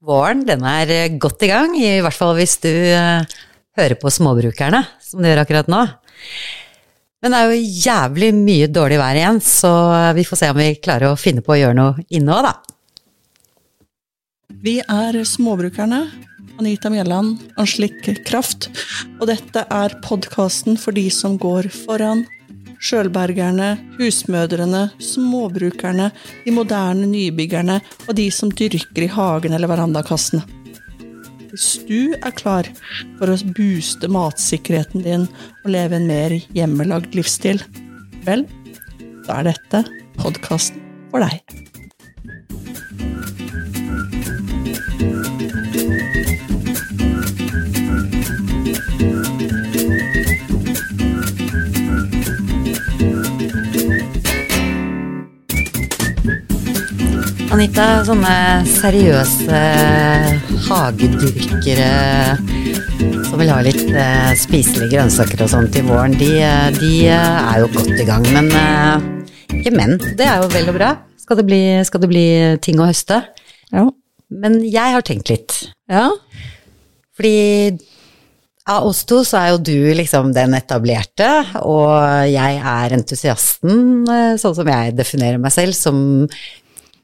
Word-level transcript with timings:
Våren 0.00 0.46
den 0.48 0.64
er 0.64 0.90
eh, 0.94 1.18
godt 1.20 1.44
i 1.44 1.50
gang, 1.50 1.74
i 1.76 2.00
hvert 2.00 2.16
fall 2.16 2.32
hvis 2.38 2.56
du 2.62 2.70
eh, 2.70 3.20
hører 3.76 3.98
på 4.00 4.12
småbrukerne, 4.12 4.80
som 5.04 5.20
du 5.20 5.28
gjør 5.28 5.42
akkurat 5.42 5.68
nå. 5.68 5.82
Men 7.20 7.34
det 7.34 7.40
er 7.40 7.50
jo 7.50 7.70
jævlig 7.84 8.30
mye 8.38 8.70
dårlig 8.72 8.96
vær 8.96 9.18
igjen, 9.20 9.42
så 9.44 9.70
vi 10.16 10.24
får 10.24 10.40
se 10.40 10.48
om 10.54 10.56
vi 10.56 10.70
klarer 10.80 11.10
å 11.10 11.20
finne 11.20 11.44
på 11.44 11.52
å 11.52 11.58
gjøre 11.60 11.76
noe 11.76 12.06
inne 12.16 12.32
òg, 12.38 12.48
da. 12.48 12.54
Vi 14.64 14.78
er 14.80 15.20
Småbrukerne. 15.28 16.00
Anita 16.60 16.90
Mjelland, 16.92 17.38
Anslik 17.60 18.08
Kraft. 18.28 18.68
Og 19.20 19.28
dette 19.30 19.62
er 19.72 19.94
podkasten 20.04 20.76
for 20.80 20.96
de 20.96 21.06
som 21.12 21.38
går 21.40 21.70
foran. 21.72 22.26
Sjølbergerne, 22.80 23.74
husmødrene, 23.98 24.86
småbrukerne, 25.04 26.08
de 26.46 26.54
moderne 26.56 27.08
nybyggerne 27.10 27.80
og 28.06 28.16
de 28.16 28.30
som 28.32 28.52
dyrker 28.52 29.04
i 29.04 29.10
hagen 29.12 29.56
eller 29.56 29.70
verandakassene. 29.70 30.42
Hvis 31.50 31.80
du 31.88 32.14
er 32.14 32.34
klar 32.38 32.68
for 33.18 33.32
å 33.32 33.38
booste 33.56 34.08
matsikkerheten 34.10 35.04
din 35.04 35.26
og 35.64 35.72
leve 35.74 35.98
en 35.98 36.06
mer 36.08 36.36
hjemmelagd 36.56 37.18
livsstil, 37.18 37.60
vel, 38.26 38.46
da 39.26 39.40
er 39.40 39.50
dette 39.50 39.84
podkasten 40.20 40.80
for 41.10 41.26
deg. 41.26 41.69
Anita, 57.50 58.04
sånne 58.06 58.34
seriøse 58.68 59.60
hagedyrkere 60.68 61.88
som 63.26 63.40
vil 63.40 63.50
ha 63.50 63.56
litt 63.66 63.88
eh, 63.90 64.30
spiselige 64.38 64.92
grønnsaker 64.92 65.42
og 65.42 65.50
sånn 65.50 65.66
til 65.74 65.88
våren, 65.88 66.14
de, 66.20 66.30
de, 66.78 66.92
er 67.10 67.58
jo 67.62 67.68
godt 67.74 67.90
i 67.98 68.06
gang. 68.06 68.22
Men 68.30 68.50
eh, 68.54 69.58
ikke 69.58 69.74
menn. 69.74 69.96
Det 69.98 70.28
er 70.28 70.44
jo 70.44 70.50
vel 70.54 70.70
og 70.70 70.78
bra. 70.78 70.92
Skal 71.18 71.40
det 71.40 71.46
bli, 71.50 71.60
skal 71.86 72.04
det 72.04 72.10
bli 72.12 72.24
ting 72.62 72.78
å 72.78 72.86
høste? 72.86 73.18
Ja. 73.74 73.88
Men 74.30 74.60
jeg 74.62 74.96
har 74.96 75.06
tenkt 75.06 75.34
litt. 75.34 75.58
ja. 75.90 76.06
Fordi 77.18 77.74
av 78.70 78.86
oss 78.86 79.02
to 79.08 79.24
så 79.26 79.40
er 79.40 79.48
jo 79.50 79.60
du 79.66 79.76
liksom 79.98 80.30
den 80.36 80.54
etablerte, 80.54 81.28
og 81.66 81.90
jeg 82.30 82.60
er 82.62 82.94
entusiasten, 82.94 84.06
eh, 84.06 84.34
sånn 84.40 84.54
som 84.56 84.70
jeg 84.70 84.94
definerer 84.96 85.42
meg 85.42 85.52
selv, 85.54 85.74
som 85.76 86.28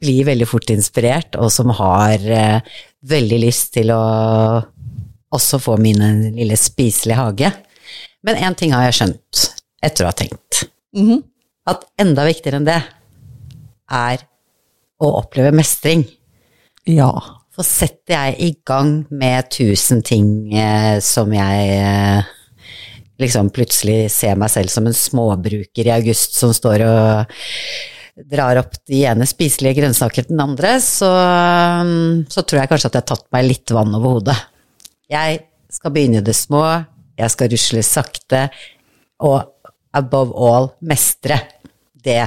blir 0.00 0.26
veldig 0.28 0.48
fort 0.48 0.70
inspirert, 0.74 1.36
og 1.40 1.50
som 1.52 1.72
har 1.78 2.22
eh, 2.22 2.74
veldig 3.06 3.38
lyst 3.42 3.72
til 3.76 3.92
å 3.94 4.02
også 5.36 5.60
få 5.62 5.76
min 5.82 6.02
lille 6.36 6.56
spiselige 6.58 7.18
hage. 7.18 7.52
Men 8.26 8.40
én 8.42 8.56
ting 8.58 8.74
har 8.74 8.86
jeg 8.88 8.98
skjønt 9.00 9.46
etter 9.84 10.04
å 10.04 10.10
ha 10.10 10.16
tenkt. 10.16 10.66
Mhm. 10.96 11.24
At 11.66 11.82
enda 11.98 12.22
viktigere 12.28 12.60
enn 12.60 12.68
det 12.68 12.78
er 13.90 14.22
å 15.02 15.16
oppleve 15.22 15.54
mestring. 15.54 16.06
ja. 16.86 17.10
For 17.56 17.64
setter 17.64 18.12
jeg 18.12 18.34
i 18.44 18.50
gang 18.68 19.06
med 19.08 19.46
tusen 19.48 20.02
ting 20.04 20.52
eh, 20.52 20.98
som 21.00 21.30
jeg 21.32 21.70
eh, 21.72 22.26
liksom 23.16 23.48
plutselig 23.48 24.10
ser 24.12 24.36
meg 24.36 24.52
selv 24.52 24.68
som 24.68 24.84
en 24.84 24.92
småbruker 24.92 25.88
i 25.88 25.94
august 25.94 26.36
som 26.36 26.52
står 26.52 26.84
og 26.84 27.38
drar 28.24 28.62
opp 28.62 28.78
de 28.88 29.02
ene 29.04 29.26
spiselige 29.28 29.82
grønnsaker 29.82 30.24
til 30.24 30.32
den 30.32 30.44
andre, 30.44 30.76
så, 30.80 31.10
mm, 31.84 32.26
så 32.32 32.42
tror 32.42 32.62
jeg 32.62 32.70
kanskje 32.70 32.90
at 32.90 32.96
jeg 32.96 33.04
har 33.04 33.10
tatt 33.12 33.26
meg 33.36 33.48
litt 33.50 33.74
vann 33.76 33.92
over 33.98 34.16
hodet. 34.16 34.36
Jeg 35.12 35.42
skal 35.72 35.92
begynne 35.92 36.22
i 36.22 36.24
det 36.24 36.36
små, 36.36 36.62
jeg 37.16 37.32
skal 37.32 37.52
rusle 37.52 37.82
sakte, 37.84 38.46
og 39.24 39.68
above 39.96 40.32
all 40.36 40.70
mestre. 40.88 41.38
Det 41.92 42.22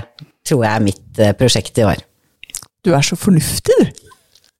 tror 0.45 0.63
jeg 0.65 0.71
er 0.71 0.85
mitt 0.85 1.21
eh, 1.21 1.35
prosjekt 1.37 1.81
i 1.81 1.87
år. 1.87 2.05
Du 2.85 2.93
er 2.95 3.05
så 3.05 3.17
fornuftig, 3.19 3.75
du. 3.79 4.05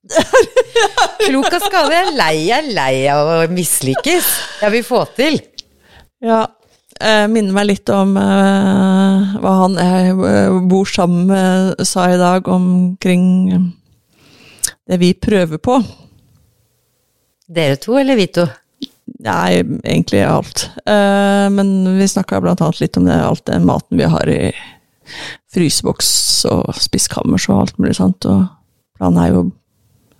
Klok 1.27 1.53
av 1.53 1.61
skade, 1.61 1.93
jeg 1.93 2.07
er 2.07 2.15
lei, 2.17 2.35
jeg 2.47 2.57
er 2.57 2.71
lei 2.73 2.93
av 3.13 3.29
å 3.29 3.39
mislykkes. 3.53 4.29
Jeg 4.63 4.73
vil 4.73 4.85
få 4.87 5.03
til. 5.17 5.37
Ja. 6.25 6.47
Eh, 6.99 7.25
minner 7.31 7.55
meg 7.55 7.69
litt 7.69 7.89
om 7.95 8.17
eh, 8.19 9.35
hva 9.39 9.51
han 9.61 9.77
jeg 9.79 10.15
eh, 10.27 10.55
bor 10.67 10.89
sammen 10.89 11.29
med 11.29 11.85
sa 11.87 12.09
i 12.11 12.17
dag 12.19 12.47
omkring 12.51 13.27
eh, 13.55 13.67
det 14.89 14.97
vi 14.99 15.13
prøver 15.15 15.61
på. 15.63 15.77
Dere 17.47 17.79
to 17.79 17.95
eller 18.01 18.19
vi 18.19 18.27
to? 18.35 18.43
Nei, 19.23 19.61
egentlig 19.61 20.25
alt. 20.27 20.65
Eh, 20.83 21.45
men 21.55 21.71
vi 21.95 22.09
snakka 22.11 22.41
blant 22.43 22.59
annet 22.65 22.83
litt 22.83 22.99
om 22.99 23.07
det, 23.07 23.15
alt 23.15 23.45
den 23.47 23.69
maten 23.69 23.97
vi 23.97 24.11
har 24.11 24.29
i 24.29 24.51
fryseboks 25.55 26.11
og 26.51 26.75
spiskammers 26.83 27.47
og 27.47 27.63
alt 27.63 27.79
mulig 27.79 27.95
sånt. 27.95 28.27
Og 28.27 28.43
planen 28.99 29.23
er 29.23 29.31
jo 29.31 29.45
å 29.45 29.49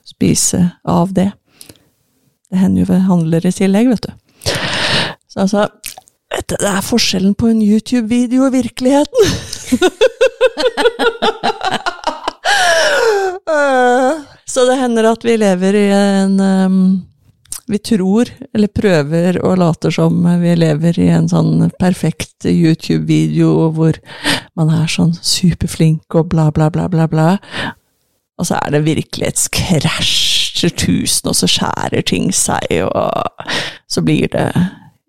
spise 0.08 0.64
av 0.88 1.12
det. 1.18 1.28
Det 2.50 2.64
hender 2.64 2.86
jo 2.86 2.90
vi 2.94 3.04
handler 3.12 3.46
i 3.46 3.54
tillegg, 3.54 3.92
vet 3.92 4.08
du. 4.08 4.56
Så 5.30 5.44
altså 5.44 5.68
det 6.30 6.62
er 6.62 6.82
forskjellen 6.86 7.34
på 7.38 7.48
en 7.50 7.62
YouTube-video 7.62 8.46
og 8.46 8.54
virkeligheten. 8.54 9.24
Så 14.50 14.66
det 14.66 14.76
hender 14.78 15.04
at 15.10 15.26
vi 15.26 15.38
lever 15.38 15.76
i 15.78 15.88
en 15.94 16.40
um, 16.40 17.02
Vi 17.70 17.78
tror, 17.86 18.30
eller 18.54 18.68
prøver 18.68 19.38
og 19.46 19.58
later 19.62 19.94
som 19.94 20.26
vi 20.42 20.56
lever 20.58 21.00
i 21.00 21.08
en 21.14 21.30
sånn 21.30 21.70
perfekt 21.82 22.46
YouTube-video 22.50 23.70
hvor 23.76 23.94
man 24.58 24.70
er 24.74 24.90
sånn 24.90 25.14
superflink 25.14 26.16
og 26.18 26.30
bla, 26.32 26.50
bla, 26.52 26.70
bla, 26.74 26.88
bla, 26.90 27.06
bla. 27.08 27.38
Og 28.42 28.46
så 28.50 28.58
er 28.58 28.74
det 28.74 28.88
virkelighetskrasjer 28.88 30.74
tusen, 30.82 31.30
og 31.30 31.36
så 31.38 31.48
skjærer 31.52 32.02
ting 32.10 32.34
seg, 32.34 32.66
og 32.90 33.12
så 33.92 34.02
blir 34.02 34.28
det 34.34 34.50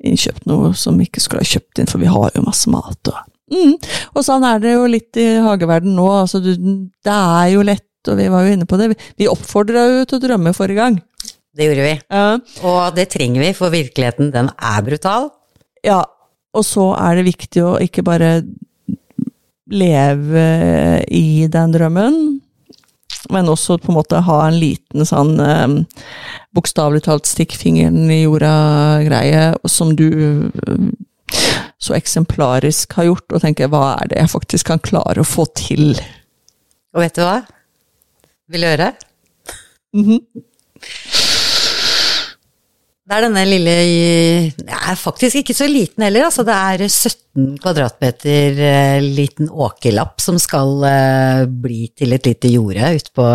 innkjøpt 0.06 0.48
noe 0.48 0.72
som 0.78 0.98
vi 0.98 1.08
ikke 1.08 1.22
skulle 1.22 1.44
ha 1.44 1.50
kjøpt 1.50 1.82
inn, 1.82 1.90
for 1.90 2.02
vi 2.02 2.10
har 2.10 2.32
jo 2.36 2.44
masse 2.46 2.70
mat. 2.72 3.12
Og, 3.12 3.20
mm. 3.52 3.74
og 4.14 4.26
sånn 4.26 4.46
er 4.48 4.62
det 4.62 4.74
jo 4.74 4.88
litt 4.90 5.20
i 5.20 5.28
hageverden 5.44 5.96
nå. 5.98 6.08
Altså, 6.22 6.42
du, 6.44 6.52
det 6.56 7.16
er 7.16 7.50
jo 7.54 7.66
lett, 7.66 7.88
og 8.08 8.16
vi 8.20 8.30
var 8.32 8.46
jo 8.46 8.56
inne 8.56 8.68
på 8.68 8.80
det. 8.80 8.94
Vi 9.20 9.28
oppfordra 9.30 9.84
jo 9.90 10.06
til 10.08 10.20
å 10.20 10.24
drømme 10.24 10.54
forrige 10.56 10.80
gang. 10.80 11.00
Det 11.56 11.66
gjorde 11.66 11.84
vi. 11.84 11.94
Ja. 12.14 12.24
Og 12.70 12.96
det 12.96 13.10
trenger 13.12 13.44
vi, 13.44 13.52
for 13.58 13.74
virkeligheten 13.74 14.32
den 14.34 14.50
er 14.56 14.82
brutal. 14.86 15.30
ja. 15.86 16.02
Og 16.50 16.64
så 16.66 16.82
er 16.98 17.14
det 17.14 17.28
viktig 17.28 17.60
å 17.62 17.76
ikke 17.78 18.02
bare 18.02 18.40
leve 19.70 20.46
i 21.14 21.46
den 21.46 21.74
drømmen, 21.76 22.16
men 23.28 23.50
også 23.52 23.76
på 23.82 23.92
en 23.92 23.98
måte 23.98 24.22
ha 24.24 24.38
en 24.46 24.56
liten 24.60 25.06
sånn 25.06 25.34
um, 25.40 25.76
bokstavelig 26.56 27.04
talt 27.04 27.28
stikk 27.28 27.56
fingeren 27.58 28.08
i 28.10 28.22
jorda-greie, 28.22 29.50
som 29.68 29.92
du 29.98 30.08
um, 30.66 30.90
så 31.80 31.96
eksemplarisk 31.96 32.96
har 32.98 33.10
gjort, 33.10 33.28
og 33.32 33.44
tenker 33.44 33.70
hva 33.72 33.94
er 34.00 34.10
det 34.10 34.20
jeg 34.20 34.32
faktisk 34.34 34.70
kan 34.72 34.82
klare 34.82 35.22
å 35.22 35.28
få 35.28 35.46
til? 35.56 35.94
Og 36.94 37.04
vet 37.04 37.16
du 37.16 37.24
hva? 37.24 37.40
Vil 38.50 38.66
du 38.66 38.70
høre? 38.72 38.92
Mhm. 39.96 40.20
Det 43.10 43.16
er 43.16 43.24
denne 43.26 43.42
lille 43.42 43.72
Det 44.54 44.70
er 44.70 44.94
faktisk 44.94 45.40
ikke 45.40 45.54
så 45.56 45.66
liten 45.66 46.04
heller, 46.06 46.28
altså. 46.28 46.44
Det 46.46 46.54
er 46.54 46.84
17 46.86 47.56
kvadratmeter 47.58 48.60
eh, 48.68 49.02
liten 49.02 49.48
åkerlapp 49.50 50.22
som 50.22 50.38
skal 50.38 50.84
eh, 50.86 51.42
bli 51.50 51.88
til 51.98 52.14
et 52.14 52.28
lite 52.30 52.52
jorde 52.52 52.92
ute 53.00 53.10
på 53.18 53.26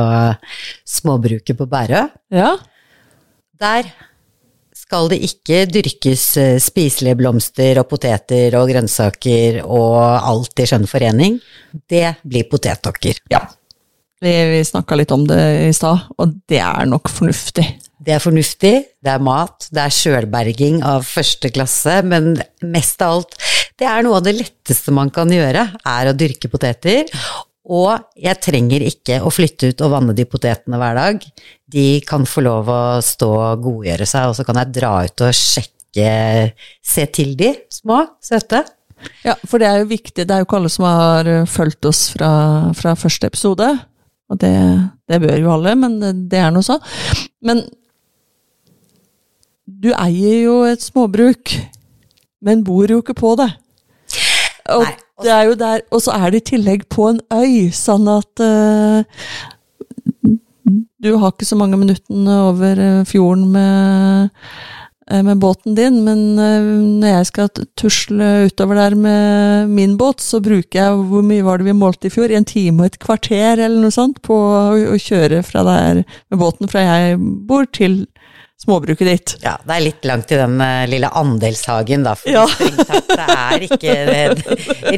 småbruket 0.96 1.60
på 1.60 1.68
Bærøy. 1.68 2.08
Ja. 2.32 2.54
Der 3.60 3.90
skal 4.86 5.12
det 5.12 5.20
ikke 5.28 5.66
dyrkes 5.68 6.24
eh, 6.40 6.56
spiselige 6.64 7.20
blomster 7.20 7.82
og 7.82 7.90
poteter 7.92 8.56
og 8.56 8.72
grønnsaker 8.72 9.60
og 9.66 10.00
alt 10.00 10.64
i 10.64 10.70
skjønn 10.72 10.88
forening. 10.88 11.42
Det 11.76 12.14
blir 12.24 12.48
potetåker. 12.48 13.20
ja. 13.36 13.44
Vi, 14.24 14.32
vi 14.54 14.64
snakka 14.64 14.96
litt 14.96 15.12
om 15.12 15.28
det 15.28 15.42
i 15.68 15.74
stad, 15.76 16.08
og 16.16 16.40
det 16.48 16.64
er 16.64 16.88
nok 16.88 17.12
fornuftig. 17.12 17.68
Det 18.06 18.14
er 18.14 18.22
fornuftig, 18.22 18.74
det 19.02 19.12
er 19.12 19.24
mat, 19.24 19.66
det 19.74 19.82
er 19.82 19.94
sjølberging 19.94 20.84
av 20.86 21.08
første 21.08 21.50
klasse, 21.54 21.98
men 22.06 22.36
mest 22.62 23.02
av 23.02 23.18
alt, 23.18 23.36
det 23.82 23.88
er 23.90 24.06
noe 24.06 24.20
av 24.20 24.28
det 24.28 24.36
letteste 24.38 24.94
man 24.94 25.10
kan 25.14 25.32
gjøre, 25.34 25.66
er 25.90 26.10
å 26.10 26.16
dyrke 26.18 26.52
poteter. 26.52 27.10
Og 27.66 27.98
jeg 28.22 28.38
trenger 28.46 28.86
ikke 28.86 29.18
å 29.26 29.32
flytte 29.34 29.72
ut 29.72 29.82
og 29.82 29.96
vanne 29.96 30.14
de 30.14 30.28
potetene 30.30 30.78
hver 30.78 31.00
dag. 31.00 31.24
De 31.66 31.88
kan 32.06 32.28
få 32.30 32.44
lov 32.46 32.70
å 32.70 32.82
stå 33.02 33.30
og 33.34 33.64
godgjøre 33.66 34.06
seg, 34.10 34.30
og 34.30 34.38
så 34.38 34.46
kan 34.46 34.62
jeg 34.62 34.76
dra 34.78 34.94
ut 35.08 35.26
og 35.26 35.34
sjekke, 35.34 36.12
se 36.86 37.08
til 37.16 37.34
de 37.40 37.56
små, 37.74 38.04
søte. 38.22 38.62
Ja, 39.26 39.34
for 39.50 39.62
det 39.62 39.70
er 39.70 39.82
jo 39.82 39.90
viktig. 39.90 40.28
Det 40.28 40.30
er 40.30 40.44
jo 40.44 40.48
ikke 40.48 40.60
alle 40.60 40.72
som 40.72 40.86
har 40.88 41.30
eh, 41.30 41.48
fulgt 41.50 41.90
oss 41.90 42.08
fra, 42.14 42.30
fra 42.78 42.94
første 42.98 43.30
episode. 43.32 43.68
Og 44.32 44.40
det, 44.42 44.54
det 45.10 45.20
bør 45.22 45.42
jo 45.42 45.52
alle, 45.54 45.76
men 45.78 45.98
det, 46.02 46.40
er 46.40 46.54
nå 46.54 46.64
så. 46.66 46.78
Men 47.46 47.66
du 49.66 49.90
eier 49.98 50.44
jo 50.46 50.60
et 50.70 50.84
småbruk, 50.84 51.56
men 52.46 52.64
bor 52.66 52.90
jo 52.90 53.02
ikke 53.02 53.18
på 53.18 53.34
det. 53.40 53.50
Og 54.74 54.86
Nei, 54.86 54.94
det 55.24 55.34
er 55.34 55.44
jo 55.50 55.58
der, 55.58 55.84
og 55.94 56.02
så 56.06 56.16
er 56.18 56.32
det 56.34 56.44
i 56.44 56.50
tillegg 56.54 56.88
på 56.92 57.10
en 57.12 57.20
øy, 57.34 57.70
sånn 57.74 58.08
at 58.12 58.42
uh, 58.44 59.04
du 61.06 61.14
har 61.22 61.34
ikke 61.34 61.48
så 61.48 61.58
mange 61.60 61.78
minuttene 61.78 62.40
over 62.48 62.80
eh, 62.82 63.04
fjorden 63.06 63.44
med, 63.54 64.46
eh, 65.12 65.22
med 65.22 65.38
båten 65.38 65.76
din, 65.78 66.00
men 66.02 66.24
når 66.34 67.12
jeg 67.12 67.28
skal 67.30 67.52
tusle 67.78 68.30
utover 68.48 68.80
der 68.80 68.96
med 68.98 69.70
min 69.70 69.94
båt, 70.02 70.24
så 70.26 70.40
bruker 70.42 70.80
jeg 70.80 71.04
Hvor 71.12 71.22
mye 71.22 71.46
var 71.46 71.62
det 71.62 71.68
vi 71.68 71.78
målte 71.78 72.10
i 72.10 72.16
fjor? 72.16 72.34
En 72.34 72.48
time 72.50 72.82
og 72.82 72.90
et 72.90 72.98
kvarter 72.98 73.62
eller 73.62 73.78
noe 73.84 73.94
sånt 73.94 74.24
på 74.26 74.34
å, 74.34 74.74
å 74.74 74.98
kjøre 74.98 75.44
fra 75.46 75.62
der 75.70 76.02
med 76.02 76.42
båten 76.42 76.72
fra 76.72 76.88
jeg 76.88 77.22
bor, 77.46 77.70
til 77.70 78.08
småbruket 78.62 79.08
ditt. 79.10 79.34
Ja, 79.44 79.58
det 79.68 79.76
er 79.76 79.84
litt 79.84 80.06
langt 80.08 80.30
til 80.32 80.40
den 80.42 80.56
uh, 80.64 80.86
lille 80.90 81.10
andelshagen, 81.12 82.06
da. 82.08 82.14
For 82.20 82.32
Ja. 82.32 82.46
strengt 82.48 83.12
det 83.12 83.26
er 83.36 83.66
ikke. 83.68 83.96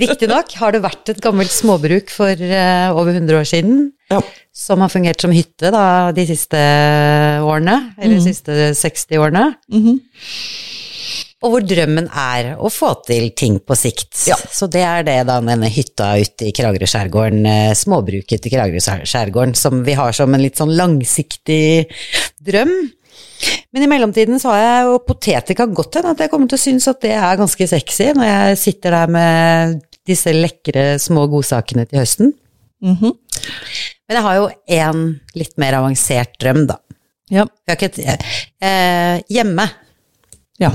Riktignok 0.04 0.54
har 0.62 0.76
det 0.76 0.84
vært 0.86 1.14
et 1.14 1.22
gammelt 1.24 1.52
småbruk 1.54 2.14
for 2.14 2.32
uh, 2.32 2.90
over 2.94 3.16
100 3.18 3.40
år 3.42 3.48
siden. 3.50 3.82
Ja. 4.14 4.22
Som 4.56 4.82
har 4.86 4.90
fungert 4.94 5.22
som 5.22 5.34
hytte 5.36 5.72
da, 5.74 5.84
de 6.16 6.24
siste 6.30 6.62
årene, 7.44 7.94
eller 7.98 8.18
de 8.22 8.26
siste 8.30 8.72
60 8.78 9.20
årene. 9.22 9.50
Mhm. 9.74 10.00
Og 11.46 11.52
hvor 11.54 11.62
drømmen 11.70 12.08
er 12.18 12.48
å 12.58 12.70
få 12.74 12.90
til 13.06 13.28
ting 13.38 13.60
på 13.62 13.76
sikt. 13.78 14.16
Ja. 14.26 14.34
Så 14.50 14.66
det 14.74 14.82
er 14.82 15.04
det 15.06 15.20
da 15.30 15.36
denne 15.38 15.70
hytta 15.70 16.16
ute 16.18 16.48
i 16.50 16.54
Kragerø-skjærgården, 16.58 17.46
eh, 17.46 17.74
småbruket 17.78 18.48
i 18.50 18.54
Kragerø-skjærgården, 18.56 19.54
som 19.56 19.84
vi 19.86 19.94
har 20.00 20.16
som 20.18 20.34
en 20.34 20.42
litt 20.42 20.58
sånn 20.58 20.74
langsiktig 20.74 21.86
drøm. 22.42 22.74
Men 23.76 23.84
i 23.84 23.90
mellomtiden 23.92 24.40
så 24.42 24.54
har 24.54 24.64
jeg 24.64 24.88
jo 24.88 25.00
poteter 25.06 25.58
kan 25.58 25.74
godt 25.76 26.00
hende 26.00 26.14
at 26.16 26.24
jeg 26.24 26.32
kommer 26.32 26.50
til 26.50 26.58
å 26.58 26.64
synes 26.64 26.88
at 26.90 27.02
det 27.04 27.14
er 27.18 27.40
ganske 27.40 27.68
sexy 27.70 28.10
når 28.16 28.30
jeg 28.30 28.60
sitter 28.64 28.96
der 28.96 29.14
med 29.14 29.78
disse 30.08 30.32
lekre 30.34 30.86
små 31.04 31.28
godsakene 31.32 31.86
til 31.90 32.02
høsten. 32.02 32.34
Mhm. 32.84 33.14
Men 34.08 34.16
jeg 34.16 34.24
har 34.24 34.38
jo 34.38 34.50
en 34.80 35.02
litt 35.36 35.58
mer 35.60 35.78
avansert 35.82 36.38
drøm, 36.40 36.64
da. 36.70 36.78
Ja. 37.34 37.44
Et, 37.68 38.00
eh, 38.00 39.18
hjemme 39.28 39.66
ja. 40.62 40.72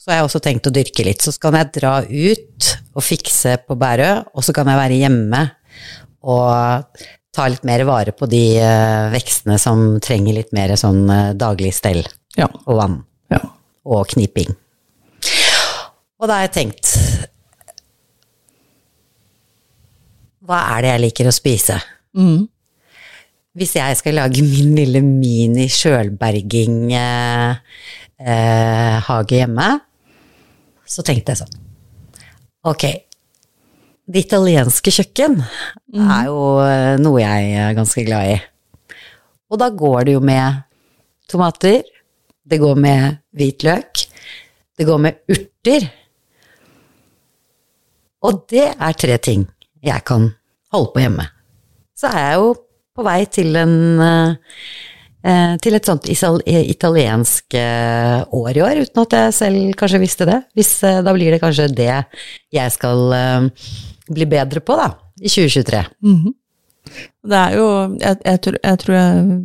så 0.00 0.10
har 0.10 0.20
jeg 0.20 0.28
også 0.30 0.40
tenkt 0.40 0.68
å 0.70 0.72
dyrke 0.72 1.04
litt. 1.04 1.20
Så 1.20 1.34
kan 1.42 1.58
jeg 1.58 1.74
dra 1.76 1.98
ut 2.00 2.70
og 2.96 3.04
fikse 3.04 3.58
på 3.66 3.76
Bærøy, 3.78 4.24
og 4.32 4.46
så 4.46 4.56
kan 4.56 4.70
jeg 4.70 4.80
være 4.80 5.00
hjemme 5.02 5.42
og 6.20 7.04
ta 7.34 7.46
litt 7.50 7.64
mer 7.66 7.82
vare 7.88 8.12
på 8.16 8.26
de 8.30 8.42
eh, 8.58 9.10
vekstene 9.12 9.56
som 9.62 9.78
trenger 10.02 10.34
litt 10.40 10.52
mer 10.56 10.70
sånn 10.80 11.02
eh, 11.10 11.32
daglig 11.38 11.72
stell 11.76 12.02
Ja. 12.38 12.46
og 12.66 12.76
vann 12.78 12.96
ja. 13.30 13.38
og 13.86 14.06
kniping. 14.14 14.50
Og 16.20 16.28
da 16.28 16.32
har 16.36 16.42
jeg 16.48 16.54
tenkt 16.58 16.86
Hva 20.44 20.58
er 20.74 20.78
det 20.82 20.90
jeg 20.90 21.02
liker 21.04 21.26
å 21.30 21.32
spise? 21.34 21.76
Mm. 22.18 22.40
Hvis 23.56 23.72
jeg 23.78 23.96
skal 23.98 24.14
lage 24.18 24.42
min 24.46 24.70
lille 24.78 25.00
mini-sjølberging-hage 25.04 27.60
eh, 28.20 28.96
hage 29.06 29.34
hjemme, 29.40 29.68
så 30.86 31.00
tenkte 31.06 31.30
jeg 31.34 31.40
sånn 31.44 31.54
Ok, 32.70 32.84
det 34.10 34.24
italienske 34.26 34.92
kjøkken 34.94 35.38
er 35.40 36.26
jo 36.26 36.40
eh, 36.64 36.96
noe 37.02 37.22
jeg 37.22 37.54
er 37.62 37.76
ganske 37.78 38.04
glad 38.06 38.32
i. 38.32 38.36
Og 39.50 39.58
da 39.60 39.70
går 39.74 40.08
det 40.08 40.16
jo 40.16 40.22
med 40.24 40.62
tomater, 41.30 41.82
det 42.42 42.58
går 42.58 42.78
med 42.80 43.20
hvitløk, 43.36 44.04
det 44.78 44.86
går 44.88 45.02
med 45.04 45.20
urter. 45.30 45.86
Og 48.26 48.44
det 48.50 48.66
er 48.72 48.98
tre 48.98 49.18
ting 49.22 49.46
jeg 49.84 50.06
kan 50.06 50.30
holde 50.74 50.94
på 50.94 51.04
hjemme. 51.04 51.26
Så 51.96 52.10
er 52.10 52.24
jeg 52.24 52.40
jo 52.40 52.50
på 52.96 53.06
vei 53.06 53.20
til 53.30 53.54
en 53.60 53.76
eh, 54.02 54.34
eh, 55.22 55.54
til 55.62 55.78
et 55.78 55.86
sånt 55.86 56.10
italiensk 56.10 57.54
år 57.54 58.58
i 58.58 58.66
år, 58.66 58.82
uten 58.88 59.04
at 59.04 59.16
jeg 59.20 59.38
selv 59.38 59.78
kanskje 59.78 60.02
visste 60.02 60.26
det. 60.26 60.42
Hvis, 60.58 60.74
da 60.82 61.14
blir 61.14 61.30
det 61.30 61.42
kanskje 61.44 61.70
det 61.70 61.92
jeg 62.50 62.74
skal 62.74 63.06
bli 64.10 64.26
bedre 64.30 64.62
på, 64.64 64.76
da, 64.78 64.90
i 65.20 65.28
2023. 65.30 65.84
Mhm. 66.06 66.36
Det 67.30 67.36
er 67.36 67.52
jo 67.58 67.66
Jeg, 68.00 68.16
jeg, 68.24 68.40
tror, 68.40 68.54
jeg 68.64 68.78
tror 68.80 68.94
jeg 68.94 69.40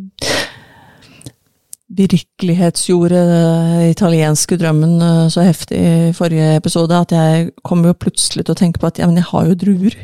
virkelighetsgjorde 1.96 3.22
den 3.30 3.90
italienske 3.92 4.58
drømmen 4.58 4.96
eh, 5.02 5.28
så 5.30 5.46
heftig 5.46 5.78
i 5.78 6.14
forrige 6.16 6.56
episode 6.58 6.98
at 6.98 7.14
jeg 7.14 7.52
kom 7.64 7.86
jo 7.86 7.94
plutselig 7.94 8.46
til 8.46 8.56
å 8.56 8.60
tenke 8.60 8.82
på 8.82 8.90
at 8.90 9.00
ja, 9.00 9.08
men 9.10 9.20
jeg 9.22 9.30
har 9.30 9.50
jo 9.50 9.58
druer. 9.66 9.98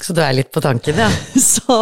Så 0.00 0.14
du 0.16 0.22
er 0.24 0.32
litt 0.32 0.48
på 0.54 0.62
tanken, 0.64 0.96
ja? 0.96 1.10
Så, 1.50 1.76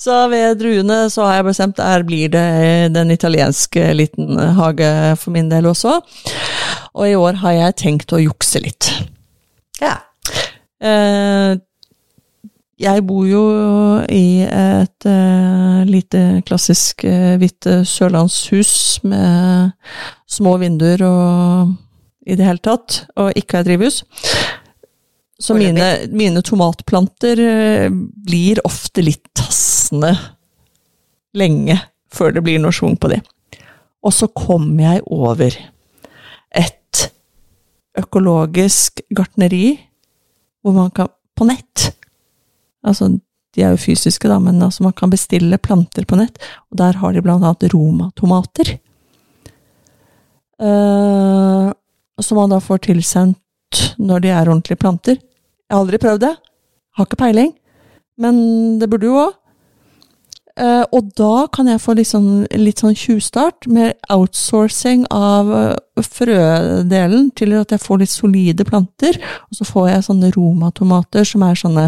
så 0.00 0.14
ved 0.32 0.62
druene 0.62 1.02
så 1.12 1.26
har 1.26 1.38
jeg 1.38 1.48
bestemt 1.50 1.76
der 1.76 2.04
blir 2.06 2.30
det 2.32 2.46
den 2.94 3.12
italienske 3.12 3.90
liten 3.92 4.38
hage 4.56 4.88
for 5.20 5.34
min 5.34 5.50
del 5.50 5.68
også. 5.68 5.98
Og 6.96 7.04
i 7.04 7.18
år 7.18 7.42
har 7.42 7.56
jeg 7.58 7.78
tenkt 7.84 8.14
å 8.16 8.22
jukse 8.22 8.62
litt. 8.64 8.88
Ja. 9.82 9.98
Eh, 10.78 11.58
jeg 12.78 13.02
bor 13.08 13.24
jo 13.26 13.42
i 14.14 14.44
et 14.46 15.06
eh, 15.10 15.80
lite 15.88 16.22
klassisk 16.46 17.02
eh, 17.08 17.34
hvitt 17.40 17.66
sørlandshus 17.90 19.02
med 19.08 19.72
små 20.30 20.54
vinduer 20.62 21.02
og 21.06 21.74
i 22.28 22.36
det 22.38 22.44
hele 22.44 22.62
tatt, 22.62 23.02
og 23.16 23.32
ikke 23.40 23.58
har 23.58 23.66
drivhus. 23.66 24.02
Så 25.38 25.54
mine, 25.56 25.86
mine 26.10 26.42
tomatplanter 26.44 27.40
blir 27.88 28.58
ofte 28.66 29.04
litt 29.06 29.22
tassende 29.38 30.10
lenge 31.38 31.78
før 32.12 32.34
det 32.34 32.42
blir 32.44 32.58
noe 32.60 32.74
schwung 32.74 32.98
på 33.00 33.10
de. 33.14 33.20
Og 34.04 34.12
så 34.12 34.28
kommer 34.34 34.82
jeg 34.82 35.04
over 35.14 35.56
et 36.58 37.04
økologisk 37.98 39.00
gartneri 39.14 39.78
hvor 40.68 40.76
man 40.76 40.92
kan 40.94 41.14
På 41.38 41.46
nett. 41.46 41.84
Altså, 42.82 43.12
de 43.54 43.62
er 43.62 43.70
jo 43.70 43.78
fysiske, 43.78 44.26
da, 44.26 44.40
men 44.42 44.56
altså, 44.58 44.82
man 44.82 44.94
kan 44.98 45.10
bestille 45.12 45.54
planter 45.62 46.02
på 46.02 46.16
nett. 46.18 46.34
Og 46.72 46.80
der 46.80 46.98
har 46.98 47.12
de 47.14 47.22
blant 47.22 47.44
annet 47.46 47.68
romatomater. 47.70 48.72
Uh, 50.58 51.70
som 52.18 52.40
man 52.40 52.50
da 52.50 52.58
får 52.58 52.88
tilsendt 52.88 53.84
når 54.02 54.24
de 54.24 54.32
er 54.34 54.50
ordentlige 54.50 54.82
planter. 54.82 55.20
Jeg 55.22 55.76
har 55.76 55.84
aldri 55.84 56.02
prøvd 56.02 56.24
det. 56.26 56.34
Har 56.98 57.06
ikke 57.06 57.20
peiling. 57.22 57.52
Men 58.18 58.42
det 58.80 58.90
burde 58.90 59.06
jo 59.06 59.20
òg. 59.28 59.36
Eh, 60.58 60.84
og 60.90 61.12
da 61.18 61.46
kan 61.54 61.68
jeg 61.70 61.82
få 61.82 61.94
litt 61.94 62.10
sånn, 62.10 62.46
litt 62.58 62.82
sånn 62.82 62.96
tjuvstart 62.98 63.68
med 63.70 63.94
outsourcing 64.10 65.04
av 65.14 65.52
uh, 65.52 66.02
frødelen 66.02 67.28
til 67.38 67.54
at 67.60 67.74
jeg 67.74 67.82
får 67.84 68.02
litt 68.02 68.12
solide 68.12 68.66
planter. 68.66 69.20
Og 69.46 69.60
så 69.60 69.68
får 69.68 69.90
jeg 69.92 70.06
sånne 70.08 70.32
romatomater 70.34 71.28
som 71.28 71.44
er 71.46 71.60
sånne 71.62 71.86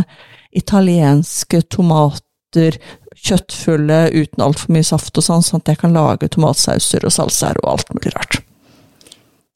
italienske 0.55 1.65
tomater, 1.71 2.79
kjøttfulle 3.21 4.05
uten 4.15 4.43
altfor 4.43 4.73
mye 4.75 4.87
saft 4.87 5.19
og 5.19 5.27
sånn, 5.27 5.43
sånn 5.45 5.62
at 5.65 5.73
jeg 5.73 5.81
kan 5.83 5.95
lage 5.95 6.31
tomatsauser 6.31 7.05
og 7.07 7.15
salsaer 7.15 7.59
og 7.62 7.73
alt 7.75 7.91
mulig 7.95 8.15
rart. 8.15 8.39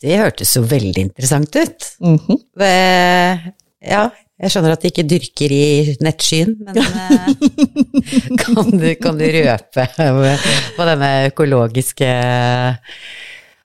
Det 0.02 0.18
hørtes 0.20 0.56
jo 0.58 0.66
veldig 0.68 1.06
interessant 1.06 1.54
ut. 1.54 1.86
Mm 2.02 2.18
-hmm. 2.18 3.52
Ja, 3.84 4.10
jeg 4.42 4.50
skjønner 4.50 4.74
at 4.74 4.82
de 4.82 4.90
ikke 4.90 5.04
dyrker 5.06 5.52
i 5.54 5.94
nettskyen, 6.02 6.56
men 6.66 6.80
eh, 6.80 7.28
kan, 8.42 8.72
du, 8.74 8.88
kan 9.00 9.20
du 9.20 9.24
røpe 9.36 9.86
hva 9.94 10.88
denne 10.90 11.10
økologiske 11.30 12.08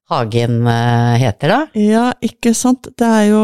hagen 0.09 0.63
eh, 0.65 1.15
heter, 1.21 1.51
da? 1.53 1.57
Ja, 1.77 2.03
ikke 2.25 2.53
sant. 2.57 2.87
Det 2.97 3.05
er 3.05 3.27
jo, 3.29 3.41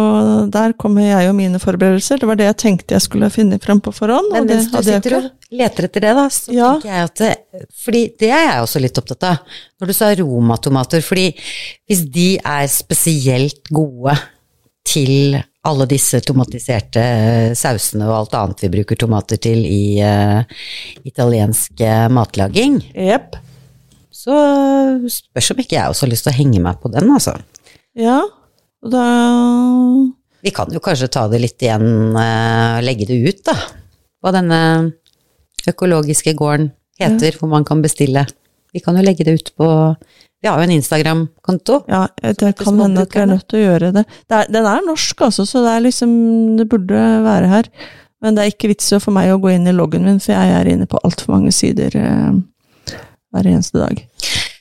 der 0.54 0.74
kommer 0.82 1.06
jeg 1.06 1.30
og 1.30 1.36
mine 1.38 1.60
forberedelser. 1.62 2.18
Det 2.22 2.30
var 2.30 2.40
det 2.40 2.48
jeg 2.48 2.58
tenkte 2.64 2.96
jeg 2.98 3.06
skulle 3.06 3.30
finne 3.34 3.60
frem 3.62 3.82
på 3.86 3.94
forhånd. 3.94 4.32
Men 4.34 4.48
mens 4.50 4.72
du 4.74 4.80
sitter 4.86 5.18
og 5.20 5.28
leter 5.54 5.86
etter 5.90 6.06
det, 6.08 6.14
da, 6.18 6.26
så 6.34 6.56
Ja. 6.56 6.72
tenker 6.82 6.90
jeg 6.96 7.10
at 7.12 7.22
det, 7.22 7.68
Fordi 7.86 8.02
det 8.22 8.32
er 8.34 8.46
jeg 8.48 8.64
også 8.66 8.82
litt 8.82 8.98
opptatt 9.02 9.28
av, 9.30 9.60
når 9.82 9.92
du 9.92 9.98
sa 9.98 10.10
aromatomater. 10.16 11.06
Fordi 11.06 11.28
hvis 11.86 12.02
de 12.18 12.30
er 12.42 12.66
spesielt 12.74 13.70
gode 13.70 14.18
til 14.90 15.38
alle 15.66 15.88
disse 15.90 16.22
tomatiserte 16.26 17.02
eh, 17.02 17.54
sausene 17.58 18.08
og 18.08 18.16
alt 18.20 18.38
annet 18.38 18.64
vi 18.66 18.72
bruker 18.78 19.00
tomater 19.00 19.40
til 19.42 19.64
i 19.66 19.98
uh, 20.04 20.44
italiensk 21.08 21.82
eh, 21.82 22.06
matlaging, 22.14 22.80
Yep. 22.94 23.40
så 24.14 24.36
spørs 25.12 25.52
om 25.54 25.64
ikke 25.64 25.78
jeg 25.78 25.92
også 25.92 26.06
har 26.06 26.14
lyst 26.14 26.28
til 26.28 26.34
å 26.34 26.38
henge 26.38 26.62
meg 26.64 26.80
på 26.84 26.92
den, 26.94 27.10
altså. 27.14 27.36
Ja, 27.98 28.20
og 28.86 28.94
da 28.94 29.06
Vi 30.46 30.54
kan 30.54 30.70
jo 30.70 30.82
kanskje 30.84 31.10
ta 31.10 31.26
det 31.32 31.42
litt 31.42 31.66
igjen, 31.66 32.14
uh, 32.14 32.78
legge 32.86 33.10
det 33.10 33.18
ut, 33.26 33.42
da. 33.50 33.58
Hva 34.22 34.34
denne 34.36 34.62
Økologiske 35.66 36.36
gården 36.38 36.68
heter, 37.02 37.34
hvor 37.40 37.50
man 37.50 37.64
kan 37.66 37.80
bestille. 37.82 38.22
Vi 38.70 38.84
kan 38.86 38.94
jo 39.00 39.02
legge 39.02 39.26
det 39.26 39.34
ut 39.40 39.48
på 39.58 39.68
Vi 40.46 40.50
har 40.54 40.60
jo 40.62 40.68
en 40.68 40.76
Instagram-konto. 40.76 41.76
Ja, 41.90 42.04
det 42.22 42.52
kan 42.60 42.78
hende 42.78 43.02
at 43.02 43.16
vi 43.16 43.22
er 43.24 43.30
nødt 43.32 43.48
til 43.50 43.58
å 43.58 43.62
gjøre 43.64 43.88
det. 43.96 44.04
det 44.30 44.36
er, 44.38 44.52
den 44.54 44.68
er 44.70 44.84
norsk, 44.86 45.24
altså, 45.26 45.42
så 45.50 45.64
det 45.66 45.80
liksom 45.88 46.12
Det 46.60 46.68
burde 46.70 47.00
være 47.26 47.48
her. 47.50 47.70
Men 48.22 48.38
det 48.38 48.44
er 48.44 48.52
ikke 48.54 48.70
vits 48.70 48.94
for 49.02 49.10
meg 49.16 49.32
å 49.34 49.40
gå 49.42 49.56
inn 49.56 49.66
i 49.66 49.74
loggen 49.74 50.06
min, 50.06 50.20
for 50.22 50.36
jeg 50.38 50.54
er 50.54 50.70
inne 50.70 50.86
på 50.90 51.02
altfor 51.02 51.34
mange 51.34 51.50
sider 51.54 51.98
eh, 51.98 52.38
hver 53.34 53.50
eneste 53.50 53.82
dag. 53.82 54.04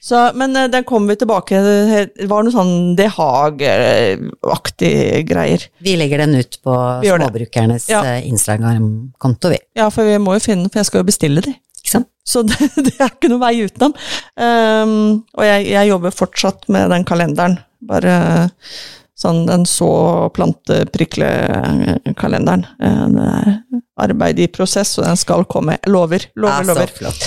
Så, 0.05 0.23
men 0.41 0.57
eh, 0.57 0.71
den 0.73 0.85
kommer 0.89 1.13
vi 1.13 1.21
tilbake 1.21 1.61
Det 1.65 2.27
var 2.29 2.45
noe 2.45 2.53
sånn 2.53 2.73
De 2.97 3.07
Haag-aktig 3.09 4.93
greier. 5.29 5.69
Vi 5.85 5.95
legger 6.01 6.25
den 6.25 6.35
ut 6.41 6.59
på 6.65 6.75
småbrukernes 7.05 7.89
Ja. 7.93 8.01
eh, 8.05 8.27
Instagram-konto, 8.29 9.53
vi. 9.53 9.59
Ja, 9.77 9.91
for 9.93 10.05
vi 10.09 10.17
må 10.19 10.35
jo 10.37 10.45
finne 10.45 10.65
den, 10.65 10.71
for 10.73 10.81
jeg 10.81 10.89
skal 10.91 11.05
jo 11.05 11.09
bestille 11.13 11.45
de. 11.45 11.55
Ikke 11.85 11.93
sant? 11.99 12.09
Så 12.25 12.41
det, 12.49 12.57
det 12.89 12.97
er 12.99 13.11
ikke 13.13 13.29
noe 13.29 13.43
vei 13.45 13.61
utenom. 13.69 13.93
Um, 14.41 15.21
og 15.37 15.45
jeg, 15.45 15.69
jeg 15.75 15.91
jobber 15.93 16.11
fortsatt 16.17 16.65
med 16.73 16.89
den 16.95 17.05
kalenderen. 17.05 17.59
Bare 17.85 18.49
sånn 19.21 19.45
den 19.47 19.63
så 19.69 19.91
planteprikle-kalenderen. 20.35 22.65
Eh, 22.83 23.05
Det 23.15 23.23
er 23.23 23.63
arbeid 24.09 24.39
i 24.43 24.49
prosess, 24.51 24.97
og 24.99 25.05
den 25.07 25.17
skal 25.21 25.45
komme. 25.47 25.77
Jeg 25.79 25.87
Lover, 25.93 26.19
lover, 26.35 26.51
Ja, 26.51 26.59
så 26.65 26.69
lover. 26.73 26.91
flott. 26.99 27.23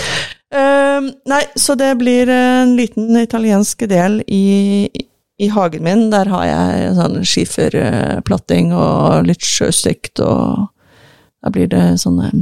Um, 0.52 1.12
nei, 1.28 1.44
så 1.60 1.76
det 1.80 1.94
blir 2.00 2.30
en 2.32 2.76
liten 2.78 3.16
italiensk 3.20 3.84
del 3.90 4.22
i, 4.28 4.88
i 5.40 5.48
hagen 5.52 5.84
min. 5.84 6.10
Der 6.12 6.26
har 6.32 6.46
jeg 6.48 6.94
sånn 6.98 7.18
skiferplatting 7.24 8.72
og 8.76 9.26
litt 9.28 9.42
sjøstekt 9.44 10.20
og 10.24 10.68
da 11.48 11.54
blir 11.54 11.70
det 11.72 11.84
sånne 12.02 12.34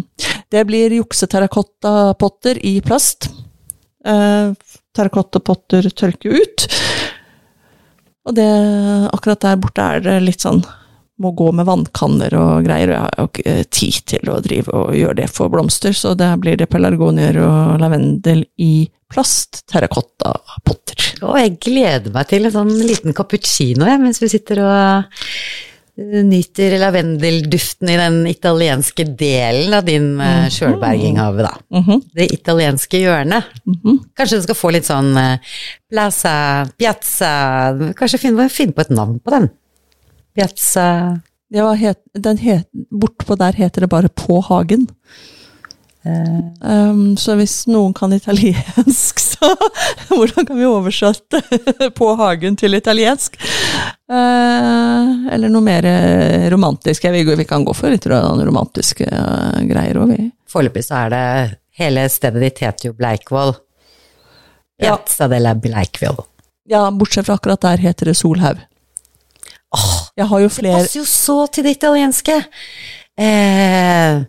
Det 0.50 0.64
blir 0.66 0.94
jukse-terrakottapotter 0.98 2.58
i 2.66 2.80
plast. 2.86 3.30
Eh, 4.06 4.54
terrakottapotter 4.96 5.90
tørker 5.94 6.34
ut. 6.42 6.66
Og 8.26 8.34
det, 8.34 8.50
akkurat 9.14 9.44
der 9.44 9.62
borte 9.62 9.86
er 9.86 10.02
det 10.02 10.16
litt 10.24 10.42
sånn 10.42 10.64
Må 11.22 11.30
gå 11.38 11.52
med 11.56 11.68
vannkanner 11.68 12.34
og 12.40 12.66
greier, 12.66 12.90
og 12.90 12.96
jeg 12.96 13.04
har 13.04 13.20
jo 13.22 13.28
ikke 13.30 13.68
tid 13.78 14.00
til 14.12 14.32
å 14.34 14.40
drive 14.44 14.74
og 14.74 14.98
gjøre 14.98 15.20
det 15.22 15.30
for 15.32 15.54
blomster, 15.54 15.94
så 15.96 16.12
der 16.18 16.34
blir 16.42 16.58
det 16.60 16.68
pelargonier 16.68 17.38
og 17.40 17.78
lavendel 17.80 18.42
i 18.60 18.90
plast. 19.14 19.62
Terrakottapotter. 19.72 21.06
Og 21.24 21.38
jeg 21.40 21.56
gleder 21.64 22.12
meg 22.12 22.28
til 22.34 22.50
en 22.50 22.56
sånn 22.58 22.74
liten 22.82 23.16
cappuccino 23.16 23.88
jeg, 23.88 24.02
mens 24.02 24.20
vi 24.20 24.34
sitter 24.34 24.66
og 24.66 25.24
nyter 25.96 26.76
lavendelduften 26.82 27.90
i 27.94 27.98
den 28.00 28.18
italienske 28.28 29.06
delen 29.16 29.74
av 29.78 29.86
din 29.88 30.10
mm. 30.20 30.50
sjølberginghave, 30.52 31.46
da. 31.46 31.54
Mhm, 31.72 32.02
Det 32.16 32.28
italienske 32.36 33.00
hjørnet. 33.00 33.48
mhm. 33.66 34.02
Kanskje 34.16 34.42
du 34.42 34.48
skal 34.48 34.60
få 34.60 34.74
litt 34.76 34.90
sånn 34.90 35.16
eh, 35.18 35.54
plaza, 35.90 36.68
piazza 36.78 37.32
Kanskje 37.96 38.20
finne, 38.20 38.50
finne 38.50 38.76
på 38.76 38.84
et 38.84 38.92
navn 38.92 39.20
på 39.24 39.32
den. 39.32 39.50
Piazza 40.36 41.22
het, 41.56 42.02
den 42.14 42.38
het, 42.38 42.68
bortpå 42.92 43.38
der 43.40 43.54
heter 43.56 43.82
det 43.82 43.90
bare 43.90 44.10
På 44.10 44.42
hagen. 44.42 44.90
Um, 46.06 47.16
så 47.18 47.34
hvis 47.40 47.64
noen 47.66 47.94
kan 47.98 48.14
italiensk, 48.14 49.20
så 49.32 49.50
hvordan 50.12 50.46
kan 50.46 50.60
vi 50.60 50.68
oversette 50.70 51.42
På 51.98 52.12
hagen 52.20 52.58
til 52.60 52.78
italiensk? 52.78 53.40
Uh, 54.06 55.26
eller 55.34 55.50
noe 55.50 55.66
mer 55.66 55.88
eh, 55.90 56.46
romantisk. 56.54 57.08
Vil, 57.10 57.34
vi 57.40 57.48
kan 57.50 57.66
gå 57.66 57.74
for 57.74 57.90
litt 57.94 58.06
romantiske 58.06 59.10
uh, 59.10 59.58
greier 59.66 59.98
òg, 60.02 60.14
vi. 60.14 60.30
Foreløpig 60.52 60.86
så 60.86 61.06
er 61.06 61.16
det 61.16 61.26
Hele 61.76 62.06
stedet 62.08 62.40
ditt 62.40 62.62
heter 62.64 62.88
jo 62.88 62.94
Bleikvoll. 62.96 63.52
Ja. 64.80 64.96
Bleikvoll. 65.60 66.22
Ja, 66.72 66.86
bortsett 66.92 67.28
fra 67.28 67.36
akkurat 67.36 67.66
der 67.66 67.82
heter 67.84 68.08
det 68.08 68.16
Solhaug. 68.16 68.62
Åh, 69.76 69.96
Jeg 70.16 70.28
har 70.32 70.40
jo 70.40 70.48
det 70.48 70.72
passer 70.72 71.00
jo 71.02 71.06
så 71.10 71.36
til 71.52 71.68
det 71.68 71.76
italienske! 71.76 72.38
Eh, 73.20 74.24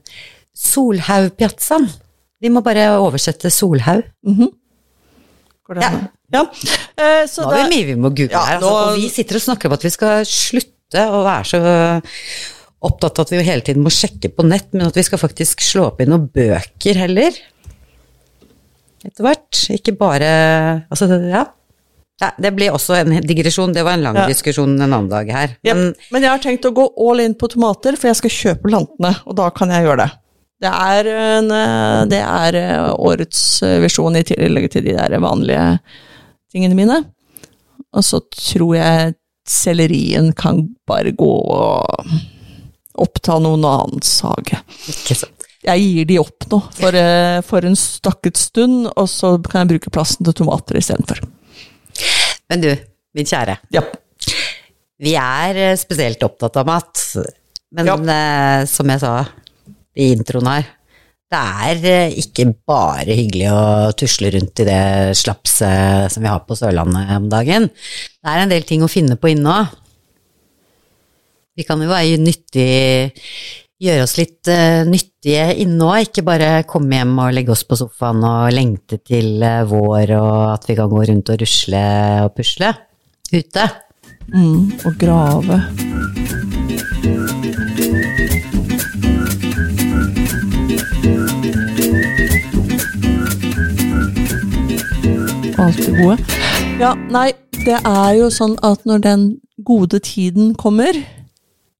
Solhaugpiazzaen. 0.57 1.89
Vi 2.41 2.51
må 2.53 2.63
bare 2.65 2.89
oversette 3.01 3.51
Solhaug. 3.53 4.05
Mhm. 4.27 4.49
Går 5.67 5.75
det 5.75 5.83
Ja. 5.83 5.89
an? 5.89 6.09
ja. 6.33 6.43
Eh, 6.97 7.27
så 7.27 7.43
Nå 7.45 7.53
er 7.53 7.57
det- 7.57 7.71
det 7.71 7.73
mye 7.77 7.87
vi 7.87 7.95
må 8.01 8.09
google 8.15 8.31
Ja, 8.31 8.45
her. 8.45 8.57
Altså, 8.61 8.71
nå- 8.71 8.93
og 8.93 8.97
vi 8.97 9.09
sitter 9.09 9.35
og 9.37 9.43
snakker 9.43 9.67
om 9.67 9.73
at 9.73 9.83
vi 9.83 9.91
skal 9.91 10.25
slutte 10.25 11.03
å 11.11 11.25
være 11.25 11.45
så 11.45 12.03
opptatt 12.83 13.19
av 13.19 13.27
at 13.27 13.31
vi 13.31 13.43
hele 13.43 13.61
tiden 13.63 13.83
må 13.83 13.91
sjekke 13.91 14.29
på 14.35 14.45
nett, 14.47 14.73
men 14.73 14.87
at 14.87 14.95
vi 14.95 15.03
skal 15.03 15.19
faktisk 15.19 15.59
slå 15.61 15.87
opp 15.89 16.01
i 16.01 16.05
noen 16.05 16.29
bøker 16.31 16.95
heller. 16.95 17.33
Etter 19.05 19.23
hvert. 19.25 19.51
Ikke 19.71 19.97
bare 19.99 20.85
Altså, 20.91 21.09
det- 21.09 21.31
ja. 21.31 21.45
ja. 22.21 22.31
Det 22.41 22.55
blir 22.55 22.71
også 22.73 22.95
en 23.01 23.21
digresjon. 23.23 23.73
Det 23.75 23.83
var 23.85 23.93
en 23.95 24.03
lang 24.03 24.15
Ja. 24.17 24.27
diskusjon 24.27 24.81
en 24.81 24.93
annen 24.93 25.09
dag 25.09 25.29
her. 25.31 25.57
Men, 25.65 25.89
yep. 25.89 25.97
Men 26.13 26.23
jeg 26.23 26.31
har 26.31 26.39
tenkt 26.39 26.65
å 26.65 26.73
gå 26.75 26.89
all 27.11 27.21
in 27.21 27.35
på 27.35 27.49
tomater, 27.49 27.97
for 27.97 28.09
jeg 28.09 28.17
skal 28.17 28.31
kjøpe 28.31 28.63
plantene, 28.71 29.21
og 29.27 29.37
da 29.37 29.51
kan 29.51 29.69
jeg 29.69 29.85
gjøre 29.85 29.97
det. 30.07 30.13
Det 30.57 30.71
er, 30.73 31.09
en, 31.13 31.51
eh, 31.53 32.01
det 32.09 32.23
er 32.23 32.57
eh, 32.57 32.89
årets 32.97 33.41
eh, 33.67 33.77
visjon 33.83 34.17
i 34.17 34.25
tillegg 34.25 34.71
til 34.73 34.87
de 34.87 34.95
der 34.97 35.19
vanlige 35.21 35.67
tingene 36.53 36.79
mine. 36.79 37.03
Og 37.97 38.05
så 38.05 38.23
tror 38.33 38.73
jeg 38.79 39.15
sellerien 39.47 40.33
kan 40.37 40.63
bare 40.89 41.13
gå 41.17 41.29
og 41.29 42.09
oppta 42.97 43.37
noen 43.43 43.67
annens 43.69 44.15
hage. 44.25 44.63
Jeg 45.67 45.83
gir 45.85 46.09
de 46.09 46.19
opp 46.23 46.47
nå, 46.51 46.63
for, 46.79 46.97
for 47.45 47.67
en 47.69 47.77
stakket 47.77 48.41
stund, 48.41 48.89
og 48.97 49.09
så 49.13 49.35
kan 49.45 49.65
jeg 49.65 49.75
bruke 49.75 49.93
plassen 49.93 50.25
til 50.27 50.37
tomater 50.41 50.79
istedenfor. 50.81 51.21
Men 52.49 52.63
du, 52.65 52.71
min 53.17 53.29
kjære. 53.29 53.59
Ja. 53.75 53.83
Vi 55.03 55.13
er 55.21 55.77
spesielt 55.81 56.23
opptatt 56.25 56.57
av 56.63 56.69
mat, 56.71 57.03
men 57.77 57.91
Ja. 57.91 58.65
som 58.71 58.89
jeg 58.93 59.03
sa 59.05 59.19
i 59.97 60.11
introen 60.15 60.51
her, 60.51 60.69
det 61.27 61.41
er 61.43 61.89
eh, 61.91 62.17
ikke 62.23 62.47
bare 62.69 63.17
hyggelig 63.19 63.49
å 63.51 63.63
tusle 63.99 64.31
rundt 64.37 64.63
i 64.63 64.69
det 64.69 64.83
slapset 65.19 66.13
som 66.15 66.23
vi 66.23 66.31
har 66.31 66.45
på 66.47 66.55
Sørlandet 66.59 67.11
om 67.17 67.27
dagen. 67.33 67.67
Det 67.67 68.31
er 68.31 68.45
en 68.45 68.53
del 68.53 68.67
ting 68.69 68.85
å 68.87 68.91
finne 68.91 69.19
på 69.19 69.33
inne 69.33 69.59
òg. 69.59 69.75
Vi 71.57 71.65
kan 71.67 71.81
jo 71.81 71.89
være 71.89 72.21
nyttig 72.21 72.67
Gjøre 73.77 74.07
oss 74.07 74.15
litt 74.17 74.49
eh, 74.49 74.87
nyttige 74.89 75.51
inne 75.61 75.85
òg, 75.85 76.07
ikke 76.07 76.23
bare 76.25 76.63
komme 76.65 76.97
hjem 76.97 77.13
og 77.21 77.35
legge 77.37 77.53
oss 77.53 77.67
på 77.69 77.77
sofaen 77.77 78.25
og 78.25 78.49
lengte 78.57 79.03
til 79.05 79.45
eh, 79.45 79.67
vår 79.69 80.15
og 80.17 80.39
at 80.55 80.65
vi 80.71 80.79
kan 80.79 80.89
gå 80.89 81.03
rundt 81.11 81.35
og 81.35 81.43
rusle 81.45 81.83
og 82.25 82.33
pusle 82.39 82.73
ute. 83.35 83.69
Mm, 84.33 84.81
og 84.81 84.97
grave. 84.97 85.61
Det 95.75 95.91
gode. 95.99 96.17
Ja, 96.79 96.93
nei, 97.11 97.33
det 97.65 97.81
er 97.81 98.13
jo 98.15 98.31
sånn 98.31 98.55
at 98.67 98.85
når 98.87 99.03
den 99.03 99.23
gode 99.67 99.99
tiden 100.05 100.53
kommer, 100.55 100.95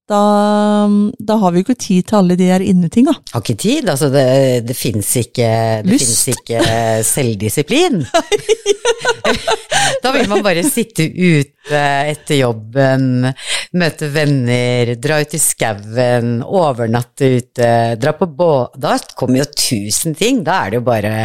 da, 0.07 0.87
da 1.19 1.35
har 1.41 1.51
vi 1.51 1.61
jo 1.61 1.65
ikke 1.65 1.79
tid 1.83 2.07
til 2.07 2.19
alle 2.21 2.37
de 2.39 2.47
her 2.47 2.63
innetinga. 2.63 3.13
Har 3.33 3.43
ikke 3.43 3.57
tid, 3.59 3.89
altså 3.91 4.07
det, 4.11 4.27
det 4.67 4.75
fins 4.77 5.09
ikke, 5.19 5.49
ikke 5.83 6.61
selvdisiplin. 7.07 8.05
da 10.03 10.13
vil 10.15 10.29
man 10.31 10.43
bare 10.45 10.63
sitte 10.67 11.07
ute 11.07 11.83
etter 12.07 12.39
jobben, 12.39 13.27
møte 13.75 14.11
venner, 14.13 14.93
dra 14.95 15.19
ut 15.23 15.35
i 15.35 15.41
skauen, 15.43 16.37
overnatte 16.43 17.33
ute, 17.41 17.71
dra 17.99 18.13
på 18.15 18.29
båt 18.31 18.77
Da 18.79 18.95
kommer 19.17 19.41
jo 19.41 19.49
tusen 19.51 20.15
ting, 20.15 20.39
da 20.47 20.61
er 20.63 20.71
det 20.71 20.79
jo 20.79 20.87
bare 20.87 21.15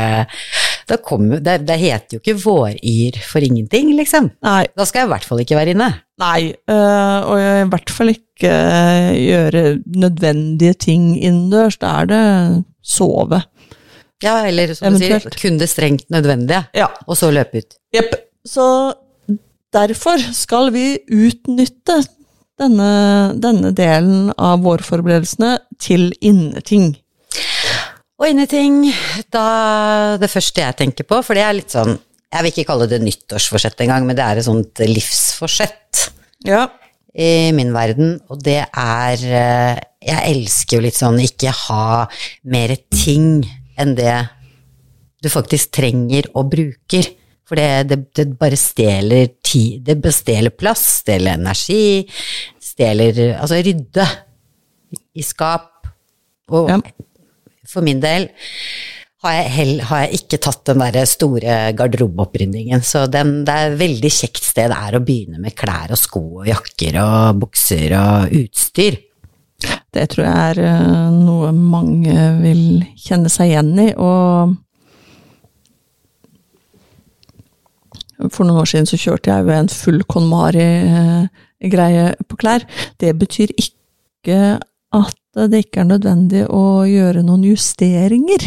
da 0.93 0.99
kommer, 1.01 1.41
det, 1.45 1.57
det 1.69 1.77
heter 1.81 2.19
jo 2.19 2.21
ikke 2.23 2.37
våryr 2.45 3.17
for 3.27 3.45
ingenting, 3.45 3.91
liksom. 3.99 4.29
Nei, 4.45 4.67
Da 4.77 4.85
skal 4.89 5.03
jeg 5.05 5.09
i 5.09 5.13
hvert 5.15 5.27
fall 5.29 5.41
ikke 5.45 5.57
være 5.59 5.73
inne. 5.75 5.89
Nei, 6.23 6.53
øh, 6.71 7.19
og 7.33 7.41
i 7.41 7.69
hvert 7.73 7.91
fall 7.97 8.13
ikke 8.13 8.51
øh, 8.53 9.09
gjøre 9.17 9.63
nødvendige 10.05 10.75
ting 10.87 11.07
innendørs. 11.19 11.81
Da 11.83 11.95
er 12.03 12.11
det 12.13 12.23
sove. 12.85 13.43
Ja, 14.23 14.37
eller 14.47 14.71
som 14.79 14.95
du 14.95 15.03
sier, 15.03 15.25
kun 15.41 15.57
det 15.59 15.67
strengt 15.73 16.07
nødvendige, 16.15 16.63
Ja. 16.79 16.87
og 17.09 17.17
så 17.19 17.33
løpe 17.35 17.59
ut. 17.65 17.75
Jepp. 17.97 18.13
Så 18.47 18.65
derfor 19.75 20.21
skal 20.37 20.71
vi 20.75 20.99
utnytte 21.11 22.03
denne, 22.61 23.33
denne 23.43 23.73
delen 23.75 24.29
av 24.39 24.61
vårforberedelsene 24.63 25.57
til 25.83 26.13
inneting. 26.23 26.93
Og 28.23 28.29
ingenting. 28.31 28.85
da 29.35 30.17
det 30.21 30.31
første 30.31 30.62
jeg 30.62 30.76
tenker 30.79 31.07
på, 31.09 31.19
for 31.26 31.35
det 31.35 31.43
er 31.43 31.57
litt 31.59 31.75
sånn 31.75 31.97
Jeg 32.33 32.45
vil 32.45 32.52
ikke 32.52 32.69
kalle 32.71 32.87
det 32.88 33.02
nyttårsforsett 33.02 33.83
engang, 33.85 34.07
men 34.09 34.17
det 34.17 34.25
er 34.25 34.38
et 34.41 34.47
sånt 34.47 34.79
livsforsett 34.87 36.05
Ja. 36.47 36.69
i 37.14 37.50
min 37.52 37.73
verden, 37.75 38.21
og 38.31 38.41
det 38.47 38.62
er 38.64 39.25
eh, 39.26 39.81
Jeg 40.07 40.37
elsker 40.37 40.79
jo 40.79 40.85
litt 40.87 40.97
sånn 40.97 41.19
ikke 41.21 41.50
ha 41.67 42.07
mer 42.45 42.76
ting 42.95 43.43
enn 43.79 43.97
det 43.99 44.14
du 45.23 45.29
faktisk 45.31 45.71
trenger 45.76 46.26
og 46.35 46.49
bruker. 46.50 47.07
For 47.47 47.55
det, 47.55 47.69
det, 47.91 47.99
det 48.17 48.25
bare 48.41 48.57
stjeler 48.59 49.29
tid, 49.45 49.85
det 49.87 50.00
bestjeler 50.02 50.50
plass, 50.50 50.83
stjeler 51.05 51.37
energi, 51.37 52.09
stjeler 52.59 53.37
Altså 53.37 53.61
rydde 53.62 54.07
i 55.14 55.23
skap. 55.23 55.87
Og 56.50 56.71
Ja. 56.73 56.81
For 57.73 57.85
min 57.85 58.02
del 58.02 58.29
har 59.23 59.37
jeg, 59.37 59.50
hell, 59.55 59.76
har 59.87 60.00
jeg 60.05 60.19
ikke 60.19 60.41
tatt 60.43 60.64
den 60.67 60.83
der 60.83 61.07
store 61.07 61.59
garderobeoppryddingen. 61.79 62.83
Så 62.83 63.05
den, 63.11 63.45
det 63.47 63.55
er 63.55 63.71
et 63.71 63.79
veldig 63.79 64.11
kjekt 64.11 64.43
sted 64.43 64.75
er 64.75 64.99
å 64.99 65.02
begynne 65.05 65.38
med 65.43 65.55
klær 65.59 65.95
og 65.95 66.00
sko 66.00 66.23
og 66.43 66.49
jakker 66.50 66.99
og 67.02 67.43
bukser 67.45 67.95
og 67.99 68.35
utstyr. 68.41 68.99
Det 69.95 70.09
tror 70.11 70.26
jeg 70.26 70.50
er 70.50 70.59
eh, 70.67 71.11
noe 71.14 71.52
mange 71.55 72.17
vil 72.41 72.83
kjenne 72.99 73.31
seg 73.31 73.52
igjen 73.52 73.73
i, 73.79 73.93
og 73.95 74.59
For 78.31 78.47
noen 78.47 78.61
år 78.62 78.69
siden 78.71 78.87
så 78.87 78.95
kjørte 79.00 79.33
jeg 79.33 79.43
jo 79.43 79.50
en 79.57 79.69
full 79.73 80.05
KonMari-greie 80.07 82.05
på 82.29 82.37
klær. 82.38 82.62
Det 83.02 83.11
betyr 83.19 83.50
ikke 83.59 84.38
at 84.95 85.17
det 85.35 85.62
ikke 85.65 85.81
er 85.81 85.89
nødvendig 85.89 86.43
å 86.53 86.83
gjøre 86.89 87.23
noen 87.25 87.45
justeringer. 87.49 88.45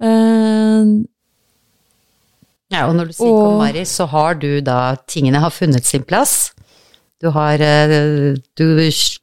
Uh, 0.00 1.02
Ja, 2.70 2.84
og 2.86 2.94
når 2.94 3.08
du 3.10 3.12
sier 3.18 3.26
Og- 3.34 3.40
KonMari, 3.42 3.82
så 3.84 4.06
har 4.06 4.34
du 4.38 4.60
da 4.62 4.94
Tingene 5.10 5.40
har 5.42 5.50
funnet 5.50 5.84
sin 5.84 6.04
plass. 6.06 6.52
Du 7.20 7.28
har 7.34 7.58
eh, 7.60 8.36
Du 8.56 8.64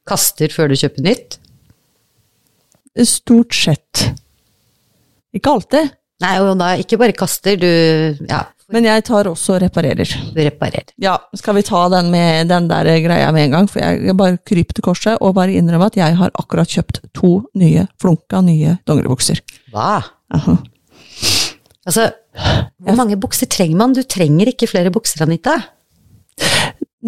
kaster 0.06 0.52
før 0.52 0.68
du 0.68 0.76
kjøper 0.76 1.02
nytt. 1.06 1.38
Stort 3.08 3.54
sett. 3.56 4.04
Ikke 5.34 5.54
alltid, 5.56 5.94
Nei, 6.20 6.34
og 6.42 6.58
da 6.60 6.74
ikke 6.82 6.98
bare 7.00 7.14
kaster, 7.14 7.56
du 7.56 8.26
Ja, 8.28 8.44
men 8.74 8.84
jeg 8.84 9.04
tar 9.08 9.30
også 9.30 9.54
og 9.56 9.62
reparerer. 9.64 10.10
du 10.36 10.40
reparerer. 10.44 10.92
Ja, 11.00 11.16
skal 11.36 11.56
vi 11.56 11.64
ta 11.64 11.86
den 11.94 12.10
med 12.12 12.50
den 12.52 12.68
der 12.68 12.90
greia 13.04 13.32
med 13.32 13.46
en 13.46 13.52
gang? 13.56 13.70
For 13.72 13.80
jeg 13.80 14.16
bare 14.20 14.40
kryper 14.44 14.76
til 14.76 14.84
korset 14.84 15.22
og 15.24 15.36
bare 15.38 15.56
innrømmer 15.56 15.88
at 15.88 16.00
jeg 16.00 16.18
har 16.20 16.34
akkurat 16.36 16.68
kjøpt 16.68 17.00
to 17.16 17.32
nye, 17.56 17.86
flunka 18.02 18.42
nye 18.44 18.76
dongeribukser. 18.88 19.40
Hva? 19.72 20.02
Aha. 20.36 20.58
Altså, 21.88 22.10
hvor 22.84 22.96
mange 23.00 23.16
bukser 23.16 23.48
trenger 23.48 23.80
man? 23.80 23.96
Du 23.96 24.04
trenger 24.04 24.52
ikke 24.52 24.68
flere 24.68 24.92
bukser, 24.92 25.24
Anita. 25.24 25.56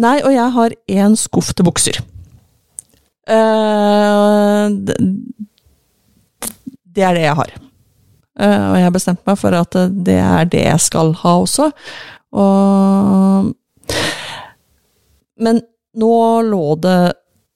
Nei, 0.00 0.16
og 0.24 0.32
jeg 0.32 0.52
har 0.56 0.76
én 0.88 1.16
skuff 1.20 1.52
til 1.52 1.66
bukser. 1.68 2.00
Det, 3.28 4.96
det 6.96 7.04
er 7.04 7.14
det 7.18 7.26
jeg 7.28 7.36
har. 7.36 7.52
Eh, 8.38 8.64
og 8.70 8.76
jeg 8.78 8.86
har 8.86 8.94
bestemt 8.94 9.24
meg 9.26 9.38
for 9.40 9.56
at 9.58 9.78
det 10.06 10.18
er 10.22 10.50
det 10.50 10.64
jeg 10.66 10.84
skal 10.86 11.14
ha 11.22 11.34
også. 11.42 11.70
Og 12.30 13.54
Men 15.40 15.62
nå 15.96 16.14
lå 16.46 16.64
det 16.84 17.00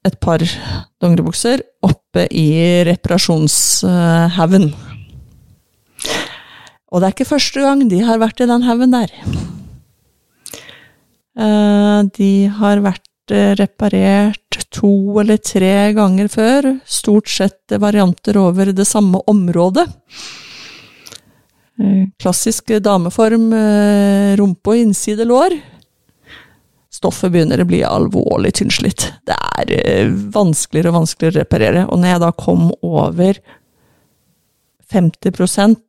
et 0.04 0.16
par 0.21 0.43
dongeribukser 1.00 1.62
oppe 1.85 2.26
i 2.33 2.83
reparasjonshaugen. 2.88 4.69
Og 6.93 7.00
det 7.00 7.07
er 7.07 7.14
ikke 7.14 7.28
første 7.28 7.62
gang 7.64 7.85
de 7.90 8.02
har 8.07 8.21
vært 8.23 8.43
i 8.45 8.49
den 8.50 8.64
haugen 8.66 8.95
der. 8.95 9.12
Eh, 11.35 12.00
De 12.19 12.33
har 12.59 12.83
vært 12.85 13.35
eh, 13.35 13.54
reparert 13.59 14.61
to 14.75 15.21
eller 15.23 15.38
tre 15.38 15.93
ganger 15.97 16.28
før, 16.31 16.69
stort 16.87 17.31
sett 17.31 17.75
varianter 17.81 18.38
over 18.38 18.73
det 18.75 18.87
samme 18.87 19.21
området. 19.31 19.87
Eh, 21.81 22.07
Klassisk 22.23 22.71
dameform, 22.81 23.52
eh, 23.52 24.37
rumpe 24.38 24.75
og 24.75 24.78
innside 24.78 25.26
lår. 25.26 25.57
Stoffet 26.94 27.33
begynner 27.35 27.61
å 27.61 27.66
bli 27.66 27.83
alvorlig 27.83 28.55
tynnslitt. 28.61 29.09
Det 29.27 29.35
er 29.59 29.72
eh, 29.75 30.09
vanskeligere 30.09 30.92
og 30.92 31.01
vanskeligere 31.01 31.35
å 31.35 31.42
reparere. 31.42 31.87
Og 31.90 31.98
når 31.98 32.09
jeg 32.12 32.20
da 32.22 32.31
kom 32.38 32.70
over 32.83 33.40
50% 34.92 35.81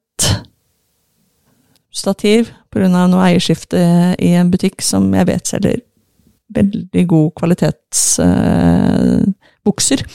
stativ 1.96 2.50
pga. 2.74 3.06
noe 3.08 3.28
eierskifte 3.30 3.80
i 4.20 4.34
en 4.36 4.50
butikk 4.52 4.82
som 4.84 5.14
jeg 5.16 5.28
vet 5.30 5.48
selger 5.48 5.80
veldig 6.56 7.08
god 7.08 7.32
kvalitetsbukser. 7.40 10.00
Eh, 10.02 10.08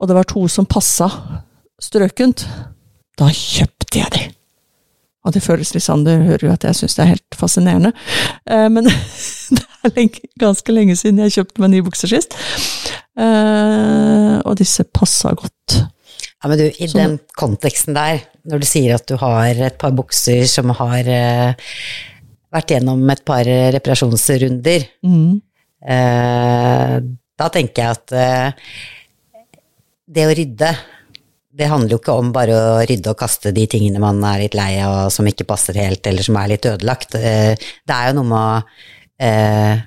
og 0.00 0.08
det 0.08 0.16
var 0.18 0.24
to 0.28 0.48
som 0.48 0.66
passa 0.66 1.10
strøkent. 1.80 2.46
Da 3.18 3.28
kjøpte 3.30 3.98
jeg 3.98 4.10
de. 4.14 4.33
Og 5.24 5.32
det 5.32 5.40
føles 5.44 5.70
litt 5.72 5.84
sånn, 5.86 6.02
du 6.04 6.10
hører 6.12 6.42
jo 6.46 6.52
at 6.52 6.64
jeg 6.68 6.76
syns 6.76 6.94
det 6.98 7.02
er 7.06 7.12
helt 7.14 7.36
fascinerende. 7.40 7.94
Eh, 8.50 8.66
men 8.68 8.84
det 9.56 9.62
er 9.88 9.94
lenge, 9.96 10.20
ganske 10.40 10.74
lenge 10.76 10.96
siden 11.00 11.22
jeg 11.24 11.32
kjøpte 11.38 11.62
meg 11.64 11.72
nye 11.72 11.86
bukser 11.86 12.12
sist. 12.12 12.36
Eh, 13.16 14.36
og 14.44 14.56
disse 14.60 14.84
passa 14.92 15.32
godt. 15.38 15.78
Ja, 15.80 16.50
men 16.50 16.60
du, 16.60 16.66
i 16.68 16.88
Sånn- 16.90 17.00
den 17.00 17.16
konteksten 17.40 17.96
der, 17.96 18.20
når 18.44 18.60
du 18.60 18.68
sier 18.68 18.98
at 18.98 19.06
du 19.08 19.16
har 19.22 19.60
et 19.64 19.78
par 19.80 19.94
bukser 19.96 20.44
som 20.50 20.68
har 20.76 21.08
eh, 21.08 21.54
vært 22.52 22.74
gjennom 22.76 23.00
et 23.14 23.24
par 23.26 23.48
reparasjonsrunder, 23.48 24.84
Mm. 25.08 25.40
eh, 25.88 26.98
da 27.40 27.48
tenker 27.50 27.80
jeg 27.82 27.96
at 27.96 28.12
eh, 28.12 28.52
det 30.14 30.26
å 30.28 30.34
rydde, 30.36 30.68
det 31.54 31.68
handler 31.70 31.94
jo 31.94 32.00
ikke 32.00 32.16
om 32.18 32.32
bare 32.34 32.54
å 32.58 32.82
rydde 32.88 33.12
og 33.12 33.18
kaste 33.20 33.52
de 33.54 33.66
tingene 33.70 34.00
man 34.02 34.18
er 34.26 34.40
litt 34.44 34.56
lei 34.58 34.72
av, 34.82 35.06
som 35.14 35.26
ikke 35.30 35.46
passer 35.46 35.76
helt, 35.78 36.06
eller 36.10 36.26
som 36.26 36.36
er 36.40 36.50
litt 36.54 36.66
ødelagt. 36.66 37.14
Eh, 37.14 37.54
det 37.86 37.94
er 37.94 38.10
jo 38.10 38.16
noe 38.18 38.30
med 38.30 38.40
å 38.40 39.26
eh, 39.28 39.84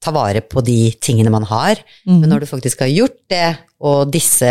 ta 0.00 0.12
vare 0.14 0.40
på 0.46 0.62
de 0.64 0.78
tingene 1.02 1.32
man 1.34 1.44
har, 1.50 1.80
Mm. 2.06 2.20
men 2.20 2.30
når 2.30 2.40
du 2.44 2.46
faktisk 2.46 2.80
har 2.84 2.92
gjort 2.92 3.18
det, 3.32 3.56
og 3.82 4.12
disse 4.14 4.46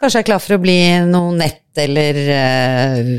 kanskje 0.00 0.20
er 0.22 0.26
klar 0.26 0.40
for 0.42 0.56
å 0.56 0.62
bli 0.62 0.78
noe 1.06 1.34
nett, 1.36 1.60
eller 1.76 2.18
eh, 2.34 3.12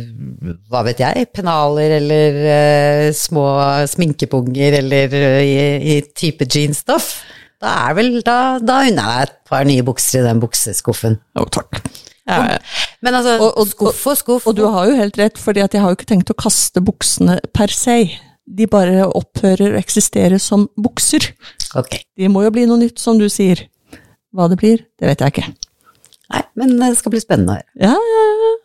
hva 0.72 0.82
vet 0.88 1.02
jeg, 1.04 1.28
pennaler, 1.36 1.98
eller 2.00 2.38
eh, 2.52 3.08
små 3.16 3.46
sminkepunger, 3.92 4.80
eller 4.82 5.16
eh, 5.20 5.40
i, 5.46 5.96
i 5.96 6.02
type 6.16 6.48
jeansstoff, 6.48 7.14
da 7.64 7.72
er 7.90 7.96
vel, 7.98 8.10
da, 8.26 8.38
da 8.60 8.82
unner 8.86 8.90
jeg 8.92 9.20
deg 9.20 9.30
et 9.30 9.38
par 9.50 9.66
nye 9.68 9.86
bukser 9.88 10.22
i 10.22 10.28
den 10.28 10.42
bukseskuffen. 10.44 11.20
Jo, 11.38 11.46
takk. 11.54 11.82
Ja, 12.26 12.58
Men 13.06 13.14
altså, 13.14 13.36
Og- 13.40 13.58
og- 13.62 13.68
skuff 13.70 14.08
og 14.08 14.18
skuff. 14.18 14.48
Og 14.48 14.56
du 14.58 14.64
har 14.68 14.88
jo 14.90 14.96
helt 14.98 15.18
rett, 15.18 15.38
fordi 15.38 15.62
jeg 15.62 15.82
har 15.82 15.90
jo 15.92 15.96
ikke 15.96 16.10
tenkt 16.10 16.32
å 16.34 16.38
kaste 16.38 16.82
buksene 16.82 17.40
per 17.54 17.68
se. 17.68 18.00
De 18.48 18.66
bare 18.68 19.06
opphører 19.10 19.74
å 19.74 19.80
eksistere 19.82 20.40
som 20.42 20.68
bukser. 20.78 21.32
Ok. 21.76 22.04
De 22.18 22.28
må 22.28 22.44
jo 22.44 22.52
bli 22.52 22.66
noe 22.66 22.78
nytt, 22.82 23.00
som 23.00 23.18
du 23.18 23.28
sier. 23.30 23.68
Hva 24.34 24.50
det 24.50 24.58
blir, 24.58 24.78
det 25.00 25.08
vet 25.08 25.20
jeg 25.20 25.34
ikke. 25.34 25.56
Nei, 26.34 26.42
men 26.56 26.80
det 26.80 26.98
skal 26.98 27.12
bli 27.14 27.22
spennende 27.22 27.54
å 27.54 27.56
høre. 27.56 27.70
Ja, 27.80 27.94
ja, 27.94 28.26
ja. 28.42 28.56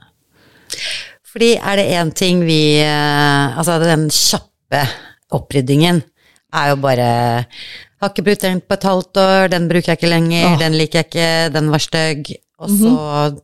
Fordi 1.30 1.50
er 1.58 1.76
det 1.76 1.90
én 1.94 2.10
ting 2.14 2.40
vi 2.46 2.80
eh, 2.82 3.58
Altså, 3.58 3.78
den 3.82 4.08
kjappe 4.10 4.80
oppryddingen 5.36 6.02
er 6.52 6.70
jo 6.72 6.76
bare 6.82 7.46
Har 8.00 8.14
ikke 8.14 8.24
brukt 8.30 8.44
den 8.46 8.62
på 8.64 8.78
et 8.78 8.86
halvt 8.88 9.20
år, 9.20 9.50
den 9.52 9.66
bruker 9.68 9.92
jeg 9.92 10.00
ikke 10.00 10.08
lenger, 10.08 10.54
Åh. 10.54 10.60
den 10.62 10.78
liker 10.80 11.02
jeg 11.02 11.10
ikke, 11.10 11.32
den 11.52 11.68
var 11.72 11.82
stygg. 11.84 12.30
Og 12.60 12.72
så 12.76 12.94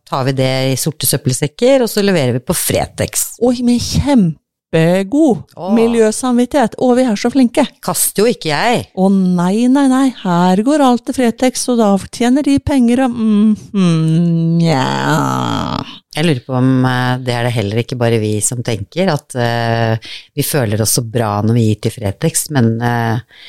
tar 0.04 0.26
vi 0.28 0.32
det 0.36 0.54
i 0.72 0.80
sorte 0.80 1.08
søppelsekker, 1.08 1.84
og 1.84 1.88
så 1.88 2.04
leverer 2.04 2.36
vi 2.36 2.42
på 2.44 2.56
Fretex. 2.56 3.26
Oi, 3.44 3.54
med 3.64 3.80
kjempegod 3.80 5.54
Åh. 5.56 5.70
miljøsamvittighet. 5.76 6.76
Å, 6.80 6.88
vi 6.98 7.04
er 7.08 7.20
så 7.20 7.30
flinke. 7.32 7.64
Kaster 7.84 8.24
jo 8.24 8.32
ikke 8.32 8.50
jeg. 8.52 8.82
Å 8.92 9.08
nei, 9.12 9.68
nei, 9.72 9.86
nei, 9.92 10.08
her 10.20 10.64
går 10.64 10.84
alt 10.84 11.06
til 11.08 11.16
Fretex, 11.16 11.64
og 11.72 11.80
da 11.80 11.90
tjener 12.08 12.44
de 12.44 12.58
penger 12.60 13.06
og 13.06 13.16
mm, 13.16 13.54
mm, 13.76 14.58
yeah. 14.64 15.94
Jeg 16.16 16.28
lurer 16.28 16.42
på 16.48 16.56
om 16.56 16.74
eh, 16.88 17.14
det 17.24 17.36
er 17.36 17.48
det 17.48 17.54
heller 17.56 17.84
ikke 17.84 18.00
bare 18.00 18.20
vi 18.20 18.34
som 18.44 18.60
tenker, 18.64 19.12
at 19.12 19.36
uh, 19.36 20.12
vi 20.36 20.44
føler 20.44 20.80
oss 20.80 20.96
så 20.96 21.04
bra 21.04 21.38
når 21.44 21.56
vi 21.56 21.70
gir 21.70 21.80
til 21.84 21.96
Fretex, 21.96 22.48
men 22.56 22.76
eh, 22.80 23.40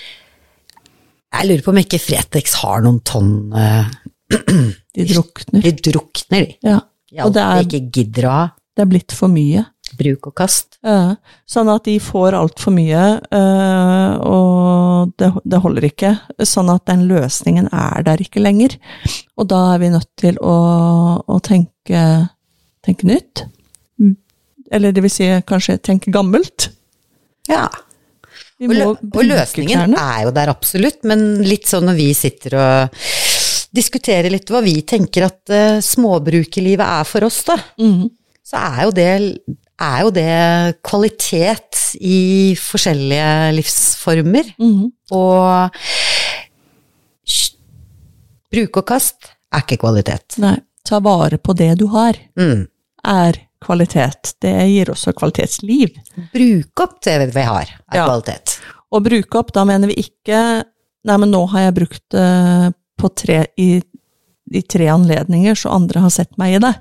jeg 1.33 1.47
lurer 1.49 1.63
på 1.65 1.71
om 1.73 1.79
ikke 1.81 1.99
Fretex 2.01 2.53
har 2.63 2.81
noen 2.85 2.99
tonn 3.05 3.31
uh, 3.53 3.87
De 4.97 5.05
drukner. 5.07 5.61
De 5.61 5.71
drukner, 5.91 6.45
de. 6.47 6.55
Ja. 7.13 7.25
Og 7.25 7.33
det 7.35 7.41
er- 7.43 7.65
ikke 7.67 7.81
gidder 7.93 8.25
å 8.27 8.31
ha. 8.33 8.45
Det 8.77 8.83
er 8.85 8.89
blitt 8.91 9.13
for 9.15 9.29
mye. 9.31 9.63
Bruk 9.97 10.27
og 10.27 10.33
kast. 10.37 10.75
Ja, 10.85 11.15
sånn 11.49 11.69
at 11.71 11.85
de 11.87 11.93
får 12.03 12.35
altfor 12.37 12.73
mye, 12.75 13.03
uh, 13.31 14.17
og 14.27 15.13
det, 15.17 15.29
det 15.47 15.61
holder 15.63 15.87
ikke. 15.87 16.11
Sånn 16.45 16.69
at 16.73 16.83
den 16.89 17.05
løsningen 17.09 17.69
er 17.71 18.03
der 18.05 18.21
ikke 18.21 18.43
lenger. 18.43 18.75
Og 19.39 19.47
da 19.49 19.61
er 19.75 19.81
vi 19.85 19.89
nødt 19.93 20.09
til 20.19 20.37
å, 20.43 20.57
å 21.23 21.39
tenke, 21.45 22.03
tenke 22.85 23.07
nytt. 23.07 23.45
Mm. 24.01 24.13
Eller 24.75 24.91
det 24.93 25.05
vil 25.07 25.13
si 25.15 25.29
kanskje 25.47 25.77
tenke 25.87 26.11
gammelt. 26.13 26.67
Ja. 27.49 27.65
Og, 28.58 28.74
lø 28.74 28.86
og 28.89 29.22
løsningen 29.22 29.84
klærne. 29.84 30.04
er 30.17 30.24
jo 30.26 30.32
der 30.34 30.50
absolutt, 30.50 31.04
men 31.06 31.43
litt 31.46 31.67
sånn 31.70 31.86
når 31.86 31.98
vi 32.00 32.08
sitter 32.17 32.56
og 32.58 33.02
diskuterer 33.78 34.32
litt 34.34 34.50
hva 34.50 34.63
vi 34.65 34.80
tenker 34.88 35.28
at 35.28 35.54
uh, 35.54 35.78
småbrukerlivet 35.84 36.82
er 36.82 37.06
for 37.06 37.28
oss, 37.28 37.43
da, 37.46 37.58
mm. 37.78 38.08
så 38.48 38.63
er 38.63 38.80
jo 38.88 38.96
det 38.98 39.10
er 39.78 40.00
jo 40.02 40.10
det 40.10 40.32
kvalitet 40.82 41.84
i 42.02 42.56
forskjellige 42.58 43.52
livsformer. 43.60 44.50
Mm. 44.58 44.88
Og 45.13 45.70
bruk 48.54 48.80
og 48.82 48.88
kast 48.89 49.30
er 49.54 49.63
ikke 49.63 49.80
kvalitet. 49.84 50.39
Nei, 50.41 50.56
ta 50.88 51.00
vare 51.04 51.38
på 51.38 51.54
det 51.58 51.76
du 51.82 51.88
har, 51.93 52.17
Mm. 52.38 52.65
er 53.06 53.46
kvalitet. 53.63 54.34
Det 54.43 54.54
gir 54.70 54.91
også 54.93 55.13
kvalitetsliv. 55.17 55.96
Bruk 56.34 56.84
opp 56.84 56.98
det 57.06 57.17
vi 57.36 57.41
har, 57.48 57.70
er 57.91 57.98
Ja. 57.98 58.06
kvalitet. 58.06 58.58
Å 58.93 59.02
bruke 59.04 59.39
opp, 59.39 59.52
da 59.54 59.65
mener 59.67 59.88
vi 59.91 59.96
ikke 60.08 60.63
Nei, 61.08 61.15
men 61.22 61.30
nå 61.32 61.46
har 61.54 61.62
jeg 61.62 61.74
brukt 61.78 62.02
det 62.12 62.74
på 63.00 63.08
tre, 63.15 63.46
i, 63.56 63.82
i 64.52 64.62
tre 64.67 64.88
anledninger, 64.91 65.56
så 65.56 65.70
andre 65.72 66.02
har 66.04 66.10
sett 66.12 66.34
meg 66.38 66.58
i 66.58 66.60
det. 66.60 66.74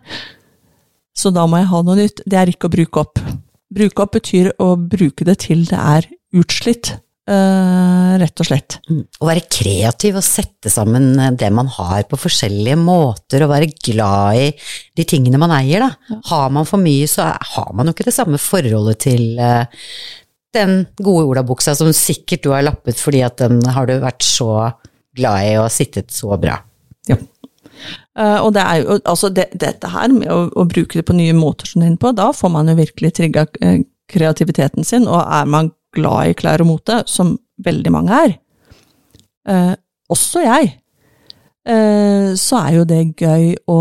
Så 1.15 1.31
da 1.31 1.45
må 1.47 1.61
jeg 1.61 1.69
ha 1.71 1.83
noe 1.87 1.95
nytt. 2.01 2.23
Det 2.27 2.35
er 2.41 2.51
ikke 2.51 2.67
å 2.67 2.73
bruke 2.73 3.05
opp. 3.05 3.21
Bruke 3.71 4.03
opp 4.03 4.17
betyr 4.17 4.49
å 4.59 4.73
bruke 4.77 5.23
det 5.29 5.37
til 5.45 5.63
det 5.69 5.79
er 5.79 6.09
utslitt, 6.35 6.97
eh, 7.31 8.13
rett 8.21 8.43
og 8.43 8.49
slett. 8.49 8.79
Mm. 8.91 9.03
Å 9.21 9.29
være 9.29 9.45
kreativ 9.51 10.19
og 10.19 10.25
sette 10.25 10.71
sammen 10.73 11.09
eh, 11.21 11.33
det 11.39 11.51
man 11.55 11.69
har 11.77 12.07
på 12.09 12.19
forskjellige 12.21 12.79
måter, 12.81 13.45
og 13.45 13.53
være 13.53 13.71
glad 13.75 14.43
i 14.43 14.49
de 14.97 15.07
tingene 15.09 15.41
man 15.41 15.55
eier, 15.59 15.85
da. 15.87 16.19
Har 16.31 16.53
man 16.55 16.69
for 16.69 16.83
mye, 16.83 17.09
så 17.11 17.33
har 17.35 17.73
man 17.77 17.89
jo 17.89 17.97
ikke 17.97 18.09
det 18.09 18.17
samme 18.17 18.41
forholdet 18.41 19.03
til 19.07 19.41
uh, 19.41 19.67
den 20.57 20.85
gode 21.03 21.27
olabuksa 21.33 21.77
som 21.77 21.93
sikkert 21.97 22.47
du 22.47 22.53
har 22.55 22.65
lappet 22.65 22.99
fordi 23.01 23.21
at 23.27 23.41
den 23.43 23.61
har 23.75 23.89
du 23.89 23.99
vært 24.01 24.25
så 24.25 24.71
glad 25.17 25.49
i 25.49 25.57
og 25.61 25.73
sittet 25.73 26.15
så 26.15 26.37
bra. 26.41 26.61
Ja. 27.11 27.19
Uh, 28.17 28.39
og 28.41 28.55
det 28.57 28.63
er 28.63 28.81
jo, 28.81 28.97
altså 29.05 29.29
det, 29.35 29.51
dette 29.61 29.91
her 29.93 30.09
med 30.15 30.31
å, 30.33 30.47
å 30.49 30.65
bruke 30.69 30.97
det 30.97 31.05
på 31.09 31.17
nye 31.17 31.35
måter 31.37 31.69
som 31.69 31.83
du 31.83 31.85
er 31.85 31.93
inne 31.93 32.01
på, 32.01 32.15
da 32.17 32.31
får 32.33 32.53
man 32.55 32.71
jo 32.73 32.79
virkelig 32.79 33.13
trigga 33.19 33.45
kreativiteten 34.07 34.87
sin, 34.87 35.09
og 35.11 35.21
er 35.21 35.51
man 35.51 35.73
glad 35.97 36.31
i 36.31 36.37
klær 36.39 36.65
og 36.65 36.71
mote, 36.71 37.01
som 37.11 37.35
veldig 37.65 37.93
mange 37.95 38.21
er, 38.27 38.37
eh, 39.49 39.75
også 40.13 40.45
jeg, 40.45 40.77
eh, 41.67 42.31
så 42.39 42.61
er 42.63 42.77
jo 42.77 42.85
det 42.89 43.17
gøy 43.19 43.55
å 43.73 43.81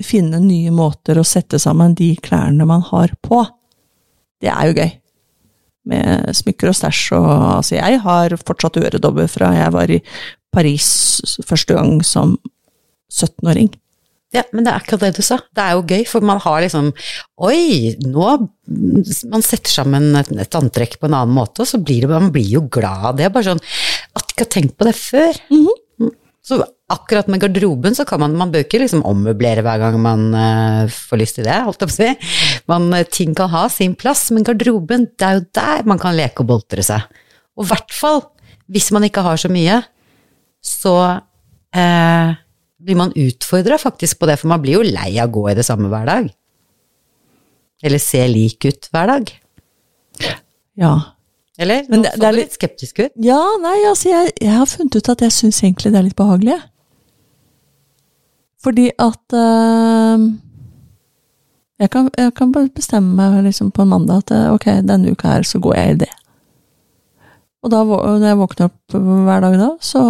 finne 0.00 0.40
nye 0.40 0.72
måter 0.72 1.18
å 1.20 1.26
sette 1.26 1.60
sammen 1.60 1.94
de 1.94 2.14
klærne 2.22 2.66
man 2.68 2.82
har 2.88 3.12
på. 3.22 3.42
Det 4.40 4.48
er 4.48 4.70
jo 4.70 4.78
gøy. 4.78 4.92
Med 5.90 6.36
smykker 6.36 6.70
og 6.70 6.76
stæsj 6.76 7.04
og 7.16 7.28
Altså, 7.56 7.76
jeg 7.76 8.00
har 8.00 8.36
fortsatt 8.36 8.78
øredobber 8.80 9.28
fra 9.28 9.52
jeg 9.56 9.72
var 9.72 9.90
i 9.90 10.00
Paris 10.52 10.88
første 11.46 11.76
gang 11.76 12.00
som 12.04 12.38
17-åring. 13.10 13.72
Ja, 14.30 14.44
men 14.54 14.62
det 14.62 14.70
er 14.70 14.78
akkurat 14.78 15.02
det 15.02 15.18
du 15.18 15.24
sa. 15.26 15.40
Det 15.50 15.62
er 15.62 15.74
jo 15.74 15.86
gøy, 15.90 16.04
for 16.06 16.22
man 16.22 16.38
har 16.42 16.60
liksom 16.62 16.92
Oi, 17.42 17.96
nå 18.06 18.26
Man 19.32 19.42
setter 19.42 19.72
sammen 19.72 20.12
et, 20.20 20.30
et 20.38 20.58
antrekk 20.58 21.00
på 21.00 21.08
en 21.08 21.16
annen 21.18 21.34
måte, 21.34 21.64
og 21.64 21.70
så 21.70 21.80
blir 21.82 22.06
det, 22.06 22.12
man 22.12 22.30
blir 22.34 22.46
jo 22.46 22.62
glad 22.70 23.08
av 23.10 23.16
det. 23.18 23.30
Bare 23.34 23.50
sånn 23.50 23.62
At 24.14 24.30
ikke 24.30 24.46
har 24.46 24.52
tenkt 24.54 24.76
på 24.78 24.86
det 24.86 24.94
før. 24.98 25.40
Mm. 25.50 26.12
Så 26.46 26.60
akkurat 26.90 27.28
med 27.30 27.42
garderoben 27.42 27.94
så 27.94 28.06
kan 28.08 28.22
man 28.22 28.36
Man 28.38 28.52
bør 28.54 28.64
ikke 28.64 28.80
liksom 28.82 29.02
ommøblere 29.06 29.62
hver 29.66 29.82
gang 29.82 29.98
man 30.02 30.22
uh, 30.34 30.84
får 30.90 31.20
lyst 31.20 31.38
til 31.38 31.46
det, 31.46 31.58
holdt 31.66 31.82
jeg 31.82 31.90
på 31.90 31.94
å 31.94 31.98
si. 31.98 32.36
Man, 32.70 32.88
eh, 32.96 33.06
ting 33.06 33.34
kan 33.36 33.50
ha 33.52 33.66
sin 33.70 33.96
plass, 33.98 34.28
men 34.34 34.46
garderoben, 34.46 35.10
det 35.18 35.26
er 35.26 35.40
jo 35.40 35.46
der 35.58 35.90
man 35.90 36.00
kan 36.00 36.16
leke 36.16 36.42
og 36.44 36.52
boltre 36.54 36.86
seg. 36.86 37.04
Og 37.58 37.66
i 37.66 37.70
hvert 37.72 37.94
fall 37.94 38.22
hvis 38.70 38.92
man 38.94 39.04
ikke 39.06 39.24
har 39.26 39.40
så 39.40 39.50
mye, 39.50 39.80
så 40.62 40.94
eh, 41.74 42.38
blir 42.80 42.96
man 42.96 43.12
utfordra 43.18 43.76
faktisk 43.78 44.18
på 44.20 44.26
det, 44.30 44.38
for 44.40 44.48
man 44.52 44.62
blir 44.62 44.78
jo 44.78 44.84
lei 44.86 45.12
av 45.20 45.28
å 45.28 45.34
gå 45.38 45.46
i 45.50 45.54
det 45.58 45.64
samme 45.66 45.90
hver 45.92 46.06
dag. 46.08 46.30
Eller 47.82 47.98
se 48.02 48.22
lik 48.28 48.64
ut 48.68 48.88
hver 48.92 49.06
dag. 49.14 49.30
Ja. 50.80 50.94
Eller? 51.60 51.84
Men 51.88 52.02
det- 52.02 52.14
det 52.16 52.24
er 52.28 52.32
litt 52.36 52.52
skeptisk 52.56 52.98
ut. 53.04 53.12
Ja, 53.20 53.40
nei, 53.60 53.76
altså, 53.88 54.08
jeg, 54.08 54.32
jeg 54.40 54.52
har 54.56 54.66
funnet 54.66 54.96
ut 54.96 55.08
at 55.12 55.20
jeg 55.20 55.32
syns 55.36 55.60
egentlig 55.62 55.92
det 55.92 55.98
er 56.00 56.06
litt 56.08 56.16
behagelig. 56.16 56.56
Fordi 58.62 58.90
at 59.00 59.32
øh, 59.32 60.24
jeg, 61.80 61.90
kan, 61.90 62.10
jeg 62.16 62.34
kan 62.36 62.52
bare 62.52 62.68
bestemme 62.76 63.14
meg 63.16 63.44
liksom 63.44 63.70
på 63.72 63.82
en 63.86 63.88
mandag 63.92 64.24
at 64.26 64.30
eh, 64.36 64.48
ok, 64.52 64.66
denne 64.88 65.12
uka 65.14 65.28
her 65.36 65.42
så 65.48 65.60
går 65.64 65.74
jeg 65.78 65.90
i 65.94 66.00
det. 66.04 66.10
Og 67.64 67.70
da, 67.72 67.82
når 67.84 68.24
jeg 68.28 68.38
våkner 68.40 68.68
opp 68.70 68.96
hver 68.96 69.40
dag 69.44 69.56
da, 69.60 69.70
så 69.84 70.02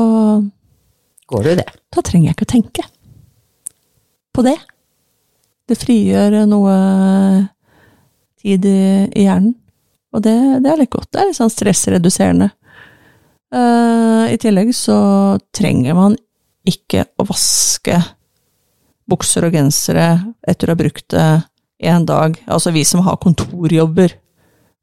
Går 1.30 1.46
du 1.46 1.54
det? 1.62 1.70
da 1.90 2.02
trenger 2.06 2.30
jeg 2.30 2.36
ikke 2.36 2.46
å 2.46 2.54
tenke 2.54 2.84
på 4.30 4.44
det. 4.46 4.56
Det 5.70 5.78
frigjør 5.78 6.40
noe 6.50 6.74
tid 8.40 8.66
i, 8.66 9.24
hjernen, 9.24 9.54
og 10.14 10.24
det, 10.24 10.36
det 10.64 10.70
er 10.70 10.80
litt 10.80 10.92
godt. 10.94 11.10
Det 11.12 11.20
er 11.20 11.30
litt 11.30 11.38
sånn 11.38 11.52
stressreduserende. 11.52 12.50
Uh, 13.50 14.30
I 14.30 14.38
tillegg 14.38 14.70
så 14.74 14.98
trenger 15.54 15.98
man 15.98 16.16
ikke 16.66 17.04
å 17.18 17.26
vaske 17.26 17.98
bukser 19.10 19.46
og 19.48 19.56
gensere 19.56 20.06
etter 20.46 20.70
å 20.70 20.76
ha 20.76 20.78
brukt 20.78 21.08
det 21.10 21.26
en 21.90 22.06
dag. 22.06 22.36
Altså 22.46 22.70
vi 22.74 22.84
som 22.86 23.02
har 23.06 23.18
kontorjobber. 23.22 24.14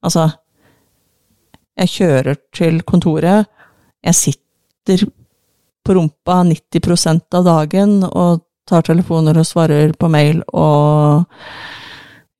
Altså, 0.03 0.27
jeg 1.77 1.93
kjører 1.93 2.39
til 2.55 2.81
kontoret, 2.87 3.47
jeg 4.03 4.17
sitter 4.17 5.07
på 5.87 5.95
rumpa 5.95 6.41
90% 6.43 7.39
av 7.39 7.47
dagen 7.47 8.01
og 8.07 8.43
tar 8.67 8.83
telefoner 8.83 9.39
og 9.39 9.47
svarer 9.47 9.93
på 9.95 10.09
mail 10.11 10.41
og 10.51 11.23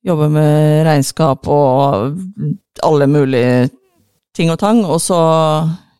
jobber 0.04 0.30
med 0.32 0.84
regnskap 0.86 1.48
og 1.50 2.18
alle 2.84 3.08
mulige 3.10 3.68
ting 4.36 4.52
og 4.52 4.60
tang, 4.60 4.84
og 4.86 5.00
så 5.02 5.18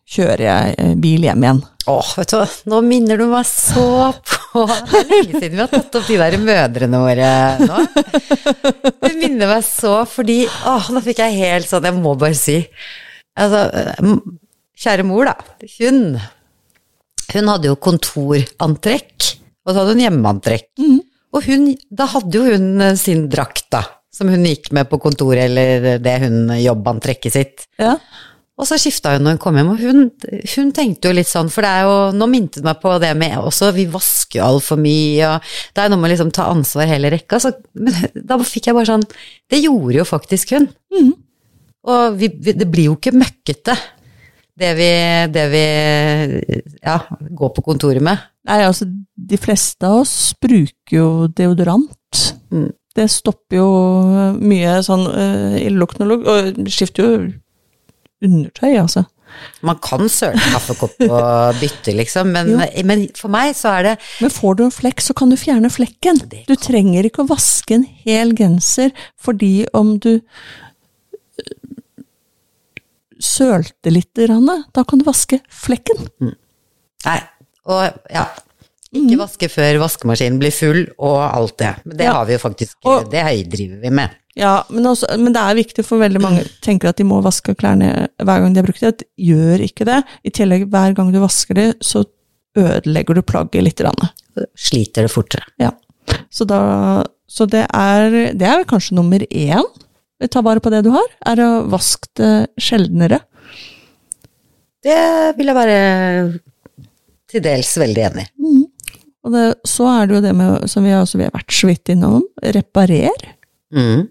kjører 0.09 0.45
jeg 0.45 0.95
bil 1.01 1.25
hjem 1.27 1.43
igjen. 1.43 1.59
Åh, 1.89 2.13
vet 2.19 2.31
du 2.31 2.37
hva, 2.37 2.47
nå 2.69 2.79
minner 2.85 3.19
du 3.19 3.25
meg 3.31 3.47
så 3.49 4.11
på 4.13 4.63
Det 4.89 4.99
er 4.99 5.07
lenge 5.09 5.39
siden 5.41 5.55
vi 5.55 5.61
har 5.63 5.69
tatt 5.71 5.97
opp 5.97 6.07
de 6.09 6.17
der 6.21 6.37
mødrene 6.41 7.01
våre 7.01 7.29
nå. 7.61 7.83
Det 9.01 9.13
minner 9.17 9.49
meg 9.55 9.65
så, 9.65 9.93
fordi 10.09 10.43
Åh, 10.47 10.89
nå 10.93 11.01
fikk 11.05 11.21
jeg 11.23 11.37
helt 11.39 11.69
sånn 11.69 11.85
Jeg 11.89 11.97
må 11.97 12.13
bare 12.19 12.37
si 12.37 12.59
Altså, 13.39 13.61
kjære 14.79 15.05
mor, 15.07 15.29
da. 15.29 15.35
Hun 15.79 16.17
Hun 17.33 17.51
hadde 17.51 17.69
jo 17.69 17.77
kontorantrekk, 17.77 19.29
og 19.65 19.71
så 19.71 19.81
hadde 19.81 19.95
hun 19.95 20.03
hjemmeantrekk. 20.05 20.71
Og 21.35 21.45
hun, 21.45 21.69
da 21.93 22.07
hadde 22.09 22.39
jo 22.39 22.47
hun 22.47 22.81
eh, 22.81 22.97
sin 22.97 23.27
drakt, 23.31 23.67
da. 23.73 23.83
Som 24.13 24.31
hun 24.33 24.47
gikk 24.47 24.71
med 24.75 24.89
på 24.89 24.97
kontoret, 25.01 25.45
eller 25.45 26.01
det 26.01 26.15
hun 26.23 26.49
jobbantrekket 26.57 27.35
sitt. 27.35 27.67
Ja. 27.79 27.93
Og 28.59 28.67
så 28.67 28.75
skifta 28.81 29.13
hun 29.15 29.23
når 29.23 29.37
hun 29.37 29.41
kom 29.41 29.59
hjem, 29.59 29.69
og 29.71 29.79
hun, 29.79 30.09
hun 30.53 30.71
tenkte 30.75 31.07
jo 31.07 31.15
litt 31.15 31.29
sånn, 31.29 31.51
for 31.53 31.63
det 31.63 31.69
er 31.71 31.85
jo 31.87 31.93
Nå 32.17 32.27
minnet 32.27 32.57
det 32.57 32.65
meg 32.65 32.81
på 32.81 32.91
det 32.99 33.13
med 33.15 33.37
også, 33.39 33.69
vi 33.77 33.85
vasker 33.91 34.41
jo 34.41 34.47
altfor 34.49 34.81
mye, 34.81 35.29
og 35.29 35.53
det 35.77 35.85
er 35.85 35.93
noe 35.93 36.01
med 36.01 36.11
liksom 36.11 36.33
ta 36.35 36.49
ansvar 36.51 36.89
hele 36.89 37.13
rekka. 37.13 37.39
Så, 37.39 37.53
da 38.19 38.39
fikk 38.43 38.67
jeg 38.67 38.75
bare 38.75 38.89
sånn 38.89 39.05
Det 39.49 39.61
gjorde 39.61 40.01
jo 40.01 40.07
faktisk 40.09 40.57
hun. 40.57 40.67
Og 41.89 42.19
vi, 42.19 42.27
vi, 42.35 42.57
det 42.59 42.67
blir 42.67 42.89
jo 42.89 42.97
ikke 42.97 43.15
møkkete, 43.15 43.77
det 44.59 44.71
vi, 44.77 44.89
det 45.33 45.45
vi 45.53 45.63
ja, 46.83 46.97
går 47.39 47.53
på 47.55 47.63
kontoret 47.65 48.03
med. 48.03 48.21
Nei, 48.49 48.61
altså, 48.65 48.87
de 48.87 49.39
fleste 49.39 49.87
av 49.87 50.01
oss 50.03 50.33
bruker 50.41 50.95
jo 50.95 51.09
deodorant. 51.35 52.23
Mm. 52.51 52.71
Det 52.97 53.05
stopper 53.11 53.59
jo 53.59 53.69
mye 54.41 54.79
sånn 54.83 55.05
uh, 55.07 55.55
illeluktende 55.61 56.09
lukt, 56.09 56.27
og 56.27 56.71
skifter 56.73 57.05
jo 57.05 57.21
undertøy, 58.25 58.73
altså. 58.81 59.05
Man 59.61 59.77
kan 59.83 60.07
søle 60.09 60.39
kaffekopp 60.53 61.03
og 61.05 61.59
bytte, 61.59 61.93
liksom, 61.95 62.31
men, 62.33 62.55
men 62.87 63.03
for 63.17 63.31
meg 63.31 63.53
så 63.57 63.75
er 63.77 63.85
det 63.85 63.91
Men 64.23 64.33
får 64.33 64.57
du 64.57 64.63
en 64.65 64.73
flekk, 64.73 65.03
så 65.05 65.13
kan 65.13 65.29
du 65.29 65.37
fjerne 65.39 65.69
flekken. 65.71 66.17
Du 66.47 66.55
trenger 66.57 67.05
ikke 67.05 67.23
å 67.23 67.29
vaske 67.29 67.77
en 67.77 67.85
hel 68.07 68.33
genser 68.37 68.89
fordi 69.21 69.67
om 69.77 69.97
du 70.01 70.15
sølte 73.19 73.91
litt, 73.91 74.13
da 74.15 74.83
kan 74.83 74.99
du 75.01 75.05
vaske 75.07 75.41
flekken. 75.49 76.07
Nei, 77.05 77.19
og 77.69 77.99
ja. 78.13 78.25
Ikke 78.89 79.19
vaske 79.19 79.49
før 79.53 79.77
vaskemaskinen 79.83 80.39
blir 80.41 80.51
full 80.55 80.79
og 80.97 81.19
alt 81.21 81.57
det. 81.61 81.75
Men 81.85 81.97
det 81.97 82.05
Ja. 82.07 82.13
har 82.13 82.25
vi 82.25 82.33
jo 82.33 82.39
faktisk, 82.39 82.75
Og- 82.85 83.11
det 83.11 83.49
driver 83.51 83.81
vi 83.81 83.89
med. 83.89 84.09
Ja, 84.35 84.63
men, 84.69 84.83
også, 84.85 85.05
men 85.19 85.33
det 85.33 85.41
er 85.41 85.55
viktig 85.55 85.85
for 85.85 85.99
veldig 85.99 86.21
mange 86.21 86.43
tenker 86.61 86.89
at 86.89 86.95
de 86.97 87.03
må 87.03 87.21
vaske 87.21 87.55
klærne 87.55 88.07
hver 88.17 88.39
gang 88.39 88.53
de 88.53 88.59
har 88.61 88.65
brukt 88.65 88.79
det. 88.79 89.03
Gjør 89.19 89.59
ikke 89.61 89.85
det. 89.85 90.03
I 90.23 90.29
tillegg, 90.29 90.69
hver 90.69 90.95
gang 90.95 91.11
du 91.13 91.19
vasker 91.19 91.53
det, 91.53 91.79
så 91.83 92.05
ødelegger 92.57 93.15
du 93.15 93.21
plagget 93.21 93.63
litt. 93.63 93.81
Sliter 94.57 95.03
det 95.03 95.11
fortere. 95.11 95.43
Ja. 95.59 95.71
Så, 96.31 96.47
da, 96.47 97.03
så 97.29 97.45
det, 97.47 97.67
er, 97.73 98.33
det 98.33 98.41
er 98.47 98.63
kanskje 98.63 98.95
nummer 98.95 99.19
én. 99.19 99.63
Ta 100.27 100.43
vare 100.43 100.59
på 100.59 100.71
det 100.73 100.83
du 100.83 100.91
har. 100.91 101.07
Er 101.31 101.41
å 101.45 101.49
vaske 101.71 102.11
det 102.19 102.33
sjeldnere. 102.59 103.21
Det 104.83 104.99
vil 105.37 105.51
jeg 105.51 105.57
være 105.57 105.79
til 107.29 107.43
dels 107.45 107.71
veldig 107.79 108.05
enig. 108.09 108.27
i. 108.39 108.61
Og 109.27 109.35
det, 109.35 109.43
så 109.67 109.87
er 109.91 110.07
det 110.07 110.15
jo 110.17 110.23
det 110.23 110.31
med, 110.35 110.69
som 110.71 110.85
vi, 110.87 110.93
også, 110.95 111.19
vi 111.19 111.27
har 111.27 111.35
vært 111.35 111.53
så 111.53 111.69
vidt 111.69 111.91
innom, 111.93 112.23
reparer. 112.55 113.27
Mm. 113.75 114.07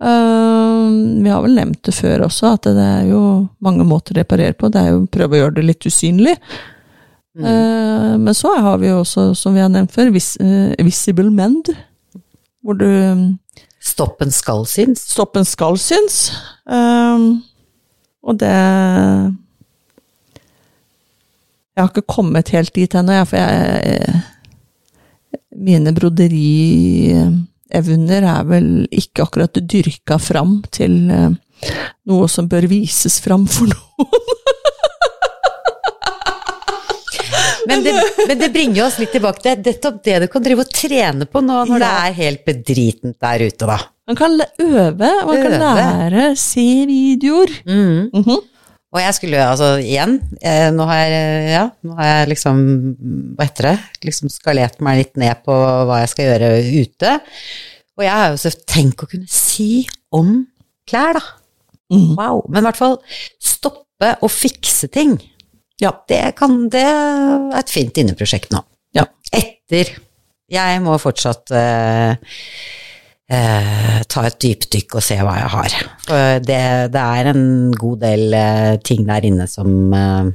Uh, 0.00 0.88
vi 1.20 1.28
har 1.28 1.42
vel 1.44 1.58
nevnt 1.58 1.82
det 1.84 1.92
før 1.92 2.24
også, 2.24 2.54
at 2.56 2.70
det 2.72 2.86
er 2.86 3.10
jo 3.10 3.22
mange 3.60 3.84
måter 3.86 4.16
å 4.16 4.22
reparere 4.22 4.56
på. 4.56 4.72
Det 4.72 4.80
er 4.80 4.94
jo 4.94 5.02
å 5.04 5.10
prøve 5.12 5.36
å 5.36 5.42
gjøre 5.42 5.58
det 5.60 5.66
litt 5.68 5.88
usynlig. 5.88 6.36
Eh, 7.40 8.16
men 8.18 8.34
så 8.34 8.50
har 8.58 8.80
vi 8.82 8.88
jo 8.90 9.00
også, 9.04 9.30
som 9.38 9.54
vi 9.54 9.62
har 9.62 9.70
nevnt 9.70 9.92
før, 9.94 10.10
vis, 10.14 10.32
uh, 10.42 10.72
visible 10.82 11.30
mend. 11.30 11.70
Hvor 12.64 12.76
du 12.76 12.88
Stoppen 13.80 14.28
skal 14.32 14.66
syns. 14.68 15.00
Stoppen 15.14 15.44
skal 15.48 15.78
syns. 15.80 16.32
Um, 16.68 17.40
og 18.20 18.36
det 18.40 18.56
Jeg 21.70 21.84
har 21.84 21.88
ikke 21.88 22.12
kommet 22.12 22.52
helt 22.52 22.74
dit 22.76 22.94
ennå, 22.94 23.12
jeg, 23.16 23.26
for 23.30 23.36
jeg 23.40 24.20
Mine 25.60 25.92
broderievner 25.96 28.22
er 28.24 28.44
vel 28.48 28.86
ikke 28.90 29.22
akkurat 29.26 29.54
dyrka 29.54 30.18
fram 30.22 30.62
til 30.72 31.10
eh, 31.12 31.30
noe 32.08 32.28
som 32.32 32.48
bør 32.48 32.66
vises 32.70 33.20
fram 33.20 33.46
for 33.50 33.66
noen. 33.68 34.34
Men 37.68 37.82
det, 37.84 37.94
men 38.28 38.38
det 38.40 38.50
bringer 38.54 38.86
oss 38.86 38.98
litt 39.00 39.12
tilbake 39.14 39.42
til 39.44 39.62
nettopp 39.64 39.98
det 40.06 40.18
du 40.24 40.28
kan 40.32 40.44
drive 40.44 40.64
og 40.64 40.70
trene 40.74 41.26
på 41.28 41.42
nå 41.44 41.64
når 41.68 41.82
det 41.82 41.90
er 42.04 42.16
helt 42.20 42.44
bedritent 42.46 43.16
der 43.20 43.44
ute, 43.46 43.68
da. 43.68 43.78
Man 44.10 44.18
kan 44.18 44.38
øve, 44.40 45.10
man 45.26 45.42
kan 45.44 45.58
lære, 45.62 46.30
se 46.40 46.68
videoer. 46.88 47.52
Mm. 47.66 48.08
Mhm. 48.14 48.46
Og 48.90 48.98
jeg 48.98 49.14
skulle 49.14 49.42
altså 49.46 49.76
igjen, 49.78 50.16
eh, 50.42 50.66
nå 50.74 50.82
har 50.88 51.04
jeg, 51.04 51.42
ja, 51.52 51.66
nå 51.86 51.94
har 51.94 52.08
jeg 52.08 52.30
liksom, 52.32 52.62
hva 53.38 53.46
heter 53.46 53.68
det, 53.68 53.74
liksom 54.08 54.32
skalert 54.34 54.80
meg 54.82 55.04
litt 55.04 55.20
ned 55.20 55.44
på 55.46 55.54
hva 55.54 56.00
jeg 56.00 56.10
skal 56.10 56.26
gjøre 56.26 56.48
ute. 56.74 57.12
Og 57.94 58.02
jeg 58.02 58.16
har 58.16 58.32
jo 58.32 58.40
så 58.42 58.50
tenkt 58.66 59.04
å 59.04 59.10
kunne 59.12 59.30
si 59.30 59.84
om 60.10 60.40
klær, 60.90 61.20
da. 61.20 61.22
Mm. 61.94 62.16
Wow. 62.18 62.42
Men 62.48 62.64
i 62.64 62.66
hvert 62.66 62.80
fall 62.80 62.98
stoppe 63.38 64.10
å 64.18 64.30
fikse 64.30 64.90
ting. 64.90 65.14
Ja. 65.80 65.94
Det, 66.08 66.20
kan, 66.38 66.68
det 66.72 66.84
er 66.84 67.56
et 67.60 67.72
fint 67.72 67.96
inneprosjekt 68.02 68.52
nå. 68.54 68.62
Ja. 68.96 69.06
Etter. 69.32 69.94
Jeg 70.50 70.82
må 70.82 70.96
fortsatt 70.98 71.52
eh, 71.54 72.34
eh, 73.30 73.96
ta 74.10 74.26
et 74.26 74.38
dypdykk 74.42 74.98
og 74.98 75.04
se 75.06 75.18
hva 75.22 75.36
jeg 75.38 75.50
har. 75.54 75.76
For 76.08 76.44
det, 76.44 76.60
det 76.94 77.04
er 77.20 77.30
en 77.32 77.44
god 77.78 78.02
del 78.02 78.36
eh, 78.36 78.74
ting 78.84 79.06
der 79.08 79.28
inne 79.30 79.46
som 79.50 79.94
eh, 79.94 80.32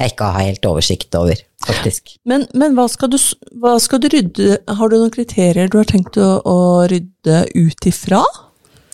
jeg 0.00 0.14
ikke 0.14 0.28
har 0.34 0.46
helt 0.48 0.66
oversikt 0.66 1.14
over, 1.14 1.40
faktisk. 1.66 2.14
Men, 2.28 2.46
men 2.58 2.74
hva, 2.74 2.88
skal 2.90 3.12
du, 3.12 3.18
hva 3.60 3.76
skal 3.82 4.00
du 4.02 4.08
rydde 4.10 4.56
Har 4.78 4.88
du 4.88 4.96
noen 4.96 5.12
kriterier 5.12 5.68
du 5.70 5.76
har 5.78 5.88
tenkt 5.88 6.16
å, 6.18 6.40
å 6.48 6.56
rydde 6.90 7.42
ut 7.54 7.88
ifra? 7.90 8.22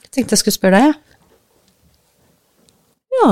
Jeg 0.03 0.11
tenkte 0.17 0.35
jeg 0.35 0.43
skulle 0.43 0.59
spørre 0.59 0.81
deg, 0.83 0.91
jeg. 0.91 1.05
Ja. 3.19 3.31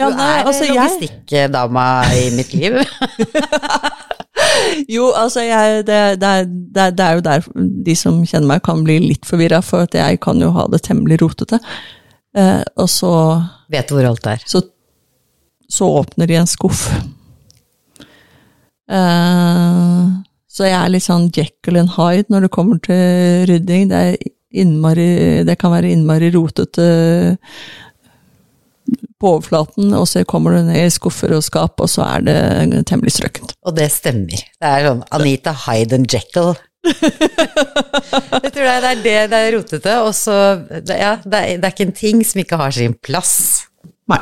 Ja, 0.00 0.08
du 0.10 0.18
er 0.18 0.42
altså 0.42 0.66
jeg 0.66 1.10
i 2.18 2.24
mitt 2.34 2.54
liv. 2.56 2.80
Jo, 4.90 5.08
altså 5.14 5.44
jeg 5.44 5.84
det, 5.86 5.98
det, 6.20 6.28
er, 6.28 6.46
det, 6.48 6.86
det 6.98 7.04
er 7.04 7.18
jo 7.18 7.22
der 7.24 7.44
de 7.86 7.94
som 7.98 8.20
kjenner 8.26 8.48
meg, 8.50 8.62
kan 8.66 8.82
bli 8.86 8.98
litt 9.02 9.26
forvirra, 9.28 9.60
for 9.64 9.86
at 9.86 9.94
jeg 9.96 10.18
kan 10.24 10.40
jo 10.42 10.50
ha 10.56 10.66
det 10.72 10.82
temmelig 10.86 11.20
rotete. 11.22 11.60
Eh, 12.36 12.62
og 12.80 12.90
så, 12.90 13.12
Vet 13.72 13.92
hvor 13.94 14.06
alt 14.08 14.26
er. 14.26 14.42
så, 14.50 14.62
så 15.70 15.88
åpner 16.00 16.30
de 16.30 16.38
en 16.40 16.50
skuff. 16.50 16.88
Eh, 18.90 20.00
så 20.54 20.68
jeg 20.68 20.76
er 20.78 20.92
litt 20.92 21.06
sånn 21.06 21.30
Jekyll 21.34 21.80
and 21.80 21.94
Hyde 21.96 22.30
når 22.34 22.46
det 22.46 22.54
kommer 22.54 22.82
til 22.82 23.46
rydding. 23.50 23.88
Det, 23.90 24.02
er 24.02 24.34
innmari, 24.64 25.42
det 25.46 25.56
kan 25.58 25.74
være 25.74 25.90
innmari 25.94 26.30
rotete 26.34 26.84
på 29.22 29.34
overflaten, 29.36 29.92
og 29.96 30.06
så 30.10 30.24
kommer 30.28 30.56
du 30.56 30.64
ned 30.66 30.86
i 30.86 30.92
skuffer 30.92 31.34
og 31.36 31.44
skap, 31.46 31.80
og 31.80 31.90
så 31.90 32.04
er 32.06 32.24
det 32.26 32.84
temmelig 32.90 33.14
strøkent. 33.16 33.54
Og 33.64 33.76
det 33.76 33.90
stemmer. 33.94 34.44
Det 34.60 34.70
er 34.70 34.88
sånn 34.88 35.04
Anita 35.14 35.54
Hyde 35.64 36.00
and 36.00 36.10
Jekyll. 36.10 36.54
jeg 36.84 38.50
tror 38.52 38.66
det 38.66 38.74
er 38.74 38.98
det, 39.00 39.14
det, 39.32 39.38
er 39.38 39.54
rotete, 39.54 39.94
og 40.04 40.12
så 40.12 40.34
Ja, 40.84 41.14
det 41.24 41.38
er, 41.38 41.56
det 41.56 41.64
er 41.64 41.72
ikke 41.72 41.86
en 41.88 41.96
ting 41.96 42.20
som 42.26 42.42
ikke 42.42 42.60
har 42.60 42.74
sin 42.76 42.96
plass. 43.00 43.34
Nei. 44.10 44.20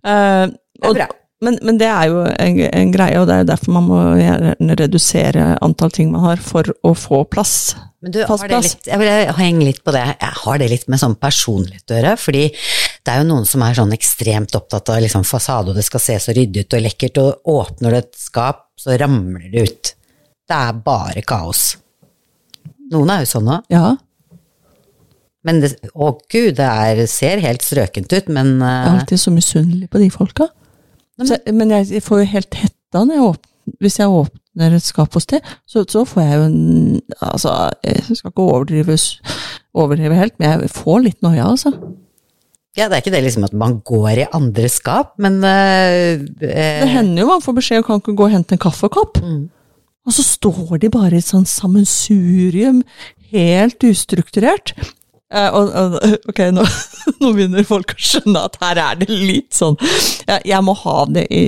Uh, 0.00 0.48
og, 0.80 0.96
bra. 0.96 1.08
men, 1.44 1.58
men 1.66 1.80
det 1.80 1.90
er 1.90 2.08
jo 2.08 2.22
en, 2.30 2.62
en 2.70 2.94
greie, 2.94 3.18
og 3.20 3.28
det 3.28 3.34
er 3.34 3.44
jo 3.44 3.50
derfor 3.50 3.76
man 3.76 3.90
må 3.90 4.00
gjerne 4.20 4.78
redusere 4.80 5.50
antall 5.64 5.92
ting 5.92 6.14
man 6.14 6.24
har, 6.30 6.40
for 6.40 6.72
å 6.80 6.94
få 6.96 7.26
plass. 7.28 7.74
Men 8.00 8.14
du, 8.14 8.22
har 8.28 8.48
det 8.48 8.62
litt, 8.64 8.88
jeg 8.88 9.02
vil 9.02 9.36
henge 9.36 9.68
litt 9.68 9.82
på 9.84 9.92
det. 9.96 10.04
Jeg 10.14 10.40
har 10.44 10.60
det 10.62 10.70
litt 10.72 10.88
med 10.92 11.00
sånn 11.02 11.16
personlighet 11.20 11.90
å 11.90 11.98
gjøre, 11.98 12.16
fordi 12.20 12.44
det 13.06 13.12
er 13.12 13.22
jo 13.22 13.28
noen 13.28 13.46
som 13.46 13.62
er 13.62 13.76
sånn 13.78 13.94
ekstremt 13.94 14.54
opptatt 14.58 14.90
av 14.90 14.98
liksom 15.04 15.22
fasade, 15.26 15.70
og 15.70 15.78
det 15.78 15.84
skal 15.86 16.02
se 16.02 16.16
så 16.22 16.34
ryddig 16.34 16.64
ut 16.66 16.76
og 16.78 16.82
lekkert, 16.82 17.20
og 17.22 17.52
åpner 17.52 17.94
du 17.94 17.98
et 18.00 18.18
skap, 18.18 18.64
så 18.80 18.96
ramler 18.98 19.46
det 19.52 19.62
ut. 19.68 19.92
Det 20.46 20.56
er 20.56 20.80
bare 20.86 21.22
kaos. 21.26 21.76
Noen 22.90 23.12
er 23.14 23.22
jo 23.22 23.30
sånn 23.36 23.50
òg. 23.54 23.66
Ja, 23.72 23.94
Men 25.46 25.60
det, 25.62 25.76
å 25.94 26.10
gud, 26.26 26.56
det 26.58 26.66
er, 26.66 27.04
ser 27.06 27.38
helt 27.44 27.62
strøkent 27.62 28.10
ut, 28.10 28.30
men 28.34 28.56
jeg 28.58 28.66
er 28.66 28.88
eh, 28.88 28.96
alltid 28.96 29.20
så 29.22 29.30
misunnelig 29.30 29.86
på 29.92 30.00
de 30.02 30.08
folka. 30.10 30.48
Så, 31.22 31.38
men 31.54 31.70
jeg 31.70 32.02
får 32.02 32.24
jo 32.24 32.32
helt 32.32 32.58
hetta 32.58 33.04
når 33.04 33.14
jeg 33.14 33.28
åpner, 33.28 33.52
hvis 33.82 33.98
jeg 34.00 34.16
åpner 34.18 34.74
et 34.74 34.86
skap 34.86 35.14
hos 35.14 35.28
det, 35.30 35.38
så, 35.70 35.84
så 35.90 36.02
får 36.06 36.22
jeg 36.22 36.40
jo 36.40 36.48
en 36.48 36.58
Altså, 37.22 37.52
jeg 37.86 38.18
skal 38.18 38.32
ikke 38.32 38.42
overdrive, 38.42 38.98
overdrive 39.78 40.18
helt, 40.18 40.34
men 40.42 40.50
jeg 40.50 40.74
får 40.74 41.00
litt 41.06 41.22
noia, 41.24 41.46
altså. 41.52 41.70
Ja, 42.76 42.88
det 42.90 42.98
er 42.98 43.02
ikke 43.04 43.14
det 43.14 43.22
liksom 43.24 43.46
at 43.46 43.54
man 43.56 43.78
går 43.88 44.22
i 44.24 44.28
andre 44.36 44.68
skap, 44.68 45.14
men 45.22 45.38
eh, 45.48 46.16
eh, 46.44 46.82
Det 46.82 46.88
hender 46.92 47.22
jo 47.22 47.28
man 47.30 47.44
får 47.44 47.56
beskjed 47.56 47.80
og 47.82 47.86
kan 47.88 48.02
ikke 48.02 48.16
gå 48.18 48.26
og 48.28 48.34
hente 48.34 48.56
en 48.56 48.60
kaffekopp. 48.66 49.20
Mm. 49.24 49.46
Og 50.06 50.14
så 50.14 50.22
står 50.22 50.78
de 50.84 50.90
bare 50.92 51.16
i 51.16 51.22
et 51.22 51.26
sånn 51.26 51.48
sammensurium, 51.48 52.82
helt 53.32 53.82
ustrukturert. 53.88 54.74
Eh, 55.32 55.48
og, 55.50 55.72
og, 55.74 55.96
ok, 56.30 56.42
nå, 56.54 56.62
nå 57.22 57.32
begynner 57.34 57.66
folk 57.66 57.96
å 57.96 57.98
skjønne 57.98 58.44
at 58.46 58.58
her 58.62 58.78
er 58.84 59.00
det 59.00 59.08
litt 59.10 59.56
sånn 59.58 59.74
Jeg, 59.82 60.44
jeg 60.46 60.60
må 60.62 60.76
ha 60.84 61.00
det 61.10 61.24
i, 61.34 61.40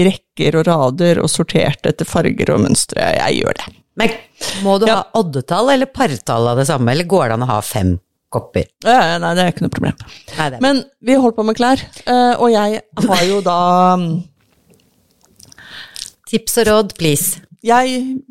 i 0.00 0.06
rekker 0.08 0.58
og 0.58 0.66
rader 0.66 1.20
og 1.22 1.30
sortert 1.30 1.86
etter 1.86 2.08
farger 2.08 2.50
og 2.56 2.64
mønstre. 2.64 3.12
Jeg 3.20 3.42
gjør 3.44 3.60
det. 3.60 3.68
Men 4.00 4.16
må 4.64 4.78
du 4.80 4.88
Ja. 4.88 5.02
ha 5.02 5.20
oddetall 5.20 5.68
eller 5.74 5.86
partall 5.92 6.48
av 6.48 6.58
det 6.58 6.66
samme, 6.72 6.90
eller 6.96 7.04
går 7.06 7.28
det 7.28 7.36
an 7.36 7.46
å 7.46 7.50
ha 7.52 7.60
fem 7.62 7.98
kopper? 8.32 8.66
Eh, 8.88 9.14
nei, 9.22 9.32
det 9.36 9.44
er 9.44 9.54
ikke 9.54 9.66
noe 9.66 9.74
problem. 9.76 10.04
Nei, 10.36 10.50
det 10.50 10.58
er 10.58 10.64
Men 10.64 10.84
vi 11.04 11.18
holdt 11.20 11.38
på 11.38 11.46
med 11.46 11.58
klær, 11.58 11.82
eh, 12.04 12.34
og 12.36 12.52
jeg 12.54 12.82
har 13.06 13.24
jo 13.28 13.40
da 13.44 13.58
Tips 16.32 16.54
og 16.62 16.64
råd, 16.70 16.94
please. 16.96 17.42
Jeg 17.60 18.22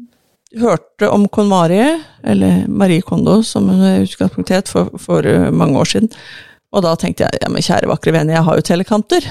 hørte 0.57 1.09
om 1.13 1.27
KonMari, 1.29 1.83
eller 2.25 2.63
Marie 2.67 3.03
Kondo, 3.05 3.43
som 3.45 3.67
hun 3.69 3.83
er 3.85 4.01
utgangspunktet 4.01 4.55
het 4.55 4.71
for, 4.71 4.89
for 4.97 5.21
uh, 5.21 5.51
mange 5.53 5.77
år 5.77 5.91
siden. 5.91 6.09
Og 6.73 6.81
da 6.81 6.95
tenkte 6.97 7.27
jeg 7.27 7.43
ja, 7.43 7.49
men 7.51 7.61
kjære 7.61 7.91
vakre 7.91 8.15
venner, 8.15 8.39
jeg 8.39 8.47
har 8.47 8.57
jo 8.57 8.65
telekanter. 8.65 9.27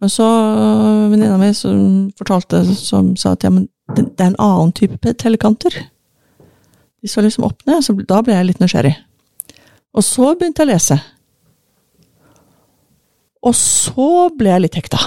Men 0.00 0.12
så 0.12 0.28
uh, 0.28 1.10
venninna 1.10 1.34
mi 1.40 1.50
som 1.56 2.12
fortalte, 2.20 2.62
som 2.78 3.16
sa 3.18 3.34
at 3.34 3.44
ja, 3.44 3.50
men 3.50 3.66
det, 3.96 4.06
det 4.14 4.24
er 4.24 4.32
en 4.32 4.42
annen 4.46 4.70
type 4.76 5.16
telekanter. 5.18 5.76
De 7.00 7.10
så 7.10 7.24
liksom 7.24 7.48
opp 7.48 7.66
ned, 7.66 7.82
så 7.82 7.96
da 7.98 8.22
ble 8.22 8.38
jeg 8.38 8.52
litt 8.52 8.62
nysgjerrig. 8.62 8.94
Og 9.96 10.06
så 10.06 10.34
begynte 10.38 10.62
jeg 10.62 10.68
å 10.68 10.72
lese. 10.72 10.98
Og 13.40 13.56
så 13.56 14.28
ble 14.36 14.52
jeg 14.52 14.64
litt 14.66 14.78
hekta. 14.78 15.00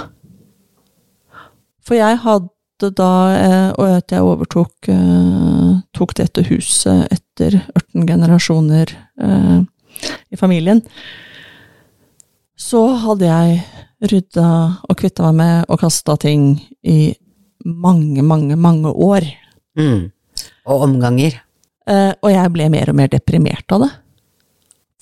For 1.83 1.99
jeg 1.99 2.19
hadde 2.23 2.89
da, 2.97 3.11
eh, 3.37 3.69
og 3.77 3.97
at 3.99 4.11
jeg 4.11 4.25
overtok 4.25 4.89
eh, 4.91 5.69
tok 5.95 6.15
dette 6.19 6.43
huset 6.49 7.05
etter 7.13 7.59
18 7.77 8.07
generasjoner 8.09 8.91
eh, 8.91 9.59
i 10.33 10.39
familien, 10.39 10.81
så 12.59 12.85
hadde 13.05 13.29
jeg 13.29 14.09
rydda 14.11 14.47
og 14.89 14.97
kvitta 14.99 15.29
meg 15.29 15.39
med 15.39 15.71
og 15.71 15.79
kasta 15.83 16.17
ting 16.19 16.57
i 16.83 17.13
mange, 17.63 18.23
mange, 18.25 18.57
mange 18.59 18.91
år. 18.91 19.27
Mm. 19.79 20.09
Og 20.67 20.87
omganger. 20.87 21.37
Og 21.87 22.29
jeg 22.31 22.51
ble 22.55 22.67
mer 22.71 22.91
og 22.91 22.97
mer 22.99 23.11
deprimert 23.11 23.71
av 23.75 23.85
det. 23.85 23.89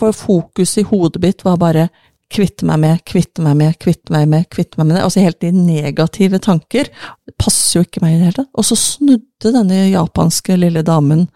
For 0.01 0.15
fokuset 0.17 0.81
i 0.81 0.87
hodet 0.89 1.21
mitt 1.21 1.45
var 1.45 1.59
bare 1.61 1.89
kvitte 2.31 2.65
meg 2.65 2.79
med, 2.81 3.01
kvitte 3.05 3.43
meg 3.43 3.57
med, 3.59 3.75
kvitte 3.81 4.13
meg 4.13 4.29
med, 4.31 4.47
kvitte 4.49 4.79
meg 4.79 4.87
med 4.87 4.95
det. 4.97 5.03
Altså 5.05 5.23
helt 5.23 5.41
de 5.43 5.51
negative 5.53 6.39
tanker. 6.41 6.89
Det 7.27 7.35
passer 7.39 7.79
jo 7.79 7.85
ikke 7.85 8.01
meg 8.03 8.15
i 8.15 8.19
det 8.19 8.29
hele 8.29 8.37
tatt. 8.39 8.51
Og 8.55 8.67
så 8.67 8.77
snudde 8.79 9.53
denne 9.53 9.83
japanske 9.91 10.57
lille 10.57 10.83
damen 10.87 11.27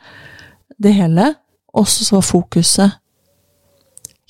det 0.81 0.95
hele, 0.95 1.33
og 1.75 1.87
så 1.91 2.17
var 2.17 2.25
fokuset 2.25 3.01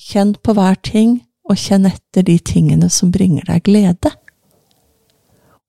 Kjenn 0.06 0.36
på 0.44 0.54
hver 0.54 0.76
ting, 0.86 1.16
og 1.50 1.58
kjenn 1.58 1.88
etter 1.90 2.22
de 2.28 2.36
tingene 2.46 2.92
som 2.94 3.10
bringer 3.14 3.48
deg 3.48 3.64
glede. 3.66 4.12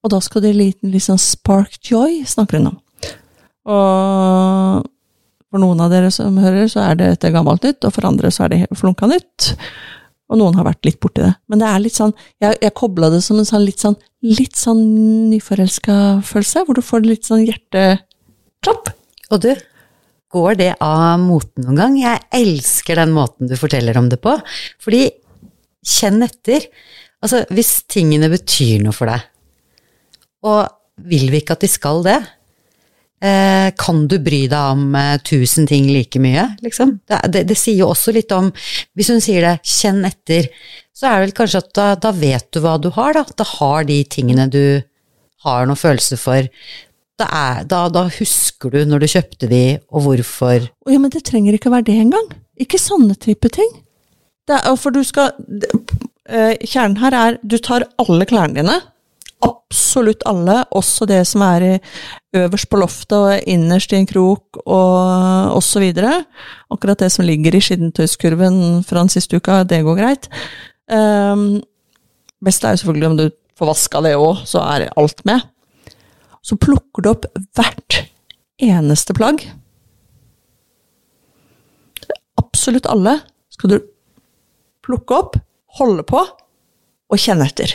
Og 0.05 0.11
da 0.12 0.18
skal 0.20 0.42
det 0.44 0.50
en 0.52 0.59
liten 0.59 0.92
sånn 1.00 1.20
spark 1.20 1.79
joy, 1.81 2.18
snakker 2.29 2.61
hun 2.61 2.68
om. 2.74 2.76
Og 3.72 4.85
for 5.57 5.64
noen 5.64 5.81
av 5.81 5.92
dere 5.92 6.12
som 6.12 6.37
hører, 6.37 6.69
så 6.69 6.83
er 6.85 6.99
det 6.99 7.12
dette 7.14 7.33
gammelt 7.33 7.64
nytt, 7.64 7.85
og 7.88 7.95
for 7.97 8.09
andre 8.09 8.33
så 8.35 8.45
er 8.45 8.53
det 8.53 8.77
flunka 8.77 9.09
nytt. 9.09 9.55
Og 10.27 10.40
noen 10.40 10.57
har 10.59 10.66
vært 10.66 10.85
litt 10.85 10.99
borti 11.01 11.23
det. 11.23 11.33
Men 11.49 11.62
det 11.62 11.71
er 11.71 11.81
litt 11.81 11.97
sånn, 11.97 12.12
jeg, 12.42 12.59
jeg 12.61 12.75
kobla 12.77 13.09
det 13.14 13.23
som 13.25 13.38
en 13.40 13.49
sånn 13.49 13.64
litt 13.64 13.81
sånn, 13.81 13.97
litt 14.27 14.59
sånn 14.59 14.83
nyforelska 15.31 15.97
følelse, 16.27 16.66
hvor 16.66 16.77
du 16.77 16.83
får 16.85 17.07
litt 17.07 17.29
sånn 17.29 17.47
hjerteklapp. 17.47 18.90
Og 19.31 19.45
du, 19.47 19.53
går 20.35 20.59
det 20.61 20.73
av 20.85 21.23
moten 21.23 21.64
noen 21.64 21.81
gang? 21.81 21.97
Jeg 22.03 22.25
elsker 22.42 23.01
den 23.01 23.14
måten 23.16 23.49
du 23.49 23.57
forteller 23.57 23.97
om 23.97 24.11
det 24.12 24.19
på. 24.21 24.35
Fordi, 24.83 25.07
kjenn 25.87 26.27
etter. 26.27 26.69
Altså, 27.23 27.47
hvis 27.55 27.79
tingene 27.88 28.29
betyr 28.35 28.83
noe 28.85 28.97
for 28.97 29.09
deg, 29.09 29.25
og 30.47 31.07
vil 31.07 31.31
vi 31.33 31.40
ikke 31.40 31.57
at 31.57 31.64
de 31.64 31.71
skal 31.71 32.05
det, 32.05 32.19
eh, 33.24 33.68
kan 33.79 34.07
du 34.11 34.18
bry 34.22 34.42
deg 34.50 34.72
om 34.76 34.96
eh, 34.98 35.16
tusen 35.26 35.68
ting 35.68 35.88
like 35.90 36.20
mye, 36.22 36.48
liksom? 36.64 36.98
Det, 37.09 37.20
det, 37.33 37.44
det, 37.50 37.59
sier 37.59 37.83
jo 37.85 37.92
også 37.92 38.14
litt 38.16 38.33
om 38.35 38.50
Hvis 38.96 39.12
hun 39.12 39.22
sier 39.24 39.44
det, 39.44 39.55
kjenn 39.66 40.05
etter, 40.09 40.50
så 40.96 41.09
er 41.09 41.16
det 41.16 41.26
vel 41.26 41.37
kanskje 41.40 41.62
at 41.64 41.72
da, 41.76 41.87
da 42.00 42.12
vet 42.16 42.48
du 42.55 42.62
hva 42.64 42.76
du 42.81 42.90
har, 42.96 43.16
da. 43.16 43.24
Da 43.37 43.46
har 43.57 43.87
de 43.88 44.00
tingene 44.09 44.48
du 44.52 44.83
har 45.46 45.68
noen 45.68 45.79
følelse 45.79 46.18
for. 46.20 46.48
Da, 47.16 47.26
er, 47.29 47.64
da, 47.68 47.87
da, 47.92 48.07
husker 48.12 48.72
du 48.72 48.83
når 48.88 49.05
du 49.05 49.09
kjøpte 49.14 49.48
de, 49.50 49.64
og 49.88 50.07
hvorfor. 50.07 50.68
Ja, 50.88 51.00
men 51.00 51.12
det 51.12 51.24
trenger 51.29 51.57
ikke 51.57 51.72
være 51.72 51.88
det 51.88 51.98
engang. 52.00 52.29
Ikke 52.61 52.81
sånne 52.81 53.16
type 53.20 53.52
ting. 53.52 53.70
Er, 54.48 54.76
for 54.79 54.94
du 54.94 55.00
skal 55.02 55.33
eh, 56.31 56.55
Kjernen 56.62 57.00
her 57.00 57.16
er 57.18 57.38
du 57.42 57.57
tar 57.59 57.88
alle 57.98 58.29
klærne 58.29 58.61
dine, 58.61 58.76
absolutt 59.44 60.22
alle, 60.29 60.62
også 60.75 61.07
det 61.09 61.20
som 61.29 61.42
er 61.46 61.64
i, 61.64 61.72
øverst 62.37 62.68
på 62.70 62.79
loftet 62.81 63.16
og 63.16 63.49
innerst 63.49 63.92
i 63.92 63.99
en 64.01 64.09
krok 64.09 64.61
og 64.64 65.57
osv. 65.57 65.85
Akkurat 66.72 67.03
det 67.03 67.11
som 67.12 67.27
ligger 67.27 67.55
i 67.55 67.62
skiddentøyskurven 67.64 68.85
fra 68.87 69.03
den 69.03 69.12
siste 69.12 69.40
uka, 69.40 69.62
det 69.64 69.83
går 69.85 69.99
greit. 69.99 70.31
Um, 70.92 71.62
best 72.44 72.64
er 72.64 72.77
jo 72.77 72.83
selvfølgelig 72.83 73.11
om 73.11 73.18
du 73.20 73.27
får 73.57 73.70
vaska 73.72 74.03
det 74.05 74.16
òg, 74.20 74.44
så 74.49 74.64
er 74.64 74.88
alt 74.96 75.25
med. 75.29 75.44
Så 76.44 76.59
plukker 76.61 77.03
du 77.03 77.11
opp 77.11 77.27
hvert 77.57 78.03
eneste 78.62 79.16
plagg. 79.16 79.42
Absolutt 82.40 82.88
alle 82.88 83.18
skal 83.53 83.72
du 83.72 83.79
plukke 84.87 85.16
opp, 85.16 85.40
holde 85.81 86.05
på 86.07 86.22
og 86.22 87.20
kjenne 87.20 87.49
etter. 87.49 87.75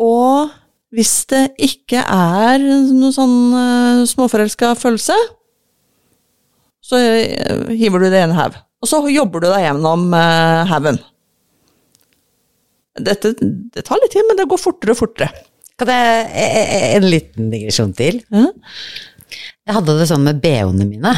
Og 0.00 0.52
hvis 0.94 1.14
det 1.30 1.46
ikke 1.62 2.02
er 2.02 2.62
noe 2.94 3.14
sånn 3.14 3.38
uh, 3.54 4.04
småforelska 4.08 4.74
følelse, 4.78 5.16
så 6.84 7.00
uh, 7.00 7.72
hiver 7.74 8.04
du 8.04 8.10
det 8.10 8.20
i 8.20 8.26
en 8.28 8.36
haug. 8.36 8.56
Og 8.84 8.90
så 8.90 9.00
jobber 9.10 9.42
du 9.42 9.48
deg 9.48 9.64
gjennom 9.64 10.06
uh, 10.14 10.62
haugen. 10.70 11.00
Dette 12.94 13.32
det 13.34 13.82
tar 13.86 13.98
litt 14.02 14.12
tid, 14.14 14.26
men 14.28 14.38
det 14.38 14.46
går 14.50 14.60
fortere 14.60 14.94
og 14.94 15.00
fortere. 15.00 15.44
Kan 15.80 15.90
jeg 15.90 16.94
En 16.94 17.06
liten 17.08 17.48
digresjon 17.50 17.94
til? 17.98 18.20
Mm? 18.30 18.52
Jeg 19.66 19.74
hadde 19.74 19.96
det 19.98 20.06
sånn 20.06 20.26
med 20.26 20.42
bh-ene 20.42 20.86
mine. 20.86 21.14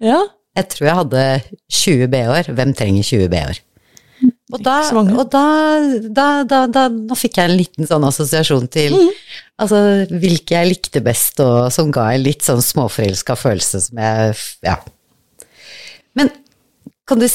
ja. 0.00 0.20
Jeg 0.58 0.66
tror 0.72 0.86
jeg 0.88 0.98
hadde 0.98 1.24
20 1.70 2.08
bh-er. 2.10 2.48
Hvem 2.56 2.72
trenger 2.74 3.06
20 3.06 3.28
bh-er? 3.30 3.60
Og, 4.52 4.62
da, 4.64 4.76
og 4.92 5.30
da, 5.30 5.44
da, 6.48 6.60
da, 6.66 6.84
fikk 7.18 7.38
jeg 7.38 7.50
en 7.50 7.56
liten 7.58 7.86
sånn 7.90 8.06
assosiasjon 8.08 8.68
til 8.72 8.96
Mm. 8.96 9.10
altså, 9.62 9.78
hvilke 10.10 10.56
jeg 10.56 10.70
likte 10.72 11.02
best, 11.04 11.40
og 11.44 11.70
som 11.74 11.90
ga 11.94 12.08
en 12.14 12.22
litt 12.24 12.42
sånn 12.46 12.62
småforelska 12.64 13.36
følelse 13.38 13.80
som 13.88 13.98
jeg 14.02 14.34
Ja. 14.66 14.76
Men 16.18 16.30
kan 17.06 17.18
du, 17.18 17.26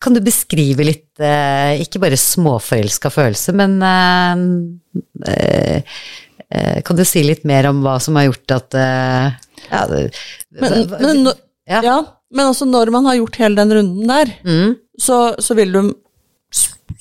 kan 0.00 0.12
du 0.16 0.20
beskrive 0.20 0.84
litt, 0.84 1.08
eh, 1.20 1.80
ikke 1.84 2.00
bare 2.02 2.16
småforelska 2.20 3.08
følelse, 3.12 3.52
men 3.56 3.78
eh, 5.26 5.82
eh, 6.50 6.82
Kan 6.84 6.96
du 6.96 7.04
si 7.04 7.22
litt 7.24 7.44
mer 7.48 7.66
om 7.70 7.82
hva 7.84 7.98
som 8.00 8.16
har 8.16 8.28
gjort 8.28 8.56
at 8.58 8.74
eh, 8.74 9.30
ja, 9.70 9.86
Men, 9.90 10.88
men, 11.00 11.32
Ja. 11.66 11.80
ja, 11.82 11.96
men 12.30 12.46
altså 12.46 12.64
når 12.68 12.92
man 12.94 13.06
har 13.08 13.16
gjort 13.18 13.36
hele 13.40 13.56
den 13.58 13.72
runden 13.74 14.06
der, 14.06 14.34
Mm, 14.44 14.76
så, 15.00 15.34
så 15.42 15.54
vil 15.58 15.72
du 15.74 15.80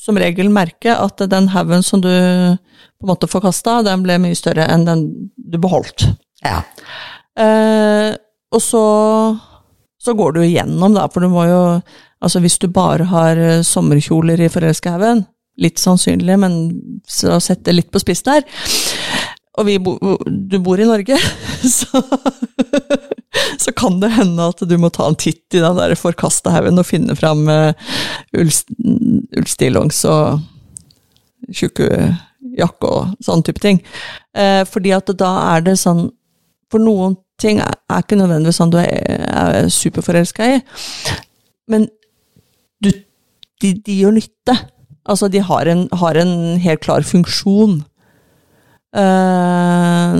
som 0.06 0.20
regel 0.22 0.52
merke 0.54 0.94
at 0.94 1.24
den 1.32 1.50
haugen 1.56 1.84
som 1.86 2.04
du 2.04 2.10
på 2.10 3.08
en 3.08 3.12
måte 3.12 3.30
forkasta, 3.30 3.80
den 3.86 4.06
ble 4.06 4.20
mye 4.22 4.38
større 4.38 4.68
enn 4.72 4.86
den 4.88 5.06
du 5.36 5.60
beholdt. 5.62 6.10
ja. 6.46 6.62
Eh, 7.36 8.13
og 8.56 8.62
så, 8.63 8.82
så 10.00 10.13
går 10.15 10.38
du 10.38 10.44
igjennom, 10.46 10.94
da, 10.96 11.10
for 11.12 11.26
du 11.26 11.34
må 11.34 11.48
jo 11.50 11.62
Altså, 12.24 12.39
hvis 12.41 12.56
du 12.58 12.70
bare 12.72 13.06
har 13.12 13.38
eh, 13.38 13.60
sommerkjoler 13.62 14.39
i 14.41 14.48
forelskehaugen, 14.50 15.26
litt 15.62 15.78
sannsynlig, 15.78 16.38
men 16.41 16.56
så 17.06 17.36
sett 17.44 17.65
det 17.68 17.76
litt 17.76 17.91
på 17.94 18.02
spissen 18.02 18.32
der 18.32 18.48
Og 19.60 19.68
vi 19.68 19.76
bo, 19.84 19.94
du 20.26 20.56
bor 20.63 20.80
i 20.80 20.88
Norge, 20.88 21.20
så 21.78 22.02
så 23.62 23.74
kan 23.76 24.00
det 24.02 24.13
hende 24.15 24.50
at 24.52 24.62
du 24.68 24.76
må 24.82 24.91
ta 24.94 25.08
en 25.10 25.18
titt 25.20 25.56
i 25.56 25.62
den 25.63 25.80
der 25.80 25.96
forkasta 26.00 26.54
haugen 26.54 26.82
og 26.82 26.88
finne 26.88 27.15
fram 27.18 27.46
uh, 27.50 27.74
ullstillongs 28.36 30.04
og 30.10 30.46
tjukke 31.54 31.89
jakke 32.56 32.89
og 32.89 33.15
sånn 33.24 33.44
type 33.46 33.62
ting. 33.63 33.82
Eh, 34.36 34.63
fordi 34.68 34.94
at 34.96 35.12
da 35.20 35.32
er 35.56 35.65
det 35.65 35.80
sånn 35.82 36.10
For 36.74 36.82
noen 36.82 37.13
ting 37.39 37.60
er, 37.62 37.76
er 37.91 38.02
ikke 38.02 38.18
nødvendigvis 38.18 38.58
sånn 38.58 38.72
du 38.74 38.80
er, 38.82 39.22
er 39.30 39.68
superforelska 39.72 40.48
i, 40.50 40.56
men 41.70 41.86
du, 42.82 42.89
de, 43.62 43.70
de 43.86 43.98
gjør 44.00 44.15
nytte. 44.15 44.56
Altså, 45.06 45.30
de 45.30 45.44
har 45.46 45.70
en, 45.70 45.84
har 46.02 46.18
en 46.18 46.34
helt 46.63 46.82
klar 46.84 47.06
funksjon. 47.06 47.78
Eh, 48.98 50.18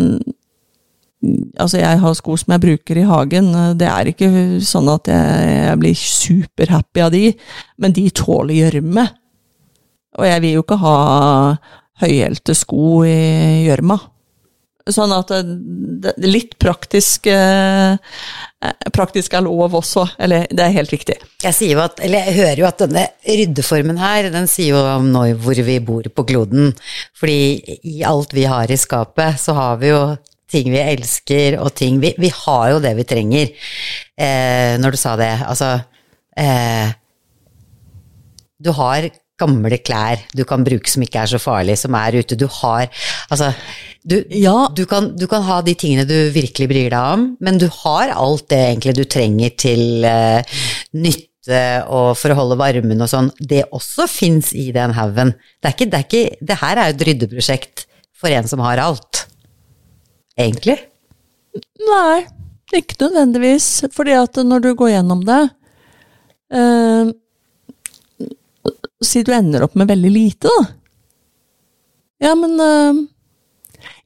altså, 1.58 1.80
jeg 1.82 2.02
har 2.02 2.18
sko 2.18 2.38
som 2.40 2.56
jeg 2.56 2.64
bruker 2.64 3.00
i 3.02 3.06
hagen. 3.10 3.52
Det 3.80 3.88
er 3.90 4.12
ikke 4.12 4.32
sånn 4.66 4.90
at 4.94 5.12
jeg, 5.12 5.54
jeg 5.66 5.82
blir 5.84 6.02
superhappy 6.02 7.06
av 7.06 7.14
de, 7.16 7.24
men 7.82 7.96
de 7.96 8.08
tåler 8.16 8.60
gjørme. 8.64 9.08
Og 10.16 10.28
jeg 10.30 10.44
vil 10.44 10.58
jo 10.58 10.66
ikke 10.66 10.82
ha 10.84 10.98
høyhælte 12.04 12.56
sko 12.58 13.04
i 13.08 13.16
gjørma. 13.68 14.00
Sånn 14.86 15.10
at 15.16 15.32
det, 15.34 16.12
det 16.14 16.30
litt 16.30 16.52
praktisk 16.62 17.26
eh, 17.32 17.98
Praktisk 18.94 19.34
er 19.34 19.42
lov 19.46 19.74
også. 19.80 20.04
Eller, 20.22 20.46
det 20.50 20.62
er 20.62 20.76
helt 20.76 20.94
riktig. 20.94 21.16
Jeg 21.42 21.78
at, 21.82 22.00
jeg 22.06 22.36
hører 22.38 22.62
jo 22.62 22.68
at 22.70 22.84
denne 22.84 23.04
ryddeformen 23.26 24.00
her, 24.02 24.30
den 24.34 24.50
sier 24.50 24.76
jo 24.76 24.84
om 24.96 25.10
nå 25.14 25.26
hvor 25.42 25.58
vi 25.68 25.80
bor 25.86 26.06
på 26.10 26.26
kloden. 26.30 26.72
Fordi 27.18 27.78
i 27.86 28.00
alt 28.06 28.34
vi 28.34 28.46
har 28.50 28.72
i 28.72 28.78
skapet, 28.78 29.42
så 29.42 29.58
har 29.58 29.82
vi 29.82 29.92
jo 29.92 30.02
ting 30.52 30.70
vi 30.74 30.82
elsker, 30.82 31.58
og 31.62 31.74
ting 31.78 32.00
Vi, 32.04 32.14
vi 32.22 32.30
har 32.30 32.70
jo 32.76 32.80
det 32.84 32.96
vi 33.00 33.06
trenger. 33.08 33.52
Eh, 34.18 34.76
når 34.82 34.96
du 34.96 35.00
sa 35.02 35.16
det, 35.20 35.32
altså 35.46 35.72
eh, 36.38 36.92
Du 38.62 38.72
har 38.78 39.10
gamle 39.36 39.78
klær 39.84 40.22
du 40.32 40.46
kan 40.48 40.64
bruke 40.64 40.88
som 40.88 41.04
ikke 41.04 41.26
er 41.26 41.32
så 41.34 41.40
farlige, 41.44 41.82
som 41.82 41.96
er 42.00 42.22
ute. 42.22 42.38
Du 42.40 42.48
har 42.62 42.88
Altså, 43.30 43.52
du, 44.06 44.22
Ja. 44.30 44.70
du, 44.72 44.86
kan, 44.86 45.10
du 45.18 45.28
kan 45.28 45.44
ha 45.44 45.62
de 45.62 45.74
tingene 45.76 46.06
du 46.08 46.32
virkelig 46.32 46.70
bryr 46.70 46.90
deg 46.94 47.14
om, 47.18 47.26
men 47.42 47.58
du 47.60 47.68
har 47.84 48.14
alt 48.16 48.48
det 48.54 48.62
egentlig 48.62 48.96
du 48.96 49.04
trenger 49.04 49.50
til 49.58 50.06
eh, 50.08 50.44
nytte 50.94 51.84
og 51.94 52.16
for 52.18 52.32
å 52.34 52.38
holde 52.40 52.58
varmen 52.58 53.02
og 53.04 53.10
sånn. 53.12 53.28
Det 53.40 53.66
også 53.76 54.08
fins 54.10 54.54
i 54.58 54.72
den 54.74 54.96
haugen. 54.98 55.36
Det, 55.62 55.76
det, 55.92 56.06
det 56.42 56.58
her 56.62 56.78
er 56.80 56.90
jo 56.90 56.96
et 56.96 57.06
ryddeprosjekt 57.10 57.86
for 58.16 58.32
en 58.34 58.48
som 58.48 58.64
har 58.66 58.82
alt. 58.82 59.26
Egentlig. 60.40 60.78
Nei, 61.88 62.26
ikke 62.76 63.00
nødvendigvis. 63.06 63.68
Fordi 63.96 64.16
at 64.20 64.40
når 64.44 64.66
du 64.66 64.74
går 64.76 64.96
gjennom 64.96 65.24
det 65.28 65.44
eh, 66.52 67.14
Si 69.06 69.22
du 69.28 69.34
ender 69.36 69.66
opp 69.66 69.76
med 69.78 69.90
veldig 69.92 70.10
lite, 70.12 70.50
da. 70.50 70.66
Ja, 72.24 72.32
men 72.40 72.56
eh, 72.64 73.02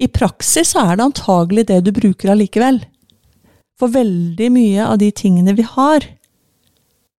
i 0.02 0.10
praksis 0.12 0.74
er 0.76 0.98
det 0.98 1.06
antagelig 1.06 1.68
det 1.70 1.78
du 1.86 1.92
bruker 1.96 2.34
allikevel. 2.34 2.82
For 3.80 3.94
veldig 3.94 4.50
mye 4.52 4.88
av 4.90 4.98
de 5.00 5.12
tingene 5.16 5.54
vi 5.56 5.64
har, 5.64 6.04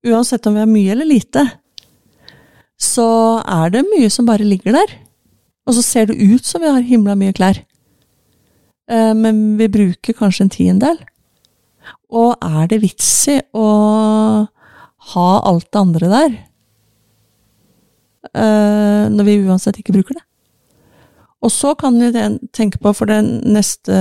uansett 0.04 0.46
om 0.48 0.58
vi 0.58 0.64
har 0.64 0.68
mye 0.68 0.92
eller 0.92 1.08
lite, 1.08 1.46
så 2.80 3.40
er 3.44 3.72
det 3.72 3.86
mye 3.86 4.10
som 4.12 4.28
bare 4.28 4.44
ligger 4.44 4.76
der. 4.76 4.92
Og 5.68 5.78
så 5.78 5.84
ser 5.86 6.10
det 6.10 6.18
ut 6.20 6.44
som 6.44 6.60
vi 6.60 6.72
har 6.72 6.84
himla 6.84 7.16
mye 7.16 7.36
klær. 7.36 7.62
Eh, 8.90 9.14
men 9.14 9.56
vi 9.60 9.70
bruker 9.70 10.18
kanskje 10.18 10.46
en 10.46 10.54
tiendedel. 10.54 11.00
Og 12.10 12.34
er 12.42 12.70
det 12.70 12.82
vits 12.82 13.10
i 13.30 13.38
å 13.54 13.66
ha 15.14 15.28
alt 15.46 15.70
det 15.70 15.80
andre 15.80 16.10
der? 16.10 16.38
eh, 18.34 19.06
når 19.10 19.26
vi 19.26 19.38
uansett 19.46 19.80
ikke 19.80 19.94
bruker 19.96 20.18
det? 20.18 20.24
Og 21.40 21.52
så 21.52 21.72
kan 21.78 21.96
vi 21.96 22.10
tenke 22.52 22.78
på, 22.82 22.92
for 22.92 23.08
den 23.08 23.38
neste, 23.48 23.94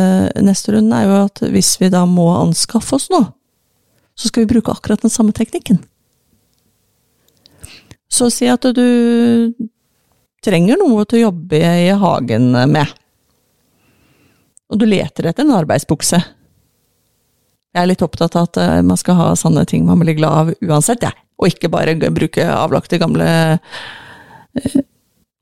neste 0.44 0.76
runden 0.76 0.96
er 0.96 1.06
jo 1.08 1.20
at 1.24 1.42
hvis 1.54 1.78
vi 1.80 1.92
da 1.94 2.04
må 2.10 2.28
anskaffe 2.36 2.98
oss 2.98 3.08
noe, 3.14 3.30
så 4.20 4.28
skal 4.28 4.44
vi 4.44 4.52
bruke 4.52 4.74
akkurat 4.74 5.06
den 5.06 5.14
samme 5.14 5.32
teknikken. 5.36 5.80
Så 8.12 8.28
si 8.34 8.50
at 8.52 8.66
du 8.76 9.54
trenger 10.44 10.82
noe 10.82 11.06
til 11.08 11.22
å 11.22 11.30
jobbe 11.30 11.62
i 11.62 11.88
hagen 12.02 12.52
med, 12.74 12.92
og 14.70 14.80
du 14.80 14.86
leter 14.90 15.30
etter 15.30 15.46
en 15.46 15.58
arbeidsbukse. 15.58 16.20
Jeg 17.70 17.84
er 17.84 17.90
litt 17.90 18.04
opptatt 18.06 18.38
av 18.38 18.50
at 18.50 18.60
eh, 18.62 18.80
man 18.86 18.98
skal 18.98 19.18
ha 19.20 19.28
sånne 19.38 19.66
ting 19.70 19.86
man 19.86 20.02
blir 20.02 20.18
glad 20.18 20.38
av 20.42 20.54
uansett, 20.66 21.06
jeg. 21.06 21.16
Og 21.40 21.54
ikke 21.54 21.72
bare 21.72 21.96
bruke 22.12 22.46
avlagte 22.46 23.00
gamle 23.02 23.28
eh, 23.56 24.80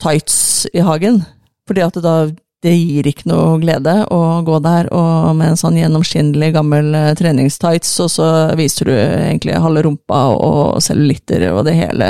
tights 0.03 0.67
i 0.73 0.83
hagen. 0.85 1.23
At 1.67 1.99
det 2.03 2.37
det 2.65 2.71
gir 2.73 3.05
ikke 3.05 3.27
noe 3.29 3.59
glede 3.61 3.93
å 4.09 4.41
gå 4.41 4.57
der 4.65 4.87
og 4.95 5.35
med 5.37 5.51
en 5.51 5.59
sånn 5.59 5.75
gjennomskinnelig 5.77 6.55
gammel 6.55 6.89
eh, 6.97 7.11
treningstights, 7.19 7.91
og 8.03 8.09
så 8.11 8.29
viser 8.57 8.89
du 8.89 8.93
egentlig 8.95 9.59
halve 9.61 9.85
rumpa 9.85 10.23
og 10.33 10.81
cellulitter 10.83 11.51
og 11.51 11.67
det 11.69 11.77
hele, 11.77 12.09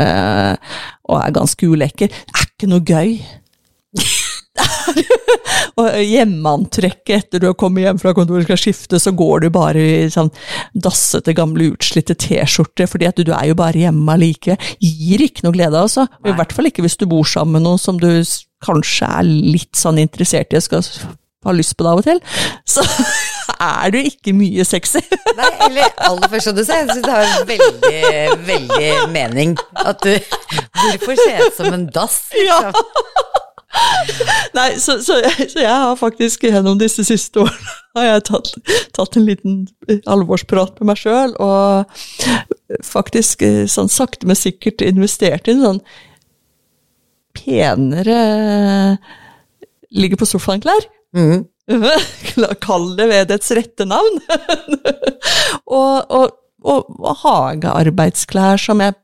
og 1.10 1.20
er 1.20 1.36
ganske 1.36 1.68
ulekker. 1.68 2.08
Det 2.08 2.40
er 2.40 2.48
ikke 2.48 2.72
noe 2.72 2.88
gøy. 2.88 3.18
og 5.80 5.98
hjemmeantrekket 6.02 7.14
etter 7.18 7.44
du 7.44 7.48
har 7.50 7.58
kommet 7.60 7.86
hjem 7.86 8.02
fra 8.02 8.14
kontoret 8.18 8.46
og 8.46 8.50
skal 8.50 8.62
skifte, 8.62 9.00
så 9.02 9.14
går 9.18 9.46
du 9.46 9.50
bare 9.54 9.84
i 9.84 10.10
sånn 10.14 10.32
dassete, 10.74 11.36
gamle, 11.38 11.72
utslitte 11.76 12.18
T-skjorte, 12.18 12.88
fordi 12.90 13.10
at 13.10 13.20
du, 13.20 13.28
du 13.28 13.34
er 13.38 13.52
jo 13.52 13.60
bare 13.60 13.86
hjemme 13.86 14.18
allikevel. 14.18 14.74
Gir 14.82 15.24
ikke 15.28 15.46
noe 15.46 15.56
glede, 15.56 15.86
altså. 15.86 16.08
I 16.26 16.36
hvert 16.38 16.56
fall 16.56 16.72
ikke 16.72 16.86
hvis 16.86 17.00
du 17.00 17.08
bor 17.10 17.28
sammen 17.28 17.60
med 17.60 17.68
noen 17.68 17.82
som 17.82 18.02
du 18.02 18.10
kanskje 18.66 19.08
er 19.20 19.26
litt 19.28 19.78
sånn 19.78 20.00
interessert 20.02 20.54
i 20.56 20.62
skal 20.64 20.86
ha 21.46 21.54
lyst 21.56 21.78
på 21.78 21.86
det 21.86 21.92
av 21.92 22.02
og 22.02 22.08
til. 22.08 22.22
Så 22.74 22.84
er 23.64 23.94
du 23.94 24.00
ikke 24.02 24.34
mye 24.38 24.66
sexy. 24.68 25.02
Nei, 25.38 25.52
eller 25.68 25.94
aller 26.08 26.32
først, 26.32 26.50
som 26.50 26.58
du 26.58 26.64
sa, 26.66 26.82
jeg 26.82 26.90
syns 26.92 27.06
det 27.06 27.14
har 27.14 27.46
veldig, 27.48 28.02
veldig 28.48 28.92
mening 29.14 29.56
at 29.84 30.04
du 30.04 30.14
Hvorfor 30.78 31.18
se 31.20 31.34
ut 31.42 31.58
som 31.58 31.74
en 31.74 31.88
dass? 31.94 32.22
Ja. 32.48 32.72
Nei, 34.58 34.70
så, 34.82 34.98
så, 35.04 35.20
jeg, 35.24 35.50
så 35.52 35.62
jeg 35.62 35.74
har 35.84 36.00
faktisk 36.00 36.48
gjennom 36.48 36.80
disse 36.82 37.06
siste 37.08 37.44
årene 37.44 37.76
har 37.98 38.08
jeg 38.08 38.26
tatt, 38.30 38.50
tatt 38.94 39.18
en 39.18 39.26
liten 39.26 39.56
alvorsprat 40.10 40.78
med 40.80 40.92
meg 40.92 41.00
sjøl, 41.02 41.34
og 41.42 42.78
faktisk 42.86 43.46
eh, 43.46 43.64
sånn 43.72 43.90
sakte, 43.92 44.28
men 44.30 44.38
sikkert 44.38 44.84
investert 44.86 45.50
i 45.50 45.56
en 45.56 45.64
sånn 45.66 45.82
penere 47.38 48.18
ligge 49.98 50.20
på 50.20 50.28
sofaen-klær. 50.30 50.88
Mm. 51.18 51.46
Kall 52.66 52.92
det 52.98 53.08
ved 53.10 53.32
dets 53.32 53.52
rette 53.56 53.88
navn. 53.88 54.22
og, 55.78 55.96
og, 56.12 56.38
og, 56.64 56.90
og 57.00 57.20
hagearbeidsklær 57.24 58.62
som 58.62 58.84
jeg 58.84 58.98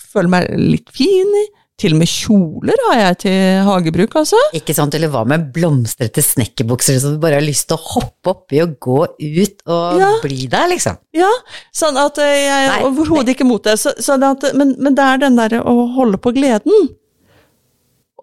føler 0.00 0.32
meg 0.32 0.50
litt 0.60 0.92
fin 0.94 1.36
i. 1.42 1.46
Til 1.76 1.92
og 1.92 1.98
med 2.00 2.08
kjoler 2.08 2.78
har 2.86 2.98
jeg 3.02 3.16
til 3.26 3.40
hagebruk, 3.66 4.14
altså. 4.16 4.38
Ikke 4.56 4.72
sant, 4.72 4.94
eller 4.96 5.10
hva 5.12 5.26
med 5.28 5.50
blomstrete 5.52 6.22
snekkerbukser 6.24 6.96
som 7.02 7.12
du 7.12 7.18
bare 7.20 7.36
har 7.36 7.44
lyst 7.44 7.66
til 7.68 7.76
å 7.76 7.82
hoppe 7.90 8.32
oppi 8.32 8.62
og 8.64 8.78
gå 8.80 8.96
ut 9.04 9.60
og 9.68 9.98
Ja. 10.00 10.08
bli 10.22 10.46
der, 10.48 10.70
liksom? 10.72 10.96
Ja, 11.12 11.28
sånn 11.76 11.98
at 12.00 12.16
eh, 12.24 12.46
jeg 12.46 12.70
er 12.70 12.86
overhodet 12.86 13.34
ikke 13.34 13.44
mot 13.48 13.60
det. 13.68 13.74
Så, 13.82 13.92
sånn 14.00 14.24
at, 14.24 14.46
men, 14.56 14.72
men 14.80 14.96
det 14.96 15.04
er 15.04 15.20
den 15.26 15.36
derre 15.36 15.60
å 15.68 15.74
holde 15.98 16.16
på 16.16 16.32
gleden. 16.36 16.88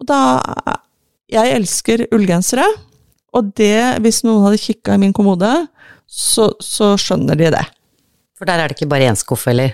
Og 0.00 0.08
da 0.10 0.18
Jeg 1.30 1.54
elsker 1.56 2.02
ullgensere, 2.12 2.66
og 3.34 3.54
det, 3.56 4.00
hvis 4.04 4.20
noen 4.26 4.44
hadde 4.44 4.58
kikka 4.60 4.94
i 4.94 5.00
min 5.00 5.14
kommode, 5.16 5.48
så, 6.06 6.50
så 6.62 6.92
skjønner 7.00 7.38
de 7.38 7.48
det. 7.54 7.62
For 8.38 8.46
der 8.50 8.60
er 8.60 8.68
det 8.68 8.76
ikke 8.76 8.90
bare 8.92 9.08
én 9.08 9.16
skuff, 9.18 9.46
eller? 9.50 9.72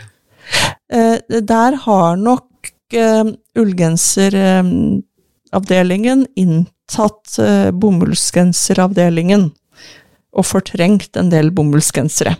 Eh, 0.93 1.17
der 1.43 1.77
har 1.87 2.17
nok 2.21 2.47
eh, 2.97 3.25
ullgenseravdelingen 3.59 6.27
inntatt 6.41 7.39
uh, 7.39 7.71
bomullsgenseravdelingen, 7.71 9.51
og 10.31 10.47
fortrengt 10.47 11.17
en 11.19 11.31
del 11.33 11.51
bomullsgensere. 11.55 12.35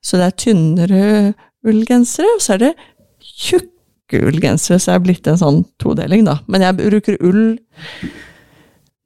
Så 0.00 0.16
det 0.16 0.26
er 0.26 0.38
tynnere 0.38 1.34
ullgensere, 1.66 2.26
og 2.36 2.42
så 2.44 2.52
er 2.56 2.60
det 2.62 2.72
tjukke 3.20 4.16
ullgensere, 4.30 4.78
så 4.80 4.86
det 4.90 4.96
er 4.96 5.06
blitt 5.06 5.26
en 5.30 5.40
sånn 5.40 5.60
todeling, 5.82 6.22
da. 6.28 6.34
Men 6.50 6.60
jeg 6.66 6.78
bruker 6.78 7.14
ull 7.26 7.44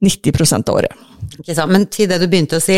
90 0.05 0.53
av 0.61 0.75
året. 0.77 0.93
Ikke 1.39 1.55
sant? 1.57 1.71
Men 1.73 1.83
til 1.91 2.07
det 2.11 2.17
du 2.21 2.27
begynte 2.29 2.57
å 2.59 2.63
si, 2.63 2.77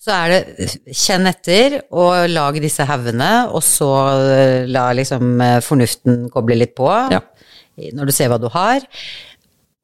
så 0.00 0.14
er 0.16 0.32
det 0.32 0.68
kjenn 0.96 1.28
etter 1.28 1.74
og 1.92 2.24
lag 2.32 2.56
disse 2.62 2.86
haugene, 2.88 3.30
og 3.52 3.60
så 3.66 3.88
eh, 4.32 4.62
la 4.70 4.86
liksom 4.96 5.34
eh, 5.44 5.58
fornuften 5.64 6.22
koble 6.32 6.56
litt 6.56 6.72
på 6.78 6.88
Ja. 7.12 7.20
når 7.96 8.08
du 8.08 8.12
ser 8.16 8.30
hva 8.32 8.38
du 8.40 8.48
har. 8.52 8.80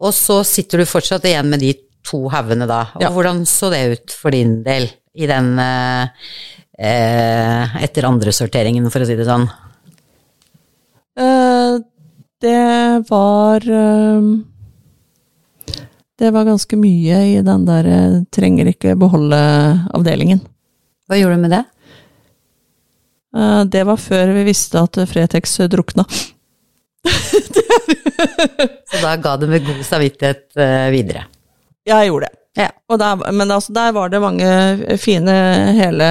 Og 0.01 0.13
så 0.17 0.39
sitter 0.45 0.81
du 0.83 0.89
fortsatt 0.89 1.25
igjen 1.29 1.49
med 1.53 1.61
de 1.65 1.75
to 2.07 2.27
haugene 2.33 2.67
da. 2.69 2.83
Og 2.97 3.03
Ja. 3.05 3.11
hvordan 3.13 3.45
så 3.49 3.69
det 3.73 3.83
ut 3.93 4.11
for 4.17 4.31
din 4.33 4.63
del 4.65 4.89
i 5.17 5.27
den 5.29 5.59
eh, 5.59 6.09
eh, 6.79 7.77
etter 7.85 8.05
andresorteringen, 8.09 8.89
for 8.93 9.01
å 9.05 9.07
si 9.09 9.17
det 9.17 9.25
sånn? 9.29 9.47
Eh, 11.17 11.79
det 12.45 13.05
var 13.09 13.65
eh, 13.65 14.27
Det 16.17 16.31
var 16.33 16.49
ganske 16.49 16.77
mye 16.81 17.19
i 17.35 17.41
den 17.45 17.67
der 17.69 17.89
eh, 17.93 18.21
trenger 18.33 18.71
ikke 18.71 18.97
beholde-avdelingen. 18.97 20.41
Hva 21.07 21.19
gjorde 21.21 21.37
du 21.37 21.43
med 21.45 21.53
det? 21.53 21.65
Eh, 23.37 23.63
det 23.75 23.85
var 23.89 24.01
før 24.01 24.33
vi 24.39 24.47
visste 24.49 24.81
at 24.81 24.97
Fretex 25.11 25.59
drukna. 25.73 26.07
Så 28.91 29.03
da 29.03 29.13
ga 29.21 29.37
du 29.37 29.47
med 29.51 29.67
god 29.67 29.85
samvittighet 29.85 30.57
eh, 30.57 30.89
videre. 30.95 31.27
Jeg 31.87 32.09
gjorde 32.09 32.31
det. 32.31 32.37
Ja. 32.57 32.71
Og 32.89 32.99
der, 32.99 33.21
men 33.37 33.51
altså, 33.53 33.73
der 33.77 33.93
var 33.93 34.09
det 34.09 34.23
mange 34.25 34.97
fine 35.03 35.35
hele, 35.77 36.09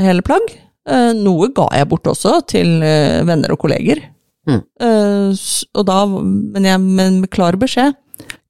hele 0.00 0.24
plagg. 0.24 0.48
Eh, 0.88 1.12
noe 1.16 1.50
ga 1.56 1.68
jeg 1.78 1.88
bort 1.90 2.08
også 2.10 2.38
til 2.48 2.80
eh, 2.84 3.20
venner 3.28 3.52
og 3.54 3.60
kolleger. 3.60 4.00
Mm. 4.48 4.60
Eh, 4.60 5.44
og 5.72 5.86
da, 5.88 5.98
men, 6.08 6.68
jeg, 6.68 6.80
med 6.80 7.28
klar 7.32 7.60
beskjed. 7.60 7.96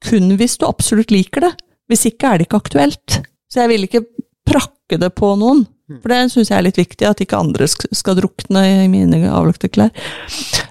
Kun 0.04 0.34
hvis 0.38 0.58
du 0.60 0.66
absolutt 0.68 1.14
liker 1.14 1.48
det. 1.48 1.54
Hvis 1.90 2.06
ikke 2.08 2.30
er 2.30 2.40
det 2.40 2.48
ikke 2.48 2.62
aktuelt. 2.62 3.20
Så 3.50 3.62
jeg 3.62 3.72
vil 3.72 3.86
ikke 3.86 4.04
prakke 4.48 5.00
det 5.00 5.10
på 5.16 5.34
noen. 5.40 5.64
For 6.00 6.08
det 6.10 6.30
syns 6.32 6.48
jeg 6.48 6.56
er 6.56 6.64
litt 6.64 6.80
viktig, 6.80 7.04
at 7.06 7.20
ikke 7.20 7.40
andre 7.40 7.68
skal 7.68 8.16
drukne 8.16 8.62
i 8.84 8.86
mine 8.88 9.20
avlagte 9.28 9.68
klær. 9.68 9.92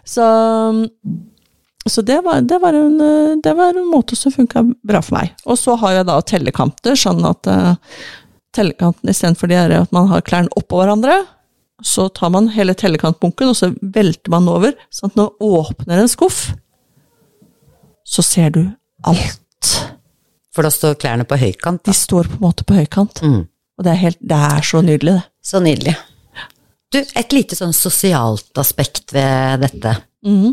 Så, 0.10 0.26
så 1.86 2.04
det, 2.06 2.18
var, 2.26 2.42
det, 2.50 2.58
var 2.64 2.78
en, 2.78 2.98
det 3.44 3.54
var 3.58 3.78
en 3.78 3.92
måte 3.92 4.18
som 4.18 4.34
funka 4.34 4.66
bra 4.82 5.04
for 5.06 5.20
meg. 5.20 5.36
Og 5.46 5.60
så 5.62 5.78
har 5.84 6.00
jeg 6.00 6.10
da 6.10 6.18
tellekanter, 6.34 6.98
sånn 6.98 7.22
at 7.30 7.50
uh, 7.50 8.02
tellekanten 8.58 9.14
istedenfor 9.14 9.54
de 9.54 9.62
at 9.84 9.94
man 9.94 10.10
har 10.10 10.26
klærne 10.26 10.54
oppå 10.58 10.82
hverandre, 10.82 11.22
så 11.84 12.08
tar 12.10 12.32
man 12.34 12.52
hele 12.54 12.74
tellekantbunken, 12.78 13.52
og 13.52 13.58
så 13.60 13.74
velter 13.82 14.34
man 14.34 14.48
den 14.48 14.54
over, 14.56 14.78
sånn 14.94 15.14
at 15.14 15.20
når 15.20 15.46
åpner 15.46 16.02
en 16.02 16.12
skuff, 16.12 16.46
så 18.08 18.26
ser 18.26 18.54
du 18.56 18.64
alt. 19.10 19.72
For 20.54 20.66
da 20.66 20.72
står 20.74 21.00
klærne 21.02 21.26
på 21.26 21.40
høykant. 21.42 21.84
De 21.88 21.96
står 21.98 22.30
på 22.30 22.38
en 22.38 22.46
måte 22.46 22.66
på 22.68 22.78
høykant. 22.78 23.24
Mm. 23.26 23.44
Og 23.80 23.86
det 23.86 23.94
er, 23.94 24.02
helt, 24.04 24.20
det 24.22 24.38
er 24.38 24.68
så 24.68 24.84
nydelig, 24.86 25.16
det. 25.18 25.30
Så 25.44 25.62
nydelig. 25.64 25.96
Du, 26.94 27.00
et 27.02 27.34
lite 27.34 27.58
sånn 27.58 27.74
sosialt 27.74 28.62
aspekt 28.62 29.16
ved 29.16 29.64
dette. 29.66 29.96
Mm. 30.28 30.52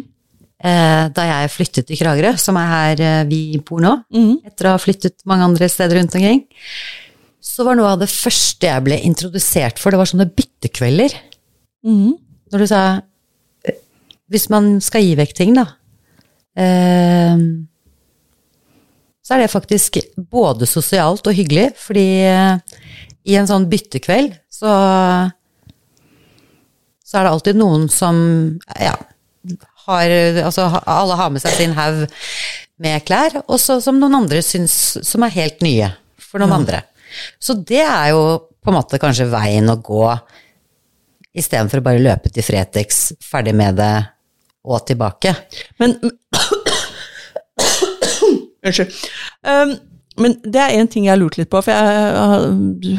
Eh, 0.61 1.05
da 1.16 1.26
jeg 1.28 1.53
flyttet 1.53 1.88
til 1.88 2.01
Kragerø, 2.01 2.34
som 2.40 2.57
er 2.61 2.70
her 2.70 3.03
eh, 3.05 3.20
vi 3.28 3.61
bor 3.64 3.80
nå, 3.84 3.92
mm. 4.12 4.32
etter 4.48 4.68
å 4.68 4.74
ha 4.74 4.80
flyttet 4.80 5.20
mange 5.28 5.46
andre 5.48 5.68
steder 5.72 6.01
rundt 6.01 6.16
omkring, 6.16 6.42
så 7.40 7.64
var 7.64 7.76
noe 7.76 7.92
av 7.94 8.03
det 8.03 8.11
første 8.12 8.68
jeg 8.68 8.84
ble 8.84 8.98
introdusert 9.09 9.80
for, 9.80 9.92
det 9.92 10.01
var 10.01 10.09
sånne 10.09 10.28
byttekvelder. 10.36 11.16
Mm. 11.84 12.16
Når 12.53 12.64
du 12.64 12.66
sa 12.68 12.82
eh, 13.64 13.78
Hvis 14.28 14.51
man 14.53 14.74
skal 14.84 15.05
gi 15.07 15.14
vekk 15.16 15.32
ting, 15.36 15.55
da, 15.57 15.64
eh, 16.61 17.40
så 19.31 19.37
er 19.37 19.45
det 19.45 19.53
faktisk 19.53 20.01
både 20.18 20.66
sosialt 20.66 21.28
og 21.31 21.37
hyggelig, 21.39 21.68
fordi 21.78 22.09
eh, 22.26 22.81
i 23.31 23.37
en 23.39 23.47
sånn 23.47 23.68
byttekveld 23.70 24.35
så 24.51 24.72
så 27.07 27.18
er 27.18 27.26
det 27.26 27.31
alltid 27.31 27.59
noen 27.59 27.89
som 27.91 28.18
ja, 28.78 28.97
har 29.87 30.12
Altså 30.45 30.66
alle 30.83 31.16
har 31.18 31.31
med 31.31 31.43
seg 31.43 31.57
sin 31.57 31.74
haug 31.78 32.05
med 32.81 33.07
klær, 33.07 33.41
og 33.47 33.59
så 33.61 33.78
som 33.83 33.99
noen 34.01 34.18
andre 34.22 34.43
syns 34.43 34.74
som 35.07 35.26
er 35.26 35.35
helt 35.35 35.62
nye 35.62 35.91
for 36.22 36.43
noen 36.43 36.61
andre. 36.62 36.85
Så 37.39 37.55
det 37.55 37.83
er 37.83 38.12
jo 38.14 38.22
på 38.61 38.70
en 38.70 38.78
måte 38.78 38.99
kanskje 39.03 39.28
veien 39.31 39.70
å 39.70 39.78
gå, 39.83 40.05
istedenfor 41.39 41.83
å 41.83 41.87
bare 41.87 42.03
løpe 42.03 42.31
til 42.35 42.47
Fretex, 42.47 43.11
ferdig 43.22 43.55
med 43.59 43.78
det 43.78 43.95
og 44.64 44.83
tilbake. 44.89 45.35
Men, 45.83 45.97
Unnskyld. 48.66 48.92
Um, 49.46 49.74
men 50.20 50.36
det 50.44 50.61
er 50.61 50.76
én 50.80 50.88
ting 50.90 51.06
jeg 51.06 51.14
har 51.14 51.20
lurt 51.20 51.38
litt 51.40 51.50
på, 51.52 51.61
for 51.64 51.72
jeg 51.72 51.80
har 52.16 52.48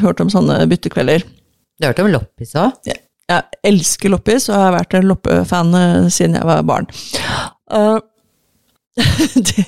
hørt 0.02 0.22
om 0.24 0.30
sånne 0.32 0.62
byttekvelder. 0.70 1.22
Du 1.22 1.86
har 1.86 1.92
hørt 1.92 2.02
om 2.02 2.10
loppis 2.12 2.54
òg? 2.58 2.78
Jeg, 2.88 2.98
jeg 3.30 3.42
elsker 3.70 4.12
loppis, 4.12 4.48
og 4.48 4.56
jeg 4.56 4.64
har 4.64 4.74
vært 4.76 4.96
en 4.98 5.08
loppefan 5.10 5.76
eh, 5.78 6.08
siden 6.12 6.38
jeg 6.38 6.48
var 6.48 6.64
barn. 6.66 6.88
Uh, 7.72 7.98
det 9.48 9.64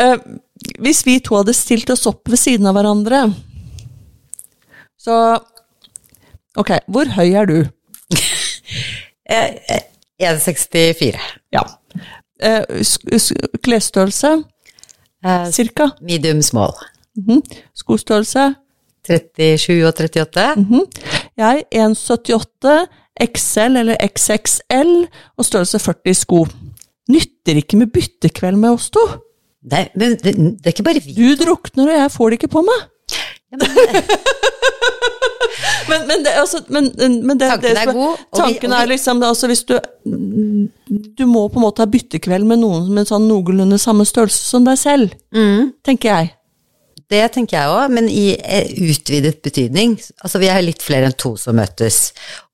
uh, 0.00 0.16
Hvis 0.80 1.02
vi 1.04 1.18
to 1.20 1.36
hadde 1.36 1.52
stilt 1.56 1.90
oss 1.92 2.06
opp 2.08 2.30
ved 2.32 2.40
siden 2.40 2.66
av 2.70 2.78
hverandre, 2.78 3.26
så 4.96 5.18
Ok, 6.56 6.70
hvor 6.88 7.10
høy 7.12 7.34
er 7.36 7.50
du? 7.50 7.58
1,64. 9.28 11.20
Ja. 11.56 11.64
Uh, 12.44 12.84
Klesstørrelse? 13.64 14.30
Eh, 15.24 15.46
Cirka? 15.56 15.88
medium 16.04 16.42
small. 16.44 16.74
Mhm. 17.16 17.42
Skostørrelse? 17.74 18.54
37 19.06 19.86
og 19.86 19.94
38. 19.94 20.46
Mhm. 20.56 20.80
Jeg 21.38 21.62
1,78, 21.74 22.86
XL 23.36 23.76
eller 23.80 23.96
XXL 24.02 24.90
og 25.38 25.44
størrelse 25.46 25.78
40 25.78 26.14
sko. 26.14 26.40
Nytter 27.08 27.56
ikke 27.62 27.78
med 27.80 27.86
byttekveld 27.94 28.56
med 28.58 28.70
oss 28.74 28.90
to. 28.90 29.00
Er- 29.72 29.88
men 29.96 30.16
det, 30.22 30.34
det 30.36 30.66
er 30.66 30.74
ikke 30.74 30.82
bare 30.86 31.00
vi. 31.02 31.14
Du 31.14 31.44
drukner, 31.44 31.86
og 31.92 31.98
jeg 32.02 32.10
får 32.12 32.30
det 32.30 32.38
ikke 32.42 32.52
på 32.52 32.62
meg. 32.66 32.84
Ja, 33.52 33.56
men, 33.62 34.02
Men, 35.90 36.06
men, 36.08 36.22
det, 36.26 36.32
altså, 36.40 36.60
men, 36.68 36.88
men 36.98 37.38
det, 37.38 37.46
Tanken 37.52 37.62
det, 37.76 37.82
er 37.84 37.92
god, 37.94 38.22
Tanken 38.34 38.72
vi- 38.72 38.78
er 38.80 38.88
liksom 38.90 39.20
altså, 39.22 39.46
Hvis 39.50 39.62
du 39.68 39.76
Du 41.18 41.26
må 41.30 41.44
på 41.48 41.60
en 41.60 41.66
måte 41.66 41.84
ha 41.84 41.86
byttekveld 41.90 42.46
med 42.48 42.58
noen 42.64 42.88
med 42.94 43.06
sånn 43.10 43.28
noenlunde 43.30 43.78
samme 43.82 44.06
størrelse 44.08 44.42
som 44.50 44.66
deg 44.66 44.78
selv, 44.80 45.14
mm, 45.34 45.72
tenker 45.86 46.10
jeg. 46.10 46.32
det 47.10 47.20
tenker 47.36 47.54
jeg 47.60 47.70
òg, 47.70 47.92
men 47.94 48.08
i 48.10 48.32
eh, 48.34 48.66
utvidet 48.90 49.36
betydning. 49.44 49.92
Altså 50.26 50.40
vi 50.42 50.48
er 50.50 50.64
litt 50.66 50.82
flere 50.82 51.06
enn 51.06 51.14
to 51.14 51.36
som 51.38 51.54
møtes. 51.54 52.08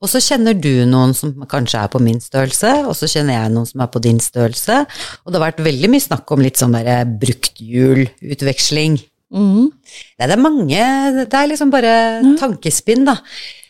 Og 0.05 0.11
så 0.12 0.20
kjenner 0.20 0.53
du 0.61 0.84
noen 0.90 1.14
som 1.16 1.32
kanskje 1.49 1.80
er 1.80 1.88
på 1.88 2.01
min 2.05 2.20
størrelse, 2.20 2.72
og 2.84 2.93
så 2.99 3.09
kjenner 3.09 3.38
jeg 3.38 3.55
noen 3.55 3.68
som 3.70 3.80
er 3.80 3.88
på 3.95 4.03
din 4.05 4.20
størrelse. 4.20 4.82
Og 5.24 5.32
det 5.32 5.40
har 5.40 5.47
vært 5.47 5.64
veldig 5.64 5.88
mye 5.95 6.05
snakk 6.05 6.34
om 6.36 6.45
litt 6.45 6.61
sånn 6.61 6.76
derre 6.76 6.99
brukthjulutveksling. 7.22 9.01
Mhm. 9.33 9.70
Nei, 10.18 10.26
det 10.28 10.35
er 10.37 10.43
mange 10.43 10.85
Det 11.16 11.35
er 11.35 11.49
liksom 11.49 11.70
bare 11.72 11.97
tankespinn, 12.39 13.05
da. 13.09 13.16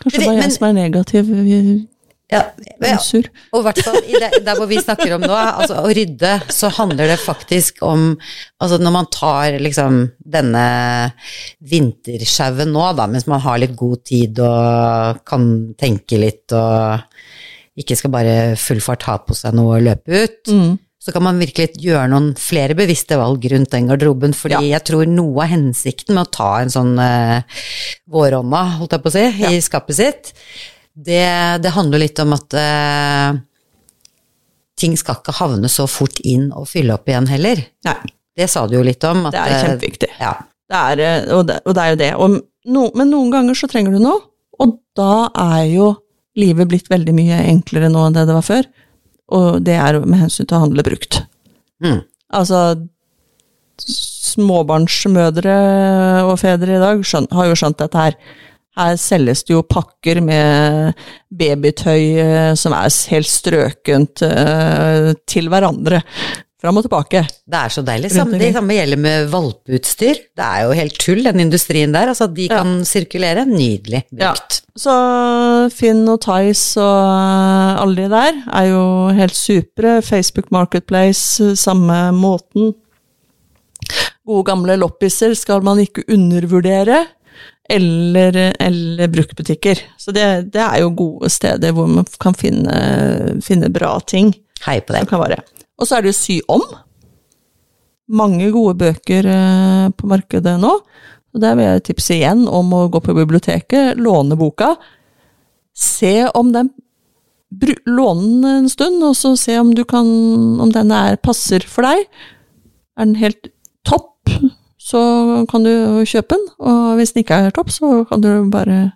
Kanskje 0.03 0.19
Men- 0.19 0.27
bare 0.27 0.37
men- 0.37 0.43
jeg 0.51 0.53
som 0.59 0.69
er 0.69 0.73
negativ. 0.83 1.89
Ja, 2.33 2.39
ja. 2.81 2.97
Og 3.53 3.61
i 3.61 3.63
hvert 3.67 3.79
fall 3.85 3.99
det, 4.01 4.31
der 4.47 4.55
hvor 4.57 4.67
vi 4.67 4.79
snakker 4.81 5.13
om 5.15 5.21
nå, 5.21 5.35
altså 5.37 5.77
å 5.85 5.91
rydde, 5.93 6.31
så 6.49 6.71
handler 6.73 7.11
det 7.13 7.19
faktisk 7.21 7.83
om 7.85 8.17
Altså 8.59 8.79
når 8.81 8.93
man 8.95 9.07
tar 9.13 9.59
liksom 9.61 9.99
denne 10.25 11.13
vintersjauen 11.61 12.73
nå, 12.73 12.87
da, 12.97 13.07
mens 13.11 13.27
man 13.31 13.41
har 13.45 13.59
litt 13.63 13.77
god 13.79 14.05
tid 14.09 14.41
og 14.41 15.21
kan 15.29 15.47
tenke 15.81 16.19
litt 16.21 16.53
og 16.57 17.03
ikke 17.79 17.97
skal 17.97 18.13
bare 18.13 18.35
full 18.61 18.81
fart 18.85 19.03
ha 19.09 19.19
på 19.25 19.37
seg 19.37 19.55
noe 19.57 19.79
og 19.79 19.85
løpe 19.87 20.25
ut, 20.25 20.43
Mm. 20.53 20.79
Så 21.03 21.11
kan 21.11 21.25
man 21.27 21.41
virkelig 21.43 21.81
gjøre 21.83 22.07
noen 22.13 22.29
flere 22.39 22.77
bevisste 22.79 23.17
valg 23.19 23.43
rundt 23.51 23.73
den 23.75 23.89
garderoben, 23.91 24.35
fordi 24.39 24.71
jeg 24.71 24.87
tror 24.87 25.09
noe 25.11 25.43
av 25.43 25.51
hensikten 25.51 26.15
med 26.15 26.29
å 26.29 26.35
ta 26.39 26.51
en 26.63 26.71
sånn 26.71 26.93
uh, 26.95 27.63
vårånda, 28.07 28.61
holdt 28.79 28.95
jeg 28.95 29.03
på 29.03 29.11
å 29.11 29.15
si, 29.17 29.25
i 29.51 29.63
skapet 29.65 29.99
sitt, 29.99 30.31
det, 30.95 31.25
det 31.65 31.73
handler 31.75 32.05
litt 32.05 32.23
om 32.23 32.37
at 32.37 32.55
uh, 32.55 33.41
ting 34.79 34.95
skal 34.99 35.19
ikke 35.19 35.35
havne 35.41 35.71
så 35.71 35.89
fort 35.91 36.23
inn 36.23 36.51
og 36.55 36.69
fylle 36.71 36.95
opp 36.97 37.11
igjen 37.11 37.27
heller. 37.31 37.65
Nei. 37.89 37.99
Det 38.33 38.49
sa 38.49 38.65
du 38.67 38.79
jo 38.79 38.85
litt 38.87 39.05
om. 39.05 39.27
At, 39.29 39.35
Det 39.35 39.43
er 39.43 39.55
eh, 39.57 39.65
kjempeviktig. 39.67 40.11
Ja. 40.21 40.33
Det 40.73 40.85
er, 40.93 41.03
eh, 41.05 41.35
og, 41.37 41.43
det, 41.51 41.59
og 41.67 41.77
det 41.77 41.83
er 41.83 41.91
jo 41.91 41.99
det. 42.01 42.13
Og 42.17 42.39
no, 42.73 42.87
men 42.97 43.13
noen 43.13 43.33
ganger 43.35 43.59
så 43.59 43.69
trenger 43.71 43.95
du 43.95 44.01
noe, 44.03 44.23
og 44.63 44.79
da 44.97 45.27
er 45.59 45.67
jo 45.73 45.91
livet 46.39 46.71
blitt 46.71 46.89
veldig 46.89 47.13
mye 47.13 47.43
enklere 47.51 47.91
nå 47.93 48.07
enn 48.07 48.17
det 48.17 48.25
det 48.29 48.39
var 48.39 48.47
før. 48.47 48.69
Og 49.33 49.63
det 49.65 49.77
er 49.81 50.01
med 50.05 50.21
hensyn 50.27 50.47
til 50.47 50.59
å 50.59 50.65
handle 50.67 50.85
brukt. 50.87 51.23
Mm. 51.83 52.03
Altså 52.33 52.63
Småbarnsmødre 53.83 55.57
og 56.29 56.39
-fedre 56.39 56.77
i 56.77 56.83
dag 56.83 57.03
skjøn, 57.05 57.27
har 57.33 57.49
jo 57.49 57.59
skjønt 57.59 57.81
dette 57.81 57.99
her. 57.99 58.17
Her 58.77 58.97
selges 58.97 59.43
det 59.45 59.53
jo 59.53 59.63
pakker 59.63 60.23
med 60.25 60.95
babytøy 61.29 62.05
eh, 62.23 62.55
som 62.57 62.73
er 62.73 62.89
helt 63.13 63.29
strøkent 63.29 64.23
eh, 64.25 65.13
til 65.29 65.51
hverandre. 65.53 66.01
Fram 66.63 66.79
og 66.79 66.87
tilbake. 66.87 67.25
Det 67.45 67.59
er 67.59 67.69
så 67.75 67.83
deilig. 67.83 68.13
Samme, 68.15 68.39
det 68.39 68.53
samme 68.55 68.77
gjelder 68.77 69.01
med 69.03 69.29
valpeutstyr. 69.33 70.23
Det 70.39 70.47
er 70.47 70.63
jo 70.63 70.77
helt 70.79 70.99
tull, 71.03 71.25
den 71.27 71.43
industrien 71.43 71.93
der. 71.93 72.13
Altså, 72.15 72.31
de 72.33 72.47
Ja. 72.47 72.63
kan 72.63 72.85
sirkulere. 72.87 73.45
Nydelig 73.45 74.05
brukt. 74.13 74.62
Så 74.79 74.93
Finn 75.75 76.07
og 76.09 76.23
Tice 76.25 76.81
og 76.81 77.09
eh, 77.13 77.81
alle 77.83 78.07
de 78.07 78.13
der 78.13 78.39
er 78.57 78.69
jo 78.71 78.85
helt 79.13 79.37
supre. 79.37 79.99
Facebook 80.05 80.49
Marketplace, 80.55 81.53
samme 81.61 81.99
måten. 82.17 82.73
Gode 84.25 84.47
gamle 84.49 84.79
loppiser 84.81 85.35
skal 85.37 85.65
man 85.67 85.83
ikke 85.83 86.07
undervurdere. 86.09 87.05
Eller, 87.73 88.37
eller 88.61 89.09
bruktbutikker. 89.13 89.79
Så 90.01 90.13
det, 90.13 90.53
det 90.53 90.61
er 90.61 90.81
jo 90.83 90.95
gode 90.97 91.31
steder 91.31 91.73
hvor 91.73 91.87
man 91.89 92.09
kan 92.21 92.35
finne, 92.37 92.75
finne 93.45 93.71
bra 93.73 93.95
ting. 94.09 94.33
Hei 94.67 94.81
på 94.81 94.97
det. 94.97 95.39
Og 95.79 95.89
så 95.89 95.97
er 95.99 96.05
det 96.05 96.13
jo 96.13 96.19
sy 96.19 96.41
om. 96.53 96.65
Mange 98.13 98.51
gode 98.53 98.77
bøker 98.81 99.29
eh, 99.29 99.87
på 99.97 100.09
markedet 100.11 100.57
nå. 100.61 100.75
Så 101.33 101.41
der 101.41 101.57
vil 101.57 101.65
jeg 101.65 101.85
tipse 101.89 102.15
igjen 102.19 102.45
om 102.49 102.73
å 102.77 102.87
gå 102.93 103.01
på 103.01 103.15
biblioteket, 103.17 103.97
låne 104.01 104.37
boka. 104.37 104.75
Se 105.73 106.29
om 106.37 106.53
den 106.53 106.73
Låne 107.85 108.25
den 108.25 108.45
en 108.49 108.69
stund, 108.73 109.03
og 109.05 109.13
så 109.13 109.35
se 109.37 109.59
om 109.61 109.75
du 109.77 109.83
kan 109.85 110.07
Om 110.61 110.71
den 110.73 110.93
er, 110.97 111.19
passer 111.21 111.61
for 111.69 111.85
deg. 111.85 112.07
Er 112.97 113.05
den 113.05 113.19
helt 113.21 113.51
topp, 113.85 114.31
så 114.81 115.45
kan 115.51 115.65
du 115.67 115.73
kjøpe 116.09 116.33
den. 116.37 116.47
Og 116.65 116.95
hvis 116.97 117.13
den 117.13 117.25
ikke 117.25 117.43
er 117.47 117.53
topp, 117.53 117.69
så 117.75 118.05
kan 118.09 118.23
du 118.25 118.31
bare 118.53 118.93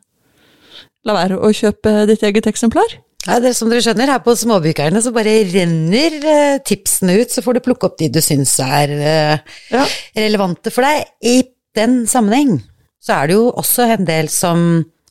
la 1.06 1.14
være 1.14 1.36
å 1.38 1.52
kjøpe 1.54 2.06
ditt 2.08 2.24
eget 2.26 2.48
eksemplar. 2.48 2.96
Ja, 3.26 3.40
det 3.42 3.50
er 3.50 3.56
som 3.58 3.68
dere 3.70 3.82
skjønner, 3.82 4.08
her 4.10 4.22
på 4.22 4.34
Småbykerne 4.38 5.00
så 5.02 5.10
bare 5.14 5.32
renner 5.50 6.16
eh, 6.30 6.58
tipsene 6.66 7.16
ut, 7.20 7.32
så 7.34 7.42
får 7.42 7.58
du 7.58 7.62
plukke 7.64 7.88
opp 7.88 7.96
de 7.98 8.08
du 8.14 8.20
syns 8.22 8.54
er 8.62 8.92
eh, 8.96 9.54
Ja. 9.74 9.84
relevante 10.16 10.70
for 10.74 10.86
deg. 10.86 11.08
I 11.26 11.40
den 11.76 12.02
sammenheng 12.10 12.58
så 13.02 13.20
er 13.20 13.28
det 13.28 13.36
jo 13.38 13.46
også 13.54 13.86
en 13.94 14.08
del 14.08 14.30
som 14.32 14.66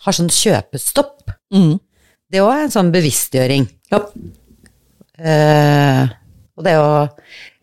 har 0.06 0.16
sånn 0.16 0.32
kjøpestopp. 0.34 1.32
Mm. 1.54 1.78
Det 2.32 2.42
òg 2.44 2.52
er 2.52 2.66
en 2.66 2.74
sånn 2.74 2.92
bevisstgjøring. 2.94 3.68
Ja. 3.94 4.02
Uh, 5.16 6.04
og 6.56 6.64
det 6.66 6.76
å 6.80 6.90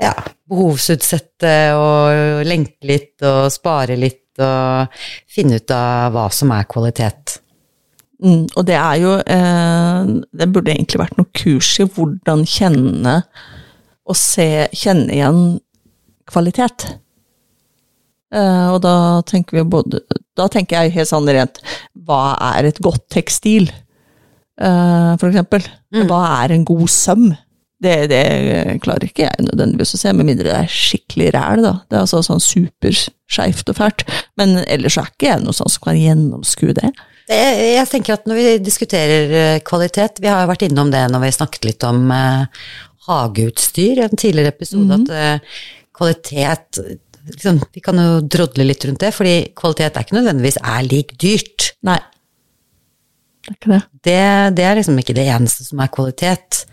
ja, 0.00 0.12
behovsutsette 0.48 1.52
og 1.76 2.42
lenke 2.48 2.88
litt 2.88 3.24
og 3.24 3.52
spare 3.52 3.96
litt 3.96 4.40
og 4.40 4.92
finne 5.28 5.60
ut 5.60 5.72
av 5.76 6.12
hva 6.14 6.26
som 6.32 6.52
er 6.56 6.68
kvalitet. 6.68 7.38
Mm, 8.22 8.46
og 8.54 8.62
det 8.68 8.76
er 8.78 8.98
jo 9.02 9.16
eh, 9.18 10.10
Det 10.30 10.46
burde 10.54 10.70
egentlig 10.70 11.00
vært 11.00 11.16
noe 11.18 11.32
kurs 11.34 11.72
i 11.82 11.86
hvordan 11.90 12.44
kjenne 12.46 13.16
og 14.06 14.14
se 14.14 14.68
Kjenne 14.78 15.10
igjen 15.16 15.40
kvalitet. 16.30 16.86
Eh, 18.32 18.66
og 18.72 18.80
da 18.80 19.20
tenker 19.28 19.58
vi 19.58 19.62
både 19.68 19.98
Da 20.32 20.46
tenker 20.48 20.86
jeg 20.86 20.94
helt 20.94 21.10
sånn 21.10 21.26
rent 21.28 21.58
Hva 22.06 22.38
er 22.54 22.70
et 22.70 22.78
godt 22.80 23.04
tekstil? 23.12 23.66
Eh, 23.68 25.12
for 25.20 25.28
eksempel. 25.28 25.66
Hva 26.08 26.22
er 26.40 26.54
en 26.54 26.64
god 26.68 26.88
søm? 26.92 27.32
Det, 27.82 27.94
det 28.12 28.22
klarer 28.84 29.08
ikke 29.08 29.24
jeg 29.24 29.44
nødvendigvis 29.48 29.96
å 29.96 29.98
se, 29.98 30.12
med 30.14 30.28
mindre 30.28 30.46
det 30.46 30.54
er 30.54 30.70
skikkelig 30.70 31.32
ræl, 31.34 31.64
da. 31.64 31.72
Det 31.90 31.96
er 31.96 32.04
altså 32.04 32.20
sånn 32.22 32.42
superskeivt 32.42 33.72
og 33.72 33.78
fælt. 33.80 34.04
Men 34.38 34.60
ellers 34.62 35.00
er 35.00 35.10
ikke 35.10 35.32
jeg 35.32 35.42
noe 35.42 35.56
sånn 35.56 35.72
som 35.72 35.88
kan 35.88 35.98
gjennomskue 35.98 36.76
det. 36.78 36.92
Jeg, 37.26 37.58
jeg 37.74 37.88
tenker 37.90 38.14
at 38.14 38.30
når 38.30 38.38
vi 38.38 38.46
diskuterer 38.62 39.36
eh, 39.40 39.60
kvalitet, 39.66 40.22
vi 40.22 40.30
har 40.30 40.44
jo 40.44 40.52
vært 40.52 40.66
innom 40.68 40.92
det 40.94 41.02
når 41.10 41.24
vi 41.24 41.34
snakket 41.38 41.68
litt 41.68 41.86
om 41.88 42.06
eh, 42.14 42.62
hageutstyr 43.08 43.98
i 43.98 44.06
en 44.06 44.14
tidligere 44.14 44.54
episode, 44.54 45.00
at 45.00 45.14
eh, 45.18 45.62
kvalitet 45.96 46.82
liksom, 47.30 47.60
Vi 47.74 47.82
kan 47.84 47.98
jo 48.00 48.20
drodle 48.26 48.66
litt 48.66 48.84
rundt 48.88 49.02
det, 49.02 49.12
fordi 49.14 49.34
kvalitet 49.58 49.96
er 49.96 50.06
ikke 50.06 50.18
nødvendigvis 50.18 50.58
er 50.62 50.88
lik 50.88 51.14
dyrt. 51.22 51.72
Nei. 51.86 51.98
Det 53.42 53.50
er 53.50 53.58
ikke 53.58 53.72
det. 53.72 53.82
Det, 54.02 54.18
det 54.58 54.66
er 54.66 54.78
liksom 54.78 54.98
ikke 55.02 55.16
det 55.18 55.28
eneste 55.34 55.66
som 55.66 55.82
er 55.82 55.92
kvalitet. 55.94 56.64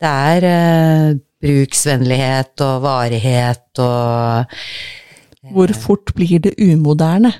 Det 0.00 0.10
er 0.10 0.46
eh, 0.48 1.16
bruksvennlighet 1.44 2.64
og 2.64 2.84
varighet 2.84 3.82
og 3.84 4.54
Hvor 5.52 5.72
fort 5.76 6.14
blir 6.16 6.38
det 6.40 6.54
umoderne? 6.56 7.32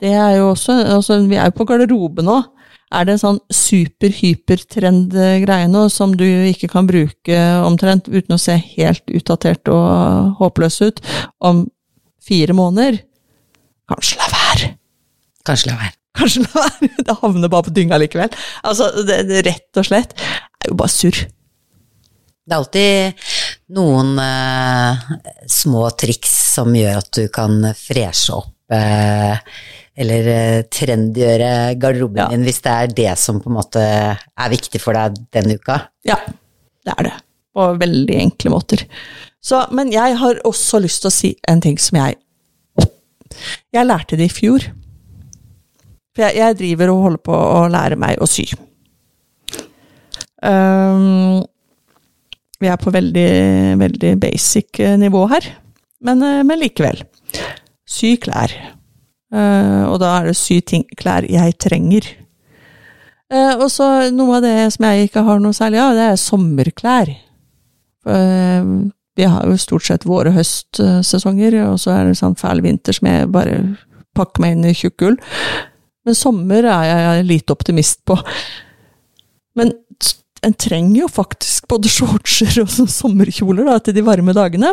Det 0.00 0.12
er 0.14 0.36
jo 0.38 0.50
også 0.50 0.72
altså, 0.96 1.20
Vi 1.26 1.36
er 1.36 1.50
jo 1.50 1.56
på 1.58 1.66
garderobe 1.68 2.22
nå. 2.22 2.38
Er 2.94 3.02
det 3.04 3.12
en 3.14 3.24
sånn 3.24 3.40
super-hypertrend-greie 3.52 5.68
nå 5.70 5.88
som 5.92 6.16
du 6.16 6.24
ikke 6.24 6.68
kan 6.72 6.86
bruke 6.88 7.36
omtrent 7.66 8.08
uten 8.08 8.34
å 8.36 8.40
se 8.40 8.56
helt 8.76 9.04
utdatert 9.12 9.68
og 9.72 9.86
håpløs 10.40 10.76
ut 10.86 10.98
om 11.44 11.56
fire 12.24 12.52
måneder. 12.56 12.94
Kanskje 13.88 14.16
la 14.20 14.26
være. 14.32 14.66
Kanskje 15.48 15.70
la 15.70 15.76
være. 15.80 15.94
Kanskje 16.18 16.40
la 16.44 16.50
være. 16.56 16.88
Det 17.08 17.14
havner 17.22 17.52
bare 17.52 17.66
på 17.68 17.76
dynga 17.76 17.96
likevel. 18.00 18.30
Altså, 18.66 18.84
det, 19.06 19.16
det 19.30 19.38
rett 19.46 19.72
og 19.80 19.84
slett 19.88 20.10
er 20.18 20.66
jo 20.72 20.78
bare 20.78 20.92
surr. 20.92 21.18
Det 22.48 22.54
er 22.54 22.60
alltid 22.62 22.96
noen 23.76 24.10
eh, 24.22 24.92
små 25.52 25.82
triks 26.00 26.32
som 26.54 26.68
gjør 26.76 26.94
at 27.02 27.10
du 27.12 27.24
kan 27.32 27.52
freshe 27.76 28.32
opp 28.32 28.72
eh, 28.72 29.36
eller 29.98 30.28
eh, 30.32 30.58
trendgjøre 30.70 31.50
garderoben 31.82 32.20
Ja. 32.22 32.28
din, 32.32 32.44
hvis 32.46 32.60
det 32.62 32.72
er 32.74 32.92
det 33.00 33.12
som 33.18 33.40
på 33.42 33.50
en 33.50 33.56
måte 33.58 33.82
er 33.82 34.52
viktig 34.52 34.80
for 34.82 34.94
deg 34.94 35.16
den 35.34 35.56
uka. 35.58 35.80
Ja, 36.06 36.16
det 36.86 36.94
er 36.96 37.08
det. 37.08 37.14
På 37.58 37.72
veldig 37.80 38.18
enkle 38.22 38.52
måter. 38.54 38.84
Så, 39.42 39.64
men 39.74 39.90
jeg 39.92 40.14
har 40.20 40.38
også 40.46 40.78
lyst 40.84 41.02
til 41.02 41.10
å 41.10 41.14
si 41.14 41.32
en 41.48 41.60
ting 41.64 41.78
som 41.82 41.98
jeg 42.00 42.18
Jeg 43.74 43.84
lærte 43.86 44.16
det 44.16 44.28
i 44.30 44.32
fjor. 44.32 44.64
For 46.16 46.24
jeg, 46.24 46.38
jeg 46.40 46.56
driver 46.58 46.90
og 46.94 47.02
holder 47.04 47.22
på 47.28 47.34
å 47.36 47.60
lære 47.70 47.98
meg 48.00 48.18
å 48.22 48.26
sy. 48.30 48.46
Um, 50.42 51.42
vi 52.62 52.70
er 52.70 52.78
på 52.80 52.90
veldig, 52.94 53.28
veldig 53.78 54.12
basic 54.22 54.80
eh, 54.82 54.96
nivå 54.98 55.24
her, 55.30 55.46
men, 56.06 56.22
eh, 56.26 56.40
men 56.46 56.58
likevel. 56.62 57.02
Sy 57.88 58.16
klær. 58.22 58.54
Eh, 59.34 59.84
og 59.88 59.98
da 60.00 60.14
er 60.18 60.30
det 60.30 60.38
sy 60.38 60.60
ting, 60.64 60.86
klær 60.98 61.26
jeg 61.28 61.56
trenger. 61.60 62.06
Eh, 63.28 63.54
og 63.58 63.66
så 63.72 64.08
noe 64.14 64.38
av 64.38 64.46
det 64.46 64.54
som 64.72 64.86
jeg 64.88 65.08
ikke 65.08 65.24
har 65.26 65.42
noe 65.44 65.56
særlig 65.56 65.82
av, 65.82 65.96
det 65.98 66.06
er 66.08 66.22
sommerklær. 66.22 67.10
Eh, 68.08 68.70
vi 69.18 69.26
har 69.26 69.48
jo 69.50 69.58
stort 69.58 69.84
sett 69.88 70.06
vår- 70.06 70.30
og 70.30 70.38
høstsesonger, 70.38 71.58
og 71.66 71.80
så 71.82 71.96
er 71.96 72.06
det 72.06 72.20
sånn 72.20 72.38
fæl 72.38 72.62
vinter 72.62 72.94
som 72.94 73.10
jeg 73.10 73.32
bare 73.34 73.58
pakker 74.16 74.44
meg 74.44 74.56
inn 74.56 74.70
i 74.70 74.76
tjukkull. 74.78 75.18
Men 76.06 76.16
sommer 76.16 76.64
er 76.64 76.86
jeg 76.88 77.26
lite 77.26 77.52
optimist 77.52 78.04
på. 78.08 78.16
Men 79.58 79.74
en 80.46 80.54
trenger 80.54 81.02
jo 81.02 81.08
faktisk 81.10 81.66
både 81.70 81.90
shortser 81.90 82.62
og 82.62 82.70
sånn 82.70 82.90
sommerkjoler 82.90 83.66
da, 83.66 83.78
til 83.82 83.96
de 83.96 84.06
varme 84.06 84.34
dagene. 84.36 84.70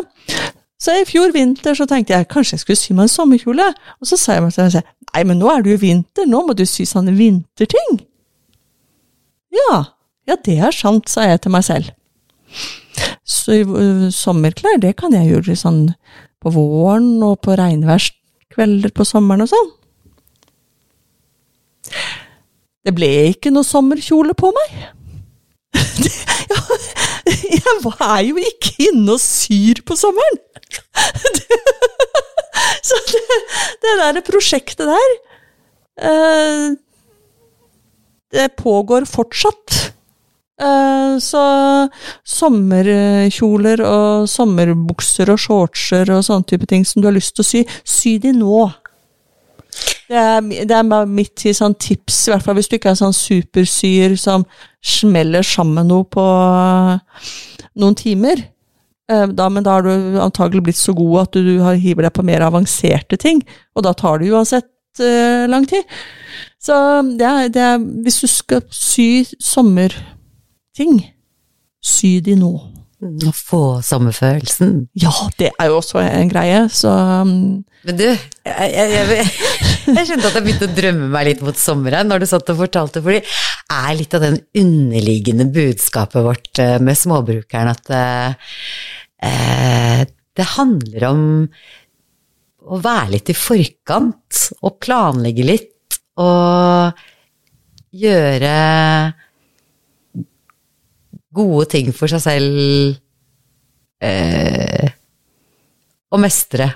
Så 0.76 0.92
i 0.92 1.06
fjor 1.08 1.32
vinter 1.32 1.76
så 1.76 1.86
tenkte 1.88 2.12
jeg 2.12 2.28
kanskje 2.28 2.56
jeg 2.56 2.62
skulle 2.62 2.80
sy 2.80 2.94
meg 2.96 3.06
en 3.06 3.12
sommerkjole. 3.14 3.68
Og 4.00 4.10
så 4.10 4.18
sa 4.20 4.36
jeg 4.36 4.44
meg 4.44 4.54
selv 4.56 4.82
nei, 4.82 5.22
men 5.24 5.40
nå 5.40 5.48
er 5.52 5.64
det 5.64 5.72
jo 5.72 5.82
vinter, 5.86 6.28
nå 6.28 6.42
må 6.44 6.56
du 6.56 6.66
sy 6.68 6.84
sånne 6.88 7.14
vinterting. 7.16 8.00
Ja, 9.56 9.78
ja 10.28 10.36
det 10.44 10.58
er 10.68 10.76
sant, 10.76 11.08
sa 11.08 11.24
jeg 11.24 11.40
til 11.44 11.54
meg 11.54 11.64
selv. 11.64 11.94
Så 13.26 13.62
uh, 13.64 14.06
sommerklær, 14.12 14.78
det 14.82 14.96
kan 15.00 15.16
jeg 15.16 15.32
gjøre 15.32 15.56
sånn 15.58 15.82
på 16.42 16.52
våren 16.52 17.16
og 17.24 17.40
på 17.44 17.56
regnværskvelder 17.58 18.92
på 18.94 19.08
sommeren 19.08 19.46
og 19.46 19.52
sånn. 19.52 19.72
Det 22.86 22.94
ble 22.94 23.10
ikke 23.32 23.50
noe 23.54 23.66
sommerkjole 23.66 24.36
på 24.38 24.52
meg. 24.54 24.76
Jeg 27.56 27.92
er 27.92 28.22
jo 28.28 28.36
ikke 28.38 28.90
inne 28.90 29.16
og 29.16 29.22
syr 29.22 29.82
på 29.86 29.96
sommeren! 29.98 30.38
Så 32.86 32.96
det, 33.10 33.38
det 33.82 33.92
der 34.00 34.22
prosjektet 34.26 34.88
der 34.88 35.10
eh, 36.08 36.66
Det 38.32 38.46
pågår 38.56 39.04
fortsatt. 39.10 39.96
Eh, 40.56 41.18
så 41.20 41.42
sommerkjoler 42.24 43.82
og 43.84 44.28
sommerbukser 44.30 45.34
og 45.34 45.42
shortser 45.42 46.08
og 46.14 46.24
sånne 46.24 46.48
type 46.48 46.68
ting 46.70 46.86
som 46.88 47.02
du 47.02 47.10
har 47.10 47.16
lyst 47.16 47.34
til 47.36 47.44
å 47.44 47.50
sy, 47.50 47.62
sy 47.84 48.16
de 48.22 48.32
nå. 48.36 48.62
Det 50.06 50.16
er, 50.16 50.40
det 50.70 50.70
er 50.76 50.86
bare 50.86 51.06
mitt 51.10 51.42
sånn 51.56 51.74
tips, 51.82 52.28
i 52.28 52.30
hvert 52.32 52.44
fall 52.46 52.54
hvis 52.58 52.68
du 52.70 52.76
ikke 52.78 52.92
er 52.92 52.98
sånn 53.00 53.14
supersyr 53.16 54.14
som 54.20 54.44
smeller 54.86 55.42
sammen 55.42 55.88
noe 55.90 56.04
på 56.06 56.26
noen 57.80 57.96
timer. 57.98 58.44
Eh, 59.10 59.26
Da, 59.26 59.48
men 59.50 59.62
da 59.66 59.76
har 59.76 59.82
du 59.86 60.18
antagelig 60.22 60.62
blitt 60.68 60.78
så 60.78 60.94
god 60.94 61.20
at 61.24 61.32
du, 61.36 61.42
du 61.56 61.62
har- 61.62 61.74
hiver 61.78 62.02
deg 62.06 62.12
på 62.14 62.24
mer 62.26 62.40
avanserte 62.46 63.18
ting, 63.18 63.42
og 63.74 63.82
da 63.86 63.92
tar 63.94 64.18
det 64.22 64.30
uansett 64.30 64.66
uh, 65.00 65.46
lang 65.50 65.66
tid. 65.68 65.82
Så 66.62 66.74
det 67.18 67.26
er, 67.26 67.48
det 67.52 67.62
er 67.62 67.78
Hvis 68.02 68.20
du 68.22 68.26
skal 68.26 68.62
sy 68.72 69.24
sommerting, 69.42 71.02
sy 71.84 72.20
de 72.24 72.34
nå. 72.38 72.54
Å 73.28 73.30
få 73.36 73.82
sommerfølelsen. 73.84 74.88
Ja, 74.96 75.12
det 75.38 75.50
er 75.60 75.68
jo 75.68 75.76
også 75.82 76.00
en 76.00 76.30
greie, 76.32 76.62
så 76.72 76.88
um, 77.22 77.64
Men 77.84 77.98
du, 78.00 78.06
jeg, 78.08 78.70
jeg, 78.72 78.90
jeg, 78.90 79.26
jeg 79.86 80.08
skjønte 80.08 80.28
at 80.28 80.36
jeg 80.38 80.44
begynte 80.46 80.68
å 80.68 80.76
drømme 80.76 81.08
meg 81.12 81.28
litt 81.30 81.42
mot 81.46 81.58
sommeren 81.60 82.10
når 82.10 82.22
du 82.22 82.28
satt 82.30 82.52
og 82.52 82.60
fortalte, 82.60 83.02
fordi 83.04 83.22
er 83.22 83.96
litt 83.98 84.16
av 84.16 84.24
den 84.26 84.38
underliggende 84.58 85.48
budskapet 85.54 86.26
vårt 86.26 86.62
eh, 86.62 86.76
med 86.82 86.98
småbrukeren 86.98 87.72
at 87.72 87.92
eh, 87.94 88.54
eh, 89.30 90.02
det 90.36 90.48
handler 90.56 91.08
om 91.10 91.22
å 92.66 92.80
være 92.82 93.14
litt 93.14 93.30
i 93.30 93.38
forkant 93.38 94.42
og 94.66 94.78
planlegge 94.82 95.46
litt 95.46 96.00
og 96.20 96.98
gjøre 97.96 98.54
gode 101.36 101.68
ting 101.72 101.92
for 101.94 102.10
seg 102.10 102.22
selv 102.24 102.96
eh, 104.04 104.88
og 106.12 106.22
mestre. 106.22 106.70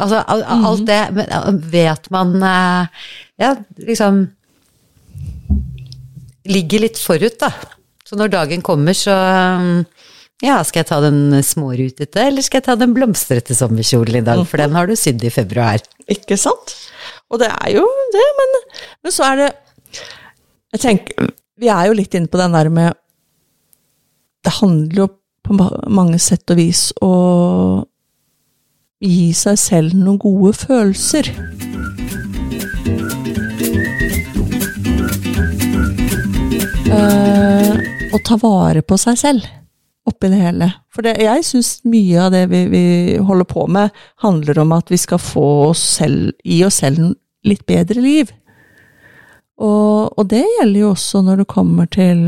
Altså 0.00 0.22
al- 0.32 0.44
al- 0.48 0.66
alt 0.70 0.84
det 0.88 1.00
men, 1.16 1.60
Vet 1.72 2.10
man 2.14 2.34
eh, 2.42 3.00
ja, 3.42 3.54
liksom 3.86 4.22
ligger 6.50 6.82
litt 6.86 6.98
forut, 6.98 7.36
da. 7.40 7.50
Så 8.06 8.16
når 8.18 8.32
dagen 8.32 8.62
kommer, 8.66 8.96
så 8.96 9.12
um, 9.14 9.82
ja, 10.42 10.56
skal 10.66 10.80
jeg 10.82 10.88
ta 10.88 10.98
den 11.04 11.20
smårutete, 11.46 12.24
eller 12.30 12.42
skal 12.42 12.58
jeg 12.58 12.66
ta 12.70 12.76
den 12.80 12.94
blomstrete 12.96 13.54
sommerkjolen 13.54 14.22
i 14.22 14.24
dag, 14.26 14.40
for 14.48 14.58
den 14.62 14.74
har 14.74 14.88
du 14.90 14.96
sydd 14.98 15.22
i 15.28 15.30
februar. 15.30 15.78
Ikke 16.10 16.38
sant? 16.40 16.74
Og 17.30 17.38
det 17.42 17.50
er 17.52 17.76
jo 17.76 17.84
det, 18.16 18.24
men, 18.40 18.56
men 19.04 19.14
så 19.14 19.28
er 19.28 19.36
det 19.38 19.50
Jeg 20.74 20.80
tenker 20.82 21.28
Vi 21.62 21.68
er 21.70 21.86
jo 21.86 21.94
litt 21.94 22.14
inne 22.18 22.30
på 22.30 22.38
den 22.40 22.52
der 22.56 22.68
med 22.74 22.96
Det 24.42 24.52
handler 24.56 25.04
jo 25.04 25.06
på 25.46 25.54
mange 25.90 26.18
sett 26.22 26.50
og 26.50 26.58
vis 26.58 26.88
å 27.06 27.10
gi 29.00 29.30
seg 29.36 29.56
selv 29.60 29.94
noen 29.96 30.18
gode 30.20 30.52
følelser. 30.60 31.30
Eh, 36.90 37.72
å 38.10 38.20
ta 38.26 38.36
vare 38.42 38.82
på 38.82 38.98
seg 39.00 39.18
selv 39.20 39.48
oppi 40.10 40.30
det 40.32 40.40
hele. 40.40 40.68
For 40.92 41.06
det, 41.06 41.16
jeg 41.22 41.46
syns 41.46 41.72
mye 41.88 42.26
av 42.26 42.34
det 42.34 42.44
vi, 42.50 42.64
vi 42.72 42.84
holder 43.24 43.48
på 43.48 43.66
med, 43.70 43.94
handler 44.24 44.62
om 44.62 44.74
at 44.76 44.90
vi 44.92 44.98
skal 45.00 45.20
få 45.22 45.46
oss 45.70 45.82
selv, 46.00 46.32
gi 46.44 46.62
oss 46.66 46.80
selv 46.82 47.14
litt 47.46 47.64
bedre 47.68 48.02
liv. 48.04 48.32
Og, 49.60 50.10
og 50.16 50.24
det 50.28 50.42
gjelder 50.44 50.80
jo 50.80 50.94
også 50.94 51.20
når 51.24 51.42
det 51.42 51.52
kommer 51.52 51.88
til 51.92 52.22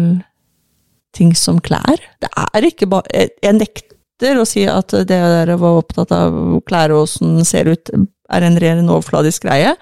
ting 1.17 1.33
som 1.37 1.61
klær. 1.65 2.01
Det 2.21 2.31
er 2.33 2.69
ikke 2.69 2.89
bare 2.89 3.09
Jeg, 3.13 3.35
jeg 3.43 3.59
nekter 3.59 3.89
å 4.41 4.47
si 4.49 4.65
at 4.71 4.95
det 4.95 5.07
dere 5.11 5.57
var 5.61 5.81
opptatt 5.83 6.13
av 6.15 6.37
klær 6.69 6.95
og 6.95 7.05
åssen 7.07 7.37
den 7.41 7.49
ser 7.49 7.71
ut, 7.73 7.91
er 8.33 8.47
en 8.47 8.59
ren 8.63 8.89
overfladisk 8.89 9.45
greie. 9.49 9.75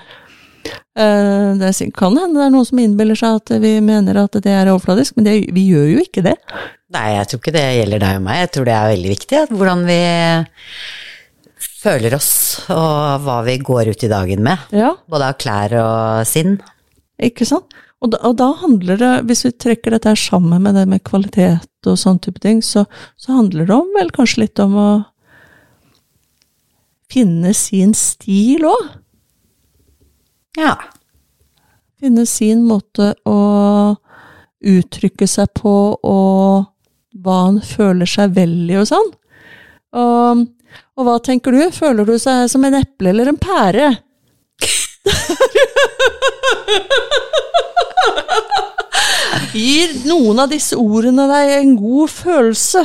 Eh, 0.99 1.51
Det 1.61 1.71
kan 1.97 2.17
hende 2.19 2.41
det 2.41 2.47
er 2.49 2.55
noen 2.55 2.67
som 2.69 2.81
innbiller 2.83 3.17
seg 3.19 3.39
at 3.41 3.53
vi 3.63 3.77
mener 3.85 4.19
at 4.25 4.33
det 4.43 4.53
er 4.53 4.73
overfladisk, 4.73 5.17
men 5.17 5.29
det, 5.29 5.37
vi 5.55 5.69
gjør 5.71 5.87
jo 5.95 6.03
ikke 6.05 6.25
det. 6.27 6.37
Nei, 6.91 7.07
jeg 7.15 7.29
tror 7.31 7.41
ikke 7.43 7.55
det 7.55 7.67
gjelder 7.79 8.03
deg 8.03 8.19
og 8.19 8.25
meg. 8.27 8.41
Jeg 8.43 8.51
tror 8.57 8.67
det 8.69 8.75
er 8.77 8.91
veldig 8.95 9.13
viktig 9.15 9.39
at 9.45 9.53
hvordan 9.55 9.85
vi 9.87 10.01
føler 11.81 12.17
oss, 12.17 12.33
og 12.73 13.23
hva 13.25 13.39
vi 13.47 13.55
går 13.65 13.93
ut 13.95 14.05
i 14.05 14.11
dagen 14.11 14.43
med. 14.45 14.67
Ja. 14.77 14.91
Både 15.09 15.31
av 15.31 15.39
klær 15.41 15.77
og 15.81 16.27
sinn. 16.29 16.59
Ikke 17.21 17.47
sant? 17.49 17.73
Og 18.01 18.13
da, 18.15 18.21
og 18.25 18.37
da 18.41 18.49
handler 18.63 19.01
det, 19.01 19.13
hvis 19.29 19.45
vi 19.45 19.53
trekker 19.61 19.93
dette 19.93 20.09
her 20.09 20.19
sammen 20.19 20.63
med 20.65 20.77
det 20.79 20.87
med 20.89 21.05
kvalitet 21.05 21.89
og 21.89 21.99
sånn 22.01 22.21
type 22.25 22.41
ting, 22.41 22.63
så, 22.65 22.87
så 23.21 23.37
handler 23.37 23.69
det 23.69 23.77
om 23.77 23.91
vel 23.97 24.13
kanskje 24.15 24.47
litt 24.47 24.63
om 24.63 24.77
å 24.81 24.91
finne 27.11 27.53
sin 27.57 27.93
stil 27.97 28.65
òg. 28.71 28.89
Ja. 30.59 30.77
Finne 32.01 32.25
sin 32.29 32.65
måte 32.65 33.13
å 33.29 33.39
uttrykke 34.61 35.29
seg 35.29 35.53
på, 35.57 35.75
og 36.01 37.21
hva 37.21 37.37
han 37.47 37.61
føler 37.65 38.09
seg 38.09 38.37
vel 38.37 38.55
i 38.71 38.79
og 38.81 38.89
sånn. 38.89 39.13
Og, 40.01 40.47
og 40.97 41.07
hva 41.07 41.19
tenker 41.25 41.53
du? 41.53 41.63
Føler 41.75 42.09
du 42.09 42.17
seg 42.21 42.47
som 42.53 42.65
en 42.65 42.79
eple 42.81 43.13
eller 43.13 43.33
en 43.33 43.41
pære? 43.41 43.91
Gir 49.61 49.89
noen 50.07 50.39
av 50.45 50.49
disse 50.53 50.77
ordene 50.79 51.25
deg 51.31 51.47
en 51.59 51.73
god 51.79 52.09
følelse? 52.13 52.83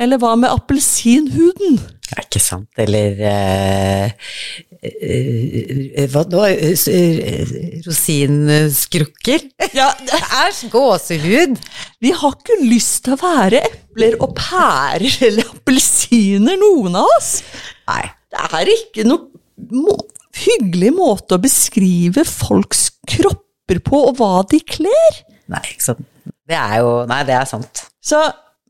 Eller 0.00 0.16
hva 0.20 0.32
med 0.40 0.50
appelsinhuden? 0.50 1.78
er 2.20 2.26
ikke 2.26 2.42
sant. 2.42 2.68
Eller 2.80 3.12
uh, 3.22 4.08
uh, 4.82 6.06
Hva 6.12 6.22
nå? 6.30 6.42
Uh, 6.42 6.46
Rosinskrukker? 7.86 9.40
Ja, 9.76 9.88
det 10.08 10.20
er 10.20 10.50
Gåsehud? 10.72 11.52
Vi 12.02 12.10
har 12.22 12.32
ikke 12.38 12.58
lyst 12.64 13.04
til 13.06 13.12
å 13.16 13.22
være 13.22 13.58
epler 13.70 14.12
og 14.20 14.28
pærer 14.38 15.12
eller 15.30 15.44
appelsiner, 15.54 16.56
noen 16.60 16.94
av 17.00 17.06
oss. 17.18 17.30
Nei. 17.90 18.06
Det 18.30 18.38
er 18.54 18.66
ikke 18.70 19.02
noe 19.08 19.26
hyggelig 20.36 20.92
måte 20.96 21.36
å 21.36 21.42
beskrive 21.42 22.24
folks 22.28 22.88
kropper 23.08 23.82
på, 23.86 24.02
og 24.10 24.20
hva 24.20 24.42
de 24.50 24.60
kler. 24.62 25.20
Nei, 25.50 25.62
ikke 25.72 25.88
sant. 25.90 26.06
Det 26.50 26.58
er 26.58 26.80
jo 26.82 26.92
Nei, 27.10 27.22
det 27.28 27.36
er 27.38 27.48
sant. 27.48 27.84
Så, 28.04 28.18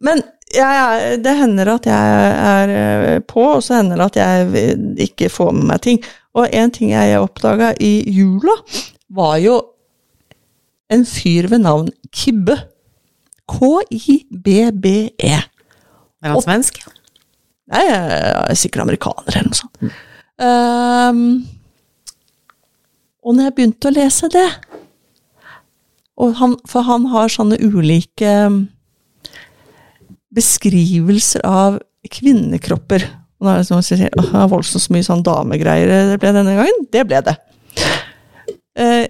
men 0.04 0.22
jeg, 0.50 1.18
det 1.24 1.34
hender 1.38 1.74
at 1.76 1.86
jeg 1.88 2.30
er 2.30 2.72
eh, 2.74 3.18
på, 3.22 3.44
og 3.56 3.64
så 3.64 3.78
hender 3.78 4.00
det 4.00 4.08
at 4.10 4.18
jeg 4.20 4.78
ikke 5.06 5.30
får 5.32 5.52
med 5.56 5.68
meg 5.72 5.84
ting. 5.86 6.00
Og 6.38 6.48
en 6.54 6.72
ting 6.74 6.92
jeg 6.92 7.20
oppdaga 7.20 7.72
i 7.82 7.92
jula, 8.10 8.56
var 9.10 9.38
jo 9.42 9.56
en 10.90 11.06
fyr 11.06 11.48
ved 11.50 11.64
navn 11.64 11.90
Kibbe. 12.14 12.56
K-i-b-b-e. 13.50 15.32
Er 16.20 16.34
han 16.34 16.42
svensk? 16.44 16.78
Nei, 17.70 17.82
er 17.86 18.58
sikkert 18.58 18.84
amerikaner 18.84 19.30
eller 19.32 19.50
noe 19.50 19.58
sånt. 19.58 19.98
Ehm, 20.40 21.22
og 23.20 23.36
når 23.36 23.48
jeg 23.48 23.56
begynte 23.56 23.90
å 23.90 23.94
lese 23.94 24.30
det 24.32 24.48
han, 26.36 26.56
For 26.68 26.84
han 26.84 27.06
har 27.08 27.32
sånne 27.32 27.56
ulike 27.64 28.28
um, 28.44 28.58
beskrivelser 30.36 31.40
av 31.48 31.78
kvinnekropper. 32.12 33.06
Og 33.40 33.46
da 33.46 33.54
er 33.54 33.62
det 33.62 33.68
som 33.70 33.80
å 33.80 33.84
det 33.84 34.10
er 34.12 34.50
voldsomt 34.52 34.84
så 34.84 34.92
mye 34.92 35.06
sånn 35.06 35.24
damegreier 35.24 35.88
det 36.10 36.18
ble 36.20 36.34
denne 36.36 36.58
gangen. 36.58 36.84
Det 36.92 37.06
ble 37.08 37.22
det. 37.24 37.36
Eh, 38.76 39.06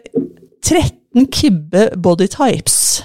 13 0.62 1.26
kibbe 1.34 1.88
body 1.98 2.30
types. 2.30 3.02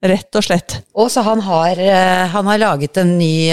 Rett 0.00 0.36
og 0.38 0.44
slett. 0.46 0.78
Og 0.96 1.10
så 1.12 1.20
han 1.26 1.42
har, 1.44 1.76
eh, 1.76 2.22
han 2.32 2.46
har 2.48 2.60
laget 2.62 2.96
en 3.02 3.18
ny, 3.18 3.52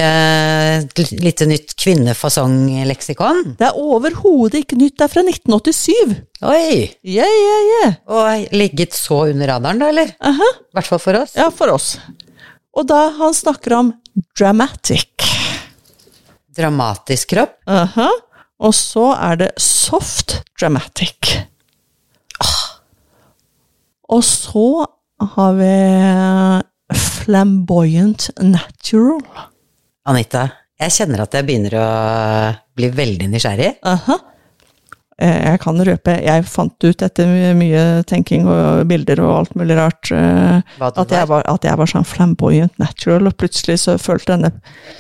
litt 0.96 1.12
lite 1.12 1.48
nytt 1.50 1.74
kvinnefasong-leksikon. 1.76 3.58
Det 3.60 3.68
er 3.68 3.76
overhodet 3.82 4.64
ikke 4.64 4.80
nytt, 4.80 4.96
det 4.96 5.08
er 5.10 5.12
fra 5.12 5.26
1987. 5.28 6.16
Oi! 6.48 6.88
Yeah, 7.04 7.28
yeah, 7.28 7.68
yeah. 7.74 7.98
Og 8.08 8.56
ligget 8.56 8.96
så 8.96 9.26
under 9.34 9.52
radaren, 9.52 9.84
da, 9.84 9.90
eller? 9.92 10.16
I 10.16 10.30
uh 10.32 10.40
-huh. 10.40 10.54
hvert 10.74 10.88
fall 10.88 11.04
for 11.04 11.20
oss. 11.20 11.36
Ja, 11.36 11.50
for 11.52 11.74
oss. 11.74 11.98
Og 12.78 12.88
da 12.88 13.10
han 13.10 13.34
snakker 13.34 13.74
om 13.74 13.94
dramatic. 14.38 15.10
Dramatisk 16.58 17.30
kropp. 17.34 17.58
Aha. 17.70 18.10
Og 18.60 18.74
så 18.74 19.12
er 19.14 19.36
det 19.36 19.52
soft 19.62 20.40
dramatic. 20.60 21.38
Ah. 22.42 22.78
Og 24.10 24.24
så 24.24 24.86
har 25.20 25.54
vi 25.58 25.74
flamboyant 26.98 28.30
natural. 28.44 29.22
Anita, 30.08 30.48
jeg 30.80 30.94
kjenner 30.96 31.26
at 31.26 31.36
jeg 31.36 31.48
begynner 31.48 31.76
å 31.82 31.88
bli 32.78 32.90
veldig 32.96 33.28
nysgjerrig. 33.34 33.74
Aha. 33.88 34.18
Eh, 35.18 35.40
Jeg 35.50 35.60
kan 35.64 35.82
røpe, 35.82 36.14
jeg 36.22 36.46
fant 36.46 36.84
ut 36.86 37.02
etter 37.02 37.54
mye, 37.58 38.04
tenking 38.06 38.46
og 38.46 38.84
bilder 38.88 39.20
og 39.26 39.32
alt 39.40 39.56
mulig 39.58 39.76
rart, 39.80 40.12
eh, 40.14 40.62
at 40.78 41.10
jeg, 41.10 41.26
var. 41.28 41.42
at 41.50 41.66
jeg 41.66 41.76
var 41.82 41.90
sånn 41.90 42.06
flamboyant 42.06 42.78
natural, 42.78 43.26
og 43.26 43.34
plutselig 43.42 43.80
så 43.82 43.98
følte 43.98 44.36
denne 44.36 44.52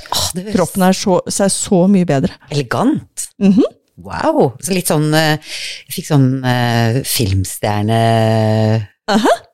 ah, 0.09 0.28
kroppen 0.55 0.88
her 0.88 0.97
så, 0.97 1.20
seg 1.30 1.53
så 1.53 1.84
mye 1.88 2.09
bedre. 2.09 2.34
elegant. 2.49 3.30
Mhm. 3.38 3.63
Wow! 3.97 4.51
Så 4.61 4.76
litt 4.76 4.86
sånn 4.91 5.07
eh, 5.18 5.39
Jeg 5.88 5.93
fikk 5.95 6.05
sånn 6.11 6.28
uh, 6.45 6.99
filmstjerne 7.01 8.01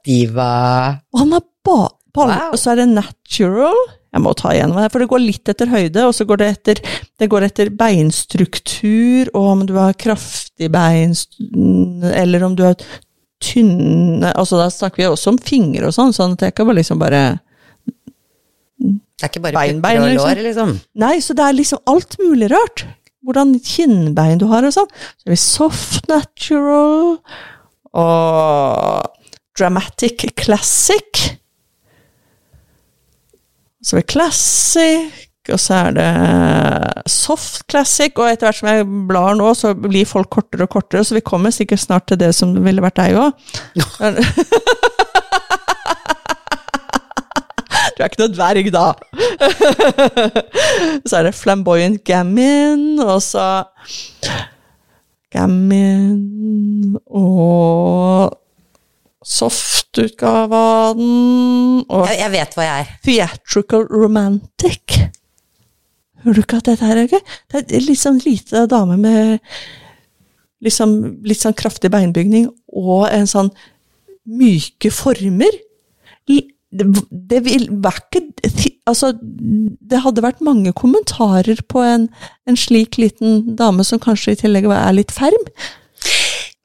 Diva 0.05 0.53
Og 1.13 1.19
han 1.23 1.35
har 1.37 1.43
ba, 1.65 1.81
Wow. 2.13 2.51
Og 2.53 2.59
så 2.61 2.73
er 2.73 2.83
det 2.83 2.91
natural. 2.93 3.79
Jeg 4.13 4.21
må 4.21 4.35
ta 4.37 4.51
igjennom 4.53 4.77
det, 4.77 4.91
for 4.93 5.01
det 5.01 5.09
går 5.09 5.21
litt 5.23 5.49
etter 5.49 5.71
høyde, 5.71 6.03
og 6.05 6.11
så 6.13 6.27
går 6.29 6.37
det 6.43 6.49
etter, 6.51 6.81
det 7.17 7.27
går 7.31 7.47
etter 7.47 7.71
beinstruktur, 7.73 9.31
og 9.33 9.47
om 9.49 9.63
du 9.65 9.73
har 9.79 9.95
kraftig 9.97 10.69
bein, 10.73 11.15
eller 12.13 12.45
om 12.45 12.53
du 12.53 12.61
har 12.67 12.77
tynne 13.43 14.29
Altså 14.37 14.59
da 14.61 14.69
snakker 14.71 15.01
vi 15.01 15.07
også 15.09 15.33
om 15.33 15.39
fingre 15.41 15.89
og 15.89 15.95
sånn, 15.95 16.13
sånn 16.15 16.37
at 16.37 16.45
jeg 16.45 16.53
kan 16.55 16.69
bare 16.69 16.77
liksom 16.77 17.01
bare 17.01 17.23
Det 18.77 19.25
er 19.25 19.31
ikke 19.31 19.41
bare 19.43 19.57
Bein, 19.57 19.81
bein, 19.83 19.99
og 19.99 20.13
liksom. 20.13 20.29
lår, 20.29 20.43
liksom. 20.45 20.75
Nei, 21.03 21.15
så 21.25 21.35
det 21.35 21.47
er 21.47 21.57
liksom 21.57 21.81
alt 21.91 22.15
mulig 22.21 22.51
rart. 22.53 22.85
Hvordan 23.25 23.57
kinnbein 23.63 24.39
du 24.39 24.45
har 24.51 24.63
og 24.67 24.77
sånn. 24.77 24.87
Så 25.17 25.33
det 25.33 25.41
soft 25.41 26.07
natural 26.11 27.17
og 27.93 29.22
dramatic 29.57 30.25
classic. 30.39 31.37
Så 33.83 33.97
er 33.97 34.01
det 34.03 34.11
classic, 34.13 35.27
og 35.51 35.59
så 35.59 35.73
er 35.89 35.95
det 35.97 36.09
soft 37.11 37.65
classic, 37.71 38.15
og 38.15 38.29
etter 38.29 38.47
hvert 38.47 38.59
som 38.61 38.69
jeg 38.71 38.87
blar 39.09 39.35
nå, 39.35 39.49
så 39.59 39.73
blir 39.75 40.07
folk 40.07 40.31
kortere 40.31 40.67
og 40.67 40.71
kortere, 40.77 41.03
så 41.03 41.17
vi 41.17 41.25
kommer 41.25 41.51
sikkert 41.51 41.83
snart 41.83 42.07
til 42.07 42.21
det 42.21 42.31
som 42.37 42.55
ville 42.63 42.83
vært 42.83 43.01
deg 43.01 43.19
òg. 43.19 43.31
Du 47.93 48.01
er 48.01 48.09
ikke 48.09 48.23
noe 48.23 48.33
dverg, 48.33 48.67
da. 48.73 48.87
så 51.07 51.19
er 51.19 51.27
det 51.27 51.35
flamboyant 51.37 52.01
gammon, 52.07 52.97
og 53.03 53.19
så 53.21 53.45
Gammon 55.33 56.97
og 57.09 58.33
soft-utgave 59.25 60.57
av 60.57 60.97
den, 60.97 61.83
og 61.87 62.07
Jeg, 62.09 62.19
jeg 62.19 62.33
vet 62.35 62.57
hva 62.57 62.67
jeg 62.67 62.85
er. 62.85 62.91
theatrical 63.07 63.87
romantic. 63.91 64.99
Hører 66.23 66.39
du 66.39 66.43
ikke 66.43 66.59
at 66.61 66.69
dette 66.71 66.87
her 66.87 67.01
er 67.01 67.11
gøy? 67.11 67.23
Det 67.51 67.63
er 67.67 67.87
litt 67.87 67.99
sånn 67.99 68.21
lite 68.23 68.65
dame 68.71 68.97
med 68.99 69.39
liksom, 70.63 70.95
litt 71.27 71.41
sånn 71.43 71.55
kraftig 71.59 71.91
beinbygning 71.91 72.47
og 72.71 73.07
en 73.11 73.27
sånn 73.29 73.51
myke 74.23 74.91
former. 74.93 75.51
Det, 76.73 76.85
det 77.11 77.43
vil 77.45 77.67
Altså, 78.83 79.13
det 79.21 79.99
hadde 80.03 80.23
vært 80.25 80.41
mange 80.43 80.73
kommentarer 80.75 81.59
på 81.71 81.83
en, 81.85 82.07
en 82.49 82.57
slik 82.59 82.97
liten 82.99 83.53
dame 83.59 83.85
som 83.87 84.01
kanskje 84.01 84.33
i 84.33 84.39
tillegg 84.41 84.65
er 84.73 84.95
litt 84.95 85.13
ferm. 85.13 85.45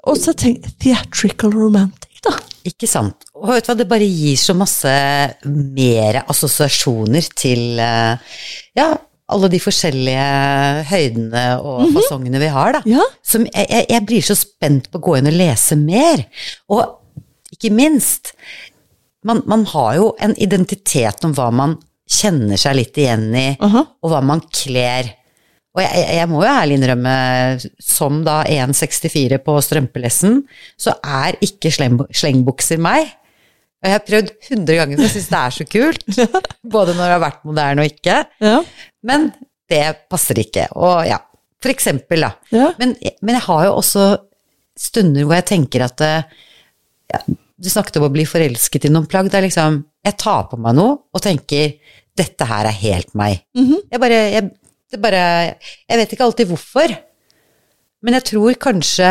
Og 0.09 0.17
så 0.19 0.33
tenk 0.39 0.65
Theatrical 0.81 1.53
romantic, 1.53 2.23
da. 2.25 2.33
Ikke 2.69 2.89
sant. 2.91 3.29
Og 3.39 3.53
vet 3.55 3.65
du 3.65 3.71
hva, 3.71 3.77
det 3.79 3.89
bare 3.91 4.07
gir 4.07 4.39
så 4.41 4.55
masse 4.59 4.95
mer 5.49 6.23
assosiasjoner 6.27 7.29
til 7.39 7.81
eh, 7.81 8.39
ja, 8.77 8.89
alle 9.29 9.51
de 9.53 9.61
forskjellige 9.61 10.29
høydene 10.89 11.45
og 11.61 11.91
fasongene 11.97 12.41
vi 12.41 12.53
har, 12.53 12.79
da. 12.79 12.83
Ja. 12.89 13.05
Som 13.25 13.45
jeg, 13.49 13.85
jeg, 13.91 14.05
blir 14.09 14.25
så 14.25 14.37
spent 14.39 14.89
på 14.91 15.01
å 15.01 15.05
gå 15.05 15.19
inn 15.19 15.31
og 15.31 15.37
lese 15.37 15.77
mer. 15.81 16.25
Og 16.73 17.55
ikke 17.55 17.73
minst, 17.75 18.33
man, 19.29 19.43
man 19.51 19.67
har 19.73 19.99
jo 19.99 20.11
en 20.25 20.35
identitet 20.41 21.25
om 21.29 21.37
hva 21.37 21.51
man 21.55 21.77
kjenner 22.09 22.61
seg 22.61 22.79
litt 22.79 22.99
igjen 23.01 23.29
i, 23.37 23.49
Aha. 23.65 23.85
og 24.01 24.13
hva 24.13 24.23
man 24.25 24.43
kler. 24.49 25.13
Og 25.77 25.83
jeg, 25.85 26.05
jeg, 26.17 26.29
må 26.31 26.41
jo 26.43 26.49
ærlig 26.51 26.79
innrømme, 26.79 27.15
som 27.83 28.23
da 28.27 28.41
1,64 28.49 29.39
på 29.45 29.57
strømpelessen, 29.63 30.41
så 30.81 30.97
er 31.05 31.39
ikke 31.45 31.71
sleng, 31.75 32.01
slengbukser 32.09 32.81
meg. 32.83 33.13
Og 33.79 33.87
jeg 33.87 33.95
har 33.95 34.07
prøvd 34.07 34.31
100 34.49 34.79
ganger, 34.81 34.99
for 34.99 35.07
jeg 35.07 35.15
syns 35.15 35.29
det 35.31 35.41
er 35.41 35.55
så 35.55 35.67
kult. 35.71 36.07
Både 36.75 36.97
når 36.97 37.05
det 37.05 37.15
har 37.15 37.23
vært 37.23 37.45
moderne 37.47 37.85
og 37.85 37.93
ikke. 37.93 38.17
Ja. 38.43 38.57
Men 39.07 39.29
det 39.71 39.85
passer 40.11 40.41
ikke. 40.43 40.67
Og 40.81 41.05
ja, 41.07 41.21
for 41.63 41.71
eksempel, 41.71 42.27
da. 42.27 42.33
Ja. 42.55 42.73
Men, 42.81 42.97
men 43.23 43.39
jeg 43.39 43.47
har 43.47 43.69
jo 43.69 43.77
også 43.79 44.09
stunder 44.79 45.27
hvor 45.27 45.39
jeg 45.39 45.49
tenker 45.53 45.85
at 45.89 46.03
eh, 46.07 46.43
ja, 47.11 47.23
Du 47.59 47.67
snakket 47.67 47.97
om 47.99 48.07
å 48.07 48.13
bli 48.15 48.27
forelsket 48.29 48.87
i 48.87 48.93
noen 48.95 49.09
plagg. 49.11 49.31
Det 49.31 49.41
er 49.41 49.47
liksom 49.49 49.81
Jeg 50.07 50.19
tar 50.23 50.45
på 50.51 50.59
meg 50.63 50.77
noe 50.79 50.99
og 51.11 51.23
tenker 51.23 51.75
dette 52.19 52.47
her 52.51 52.67
er 52.67 52.75
helt 52.75 53.13
meg. 53.19 53.45
Jeg 53.93 54.03
bare 54.03 54.17
jeg, 54.35 54.49
det 54.93 55.01
bare 55.03 55.23
jeg 55.89 56.01
vet 56.01 56.13
ikke 56.15 56.27
alltid 56.29 56.49
hvorfor, 56.51 56.95
men 58.05 58.15
jeg 58.19 58.27
tror 58.31 58.55
kanskje 58.63 59.09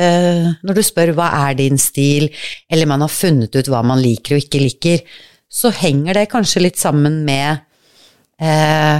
eh, 0.00 0.46
Når 0.66 0.74
du 0.76 0.82
spør 0.82 1.12
hva 1.14 1.28
er 1.46 1.58
din 1.60 1.78
stil, 1.78 2.26
eller 2.70 2.90
man 2.90 3.04
har 3.04 3.12
funnet 3.12 3.54
ut 3.54 3.70
hva 3.70 3.82
man 3.86 4.02
liker 4.02 4.36
og 4.36 4.42
ikke 4.44 4.62
liker, 4.64 5.04
så 5.50 5.70
henger 5.74 6.14
det 6.18 6.30
kanskje 6.30 6.62
litt 6.62 6.78
sammen 6.78 7.24
med 7.26 7.62
eh, 8.42 8.98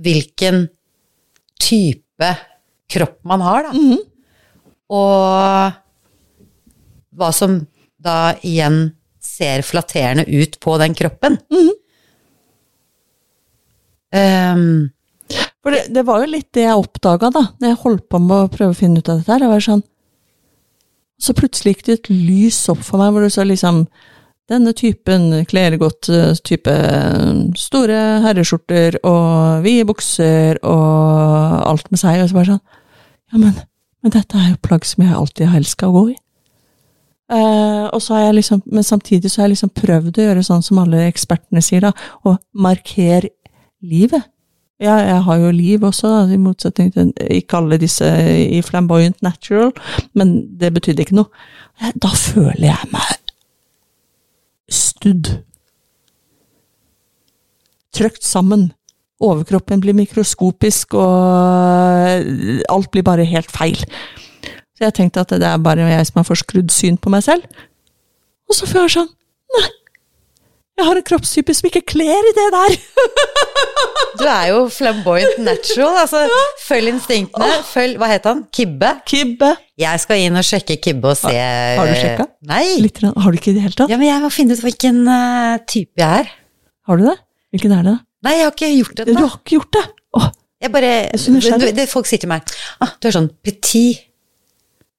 hvilken 0.00 0.66
type 1.60 2.30
kropp 2.90 3.18
man 3.28 3.40
har, 3.44 3.68
da. 3.68 3.72
Og 4.94 5.72
hva 7.14 7.30
som 7.32 7.62
da 8.04 8.34
igjen 8.44 8.92
ser 9.24 9.64
flatterende 9.64 10.26
ut 10.28 10.58
på 10.60 10.76
den 10.82 10.94
kroppen. 10.96 11.38
Mhm. 11.50 11.72
Ehm, 14.14 14.90
For 15.64 15.72
det, 15.72 15.88
det 15.96 16.04
var 16.06 16.22
jo 16.22 16.30
litt 16.30 16.50
det 16.54 16.66
jeg 16.66 16.78
oppdaga 16.78 17.30
da 17.32 17.42
når 17.58 17.70
jeg 17.70 17.82
holdt 17.82 18.08
på 18.12 18.20
med 18.20 18.36
å 18.36 18.50
prøve 18.52 18.74
å 18.74 18.78
finne 18.78 19.00
ut 19.00 19.08
av 19.08 19.20
dette. 19.20 19.32
her. 19.32 19.44
Det 19.44 19.52
var 19.52 19.64
sånn, 19.64 19.84
Så 21.18 21.32
plutselig 21.32 21.74
gikk 21.74 21.86
det 21.86 21.94
et 21.98 22.10
lys 22.10 22.58
opp 22.68 22.82
for 22.84 23.00
meg, 23.00 23.12
hvor 23.12 23.24
det 23.24 23.32
så 23.34 23.46
liksom 23.46 23.86
Denne 24.44 24.74
typen 24.76 25.30
kler 25.48 25.78
godt 25.80 26.10
eh, 26.12 26.34
type 26.44 26.72
store 27.56 28.00
herreskjorter 28.20 28.98
og 29.00 29.62
vide 29.64 29.86
bukser 29.88 30.58
og 30.60 31.62
alt 31.64 31.88
med 31.88 32.02
seg. 32.02 32.20
Og 32.20 32.28
så 32.28 32.36
bare 32.36 32.50
sånn 32.50 32.60
Ja, 33.32 33.38
men, 33.38 33.54
men 34.04 34.12
dette 34.12 34.36
er 34.36 34.50
jo 34.50 34.60
plagg 34.60 34.84
som 34.84 35.00
jeg 35.00 35.16
alltid 35.16 35.48
har 35.48 35.62
elska 35.62 35.88
å 35.88 35.94
gå 35.96 36.04
i. 36.12 36.18
Uh, 37.32 37.88
og 37.88 38.02
så 38.04 38.18
har 38.18 38.26
jeg 38.26 38.34
liksom, 38.42 38.60
men 38.68 38.84
samtidig 38.84 39.30
så 39.32 39.40
har 39.40 39.48
jeg 39.48 39.54
liksom 39.54 39.72
prøvd 39.72 40.18
å 40.20 40.26
gjøre 40.26 40.42
sånn 40.44 40.62
som 40.62 40.82
alle 40.82 41.06
ekspertene 41.08 41.62
sier, 41.64 41.86
da, 41.86 41.94
å 42.20 42.36
markere 42.52 43.32
livet. 43.84 44.30
Ja, 44.82 44.96
jeg 44.98 45.20
har 45.22 45.36
jo 45.38 45.50
liv 45.54 45.84
også, 45.86 46.08
i 46.34 46.38
motsetning 46.40 46.90
til 46.92 47.12
ikke 47.30 47.60
alle 47.60 47.78
disse 47.78 48.08
i 48.34 48.58
flamboyant 48.62 49.22
natural, 49.22 49.70
men 50.18 50.34
det 50.60 50.72
betydde 50.74 51.04
ikke 51.06 51.20
noe. 51.20 51.44
Da 52.02 52.10
føler 52.10 52.66
jeg 52.72 52.90
meg 52.92 53.12
studd. 54.70 55.30
Trøkt 57.94 58.24
sammen. 58.26 58.72
Overkroppen 59.22 59.80
blir 59.80 59.94
mikroskopisk, 59.96 60.96
og 60.98 62.24
alt 62.68 62.90
blir 62.90 63.06
bare 63.06 63.24
helt 63.28 63.50
feil. 63.52 63.78
Så 64.74 64.88
jeg 64.88 64.96
tenkte 64.98 65.22
at 65.22 65.30
det 65.30 65.46
er 65.46 65.62
bare 65.62 65.86
jeg 65.86 66.06
som 66.08 66.18
har 66.18 66.28
forskrudd 66.28 66.74
syn 66.74 66.98
på 66.98 67.12
meg 67.14 67.22
selv. 67.22 67.46
Og 68.50 68.58
så 68.58 68.66
får 68.68 68.80
jeg 68.84 68.96
sånn 68.98 69.12
Nei, 69.54 69.68
jeg 70.74 70.86
har 70.88 70.98
en 70.98 71.06
kroppstype 71.06 71.54
som 71.54 71.68
ikke 71.68 71.84
kler 71.94 72.26
i 72.30 72.34
det 72.34 72.48
der! 72.56 72.76
du 74.18 74.24
er 74.26 74.46
jo 74.52 74.60
flamboyant 74.72 75.38
natural, 75.42 75.98
altså. 76.04 76.24
Følg 76.64 76.92
instinktene. 76.94 77.60
Følg 77.68 77.98
Hva 78.00 78.08
het 78.10 78.26
han? 78.28 78.44
Kibbe? 78.54 78.90
Kibbe. 79.08 79.50
Jeg 79.80 80.02
skal 80.02 80.22
inn 80.22 80.38
og 80.38 80.46
sjekke 80.46 80.76
Kibbe 80.82 81.12
og 81.12 81.18
se 81.18 81.32
har 81.34 81.90
du 81.90 81.94
sjekka? 81.98 82.28
Nei. 82.48 82.64
Litt, 82.82 83.02
har 83.04 83.34
du 83.34 83.38
ikke 83.40 83.52
i 83.52 83.56
det 83.58 83.66
hele 83.66 83.78
tatt? 83.78 83.92
Ja, 83.92 83.98
men 84.00 84.08
jeg 84.10 84.22
må 84.22 84.30
finne 84.34 84.56
ut 84.56 84.64
hvilken 84.64 85.02
eh, 85.10 85.58
type 85.70 86.02
jeg 86.02 86.24
er. 86.24 86.32
Har 86.88 87.00
du 87.00 87.06
det? 87.08 87.16
Hvilken 87.54 87.76
er 87.76 87.86
det? 87.86 87.94
da? 87.94 87.98
Nei, 88.24 88.34
jeg 88.38 88.46
har 88.46 88.54
ikke 88.54 88.70
gjort 88.72 88.98
det 88.98 89.06
Du 89.10 89.18
har 89.20 89.36
ikke 89.38 89.56
gjort 89.58 89.76
det? 89.76 89.84
Åh, 90.18 90.28
Jeg 90.64 90.72
bare 90.72 90.92
jeg 91.12 91.60
det, 91.60 91.72
det, 91.76 91.88
Folk 91.90 92.08
sier 92.08 92.22
til 92.22 92.30
meg 92.30 92.54
ah, 92.80 92.94
du 92.96 93.08
er 93.10 93.16
sånn 93.16 93.28
petit. 93.44 94.06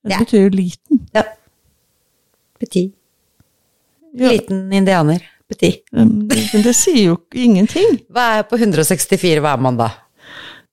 det 0.06 0.20
betyr 0.22 0.46
jo 0.46 0.52
liten. 0.54 1.02
Ja. 1.16 1.24
Petit. 2.62 2.94
Ja. 4.16 4.30
Liten 4.32 4.70
indianer. 4.74 5.24
Um, 5.94 6.26
Men 6.26 6.64
det 6.66 6.74
sier 6.74 7.12
jo 7.12 7.20
ingenting. 7.38 8.00
Hva 8.10 8.40
er 8.40 8.48
på 8.50 8.58
164, 8.58 9.42
hva 9.44 9.54
er 9.54 9.62
man 9.62 9.78
da? 9.78 9.92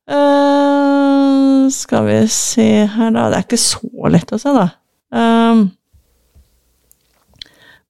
Uh, 0.09 1.69
skal 1.73 2.07
vi 2.09 2.17
se 2.33 2.69
her, 2.89 3.13
da. 3.13 3.29
Det 3.29 3.39
er 3.39 3.47
ikke 3.47 3.61
så 3.61 4.13
lett 4.13 4.33
å 4.33 4.41
se, 4.41 4.55
da. 4.57 4.69
Um, 5.13 5.67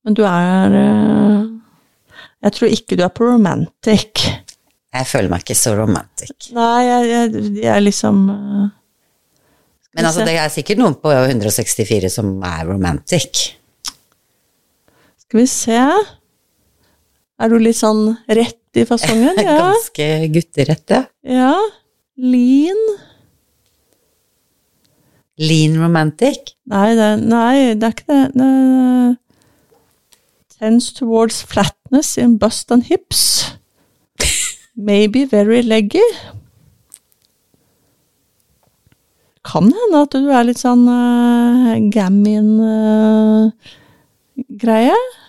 men 0.02 0.16
du 0.18 0.24
er 0.26 0.72
uh, 0.74 1.44
Jeg 2.42 2.54
tror 2.56 2.72
ikke 2.74 2.98
du 2.98 3.04
er 3.06 3.12
på 3.14 3.28
romantic. 3.30 4.24
Jeg 4.92 5.08
føler 5.08 5.30
meg 5.30 5.44
ikke 5.44 5.56
så 5.56 5.76
romantic. 5.78 6.50
Nei, 6.56 6.80
jeg, 6.84 7.10
jeg, 7.12 7.44
jeg 7.62 7.70
er 7.76 7.84
liksom 7.84 8.24
uh, 8.28 8.66
Men 9.94 10.08
altså, 10.08 10.26
det 10.26 10.34
er 10.34 10.50
sikkert 10.52 10.82
noen 10.82 10.98
på 10.98 11.14
164 11.14 12.10
som 12.10 12.34
er 12.42 12.66
romantic. 12.68 13.52
Skal 15.22 15.40
vi 15.44 15.46
se 15.48 15.78
Er 17.42 17.50
du 17.50 17.58
litt 17.58 17.78
sånn 17.78 18.12
rett 18.30 18.78
i 18.78 18.84
fasongen? 18.86 19.34
Ja. 19.42 19.56
Ganske 19.72 20.08
gutterett, 20.34 20.86
ja. 20.94 21.02
ja. 21.26 21.54
Lean? 22.22 22.82
Lean 25.42 25.74
romantic. 25.80 26.54
Nei, 26.70 26.94
det, 26.98 27.08
nei, 27.26 27.74
det 27.74 27.88
er 27.88 27.92
ikke 27.96 28.06
det. 28.12 28.22
det. 28.38 29.16
Tends 30.58 30.92
towards 30.94 31.42
flatness 31.42 32.14
in 32.20 32.38
bust 32.38 32.70
and 32.70 32.86
hips. 32.86 33.56
Maybe 34.76 35.26
very 35.26 35.62
leggy. 35.66 36.04
Kan 39.42 39.72
hende 39.74 40.02
at 40.06 40.14
du 40.14 40.30
er 40.30 40.44
litt 40.46 40.60
sånn 40.62 40.86
uh, 40.86 41.74
gammon-greie. 41.90 43.50
Nei, 44.94 45.21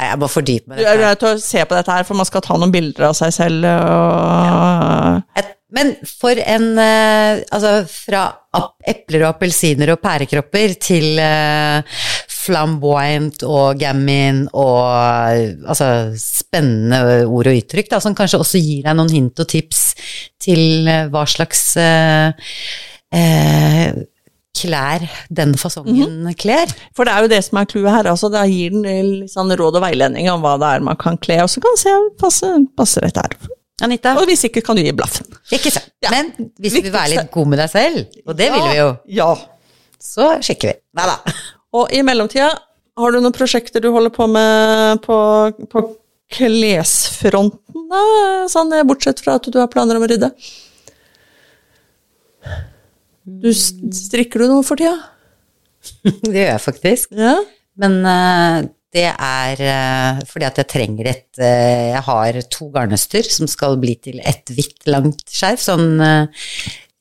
Jeg 0.00 0.20
må 0.20 0.28
fordype 0.32 0.70
meg 0.70 0.80
du 0.80 0.84
i 0.84 0.90
er 0.90 1.00
nødt 1.02 1.22
til 1.22 1.32
å 1.34 1.40
se 1.42 1.64
på 1.64 1.76
dette 1.76 1.96
her, 1.96 2.06
for 2.08 2.18
man 2.18 2.28
skal 2.28 2.44
ta 2.44 2.58
noen 2.58 2.72
bilder 2.74 3.10
av 3.10 3.16
seg 3.18 3.34
selv. 3.36 3.66
Og, 3.70 5.24
Ja. 5.40 5.48
Men 5.70 5.92
for 6.02 6.34
en 6.34 6.72
eh, 6.82 7.42
Altså, 7.54 7.84
fra 7.86 8.24
epler 8.90 9.22
og 9.22 9.36
appelsiner 9.36 9.92
og 9.92 10.00
pærekropper 10.02 10.72
til 10.82 11.20
eh, 11.22 12.00
flamboyant 12.40 13.44
og 13.46 13.78
gammin, 13.78 14.40
og 14.58 15.68
altså 15.70 16.10
spennende 16.18 17.28
ord 17.28 17.50
og 17.52 17.60
uttrykk, 17.60 17.90
da, 17.92 18.00
som 18.02 18.16
kanskje 18.18 18.40
også 18.42 18.62
gir 18.62 18.82
deg 18.88 18.96
noen 18.98 19.12
hint 19.12 19.42
og 19.44 19.50
tips 19.52 19.84
til 20.42 20.88
eh, 20.90 21.06
hva 21.12 21.22
slags 21.30 21.62
eh, 21.78 22.34
klær 24.56 25.04
den 25.30 25.54
fasongen 25.58 26.26
kler. 26.40 26.70
For 26.96 27.06
det 27.06 27.12
er 27.14 27.24
jo 27.24 27.30
det 27.32 27.38
som 27.46 27.60
er 27.60 27.68
clouet 27.70 27.92
her. 27.94 28.08
altså 28.10 28.30
Da 28.32 28.42
gir 28.50 28.74
den 28.74 29.28
sånn 29.30 29.52
råd 29.56 29.78
og 29.78 29.84
veiledning 29.84 30.28
om 30.32 30.42
hva 30.44 30.56
det 30.60 30.72
er 30.76 30.84
man 30.84 30.98
kan 31.00 31.16
kle, 31.22 31.38
og 31.44 31.50
så 31.52 31.62
kan 31.64 31.78
se 31.80 31.94
passe, 32.20 32.50
passer 32.76 33.06
dette 33.06 33.22
her. 33.24 33.36
Anita? 33.86 34.12
Og 34.20 34.26
hvis 34.28 34.42
ikke, 34.44 34.60
kan 34.66 34.76
du 34.76 34.82
gi 34.84 34.92
blaffen. 34.92 35.30
Ikke 35.54 35.70
sant. 35.72 35.88
Ja. 36.04 36.10
Men 36.12 36.50
hvis 36.60 36.74
du 36.76 36.82
vil 36.84 36.92
være 36.92 37.14
litt 37.14 37.30
god 37.32 37.48
med 37.48 37.62
deg 37.62 37.70
selv, 37.72 38.18
og 38.26 38.36
det 38.36 38.50
vil 38.52 38.66
vi 38.66 38.74
jo, 38.76 38.90
Ja. 39.20 39.30
så 40.00 40.34
sjekker 40.44 40.74
vi. 40.74 40.76
Nei 40.98 41.06
da. 41.08 41.16
Og 41.80 41.94
i 41.96 42.02
mellomtida, 42.04 42.50
har 43.00 43.12
du 43.14 43.20
noen 43.22 43.32
prosjekter 43.32 43.80
du 43.80 43.88
holder 43.94 44.12
på 44.12 44.26
med 44.28 45.00
på, 45.06 45.16
på 45.72 45.84
klesfronten, 46.34 47.86
da? 47.88 48.02
Sånn, 48.52 48.74
bortsett 48.86 49.22
fra 49.24 49.38
at 49.40 49.48
du 49.48 49.56
har 49.58 49.70
planer 49.72 49.96
om 49.96 50.04
å 50.04 50.10
rydde? 50.10 50.28
Du 53.24 53.50
strikker 53.52 54.42
du 54.42 54.50
noe 54.50 54.66
for 54.66 54.80
tida? 54.80 54.96
Det 56.24 56.34
gjør 56.34 56.52
jeg 56.54 56.62
faktisk. 56.64 57.12
Ja. 57.16 57.36
Men 57.80 58.00
uh, 58.04 58.60
det 58.90 59.06
er 59.08 59.60
uh, 59.62 60.22
fordi 60.28 60.48
at 60.48 60.58
jeg 60.60 60.68
trenger 60.68 61.08
et 61.12 61.38
uh, 61.38 61.92
Jeg 61.94 62.02
har 62.08 62.40
to 62.50 62.66
garnnøster 62.74 63.24
som 63.24 63.48
skal 63.48 63.78
bli 63.80 63.94
til 64.02 64.18
et 64.26 64.52
hvitt, 64.52 64.82
langt 64.90 65.24
skjerf. 65.30 65.62
Sånn 65.62 66.02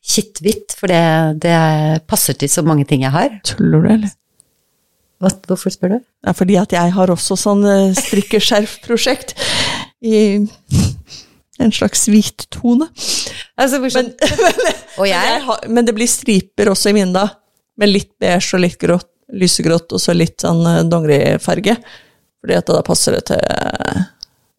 kitthvitt, 0.10 0.74
for 0.78 0.90
det, 0.90 1.42
det 1.44 1.58
passer 2.10 2.38
til 2.40 2.50
så 2.52 2.64
mange 2.66 2.88
ting 2.90 3.04
jeg 3.06 3.14
har. 3.14 3.36
Tuller 3.46 3.84
du, 3.84 3.92
eller? 3.98 4.16
Hva, 5.20 5.34
hvorfor 5.50 5.74
spør 5.74 5.98
du? 5.98 6.00
Er 6.30 6.36
fordi 6.38 6.56
at 6.60 6.74
jeg 6.74 6.96
har 6.96 7.12
også 7.12 7.36
sånn 7.38 7.66
strikkeskjerfprosjekt 8.00 9.36
i 10.08 10.22
en 11.60 11.74
slags 11.76 12.07
hvit 12.10 12.45
tone. 12.53 12.88
Altså, 13.60 13.80
men, 13.84 13.91
men, 13.95 14.14
Men, 14.97 15.41
har, 15.47 15.66
men 15.68 15.88
det 15.88 15.95
blir 15.97 16.10
striper 16.10 16.72
også 16.72 16.91
i 16.91 16.97
mine, 16.99 17.14
da. 17.16 17.28
Med 17.80 17.91
litt 17.91 18.14
beige 18.20 18.57
og 18.57 18.64
litt 18.64 18.80
grått, 18.82 19.10
lysegrått, 19.39 19.91
og 19.95 20.01
så 20.03 20.16
litt 20.16 20.41
sånn 20.43 20.64
eh, 20.68 20.86
dongerifarge. 20.89 21.76
Fordi 22.39 22.55
at 22.55 22.72
da 22.72 22.82
passer 22.88 23.18
det 23.18 23.26
til 23.30 23.39
eh, 23.43 24.07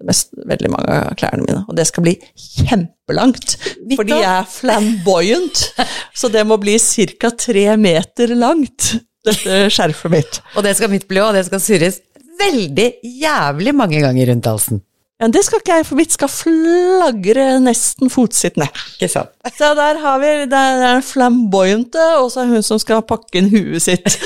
mest, 0.09 0.33
veldig 0.49 0.71
mange 0.73 0.97
av 0.97 1.17
klærne 1.21 1.45
mine. 1.45 1.63
Og 1.69 1.77
det 1.77 1.87
skal 1.89 2.07
bli 2.07 2.17
kjempelangt. 2.37 3.57
Hvitt 3.81 4.01
fordi 4.01 4.21
jeg 4.21 4.33
er 4.33 4.49
flamboyant. 4.49 5.65
så 6.21 6.33
det 6.33 6.45
må 6.49 6.61
bli 6.61 6.77
ca. 7.21 7.33
tre 7.37 7.67
meter 7.81 8.37
langt, 8.37 8.95
dette 9.27 9.67
skjerfet 9.73 10.13
mitt. 10.13 10.41
Og 10.57 10.65
det 10.65 10.77
skal 10.79 10.93
mitt 10.93 11.09
bli 11.09 11.21
òg, 11.21 11.33
og 11.33 11.41
det 11.41 11.49
skal 11.49 11.65
surres 11.65 12.01
veldig 12.41 12.89
jævlig 13.21 13.75
mange 13.77 14.01
ganger 14.01 14.33
rundt 14.33 14.49
halsen. 14.49 14.81
Ja, 15.21 15.29
det 15.29 15.43
skal 15.45 15.61
ikke 15.61 15.75
jeg, 15.77 15.85
for 15.85 16.01
mitt 16.01 16.15
skal 16.15 16.31
flagre 16.33 17.47
nesten 17.61 18.09
fotsittende. 18.13 18.71
Ikke 18.95 19.11
sant? 19.13 19.35
Så 19.53 19.75
der 19.77 19.99
har 20.01 20.21
vi 20.23 20.31
det 20.49 20.61
er 20.61 20.79
den 20.81 21.03
flamboyante, 21.05 22.07
og 22.23 22.31
så 22.33 22.47
er 22.47 22.55
hun 22.55 22.65
som 22.65 22.81
skal 22.81 23.05
pakke 23.05 23.43
inn 23.43 23.51
huet 23.53 23.85
sitt. 23.85 24.17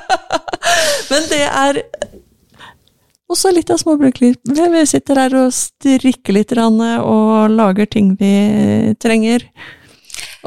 Men 1.10 1.28
det 1.28 1.42
er 1.44 1.82
også 3.30 3.52
litt 3.52 3.70
av 3.70 3.82
småbrukliv. 3.82 4.38
Vi 4.48 4.86
sitter 4.88 5.26
her 5.26 5.36
og 5.42 5.52
strikker 5.54 6.38
litt 6.38 6.56
og 6.56 7.52
lager 7.52 7.90
ting 7.90 8.14
vi 8.18 8.94
trenger. 8.96 9.44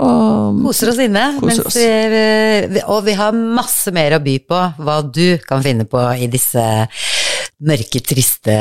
Og 0.01 0.57
Koser 0.63 0.89
oss 0.89 1.01
inne. 1.05 1.27
Koser 1.37 1.67
oss. 1.69 1.77
Vi, 1.77 2.81
og 2.89 3.03
vi 3.05 3.13
har 3.17 3.35
masse 3.35 3.93
mer 3.93 4.17
å 4.17 4.23
by 4.23 4.39
på 4.49 4.61
hva 4.81 4.97
du 5.05 5.37
kan 5.45 5.61
finne 5.65 5.85
på 5.85 6.01
i 6.17 6.29
disse 6.33 6.63
mørke, 7.63 8.01
triste 8.03 8.55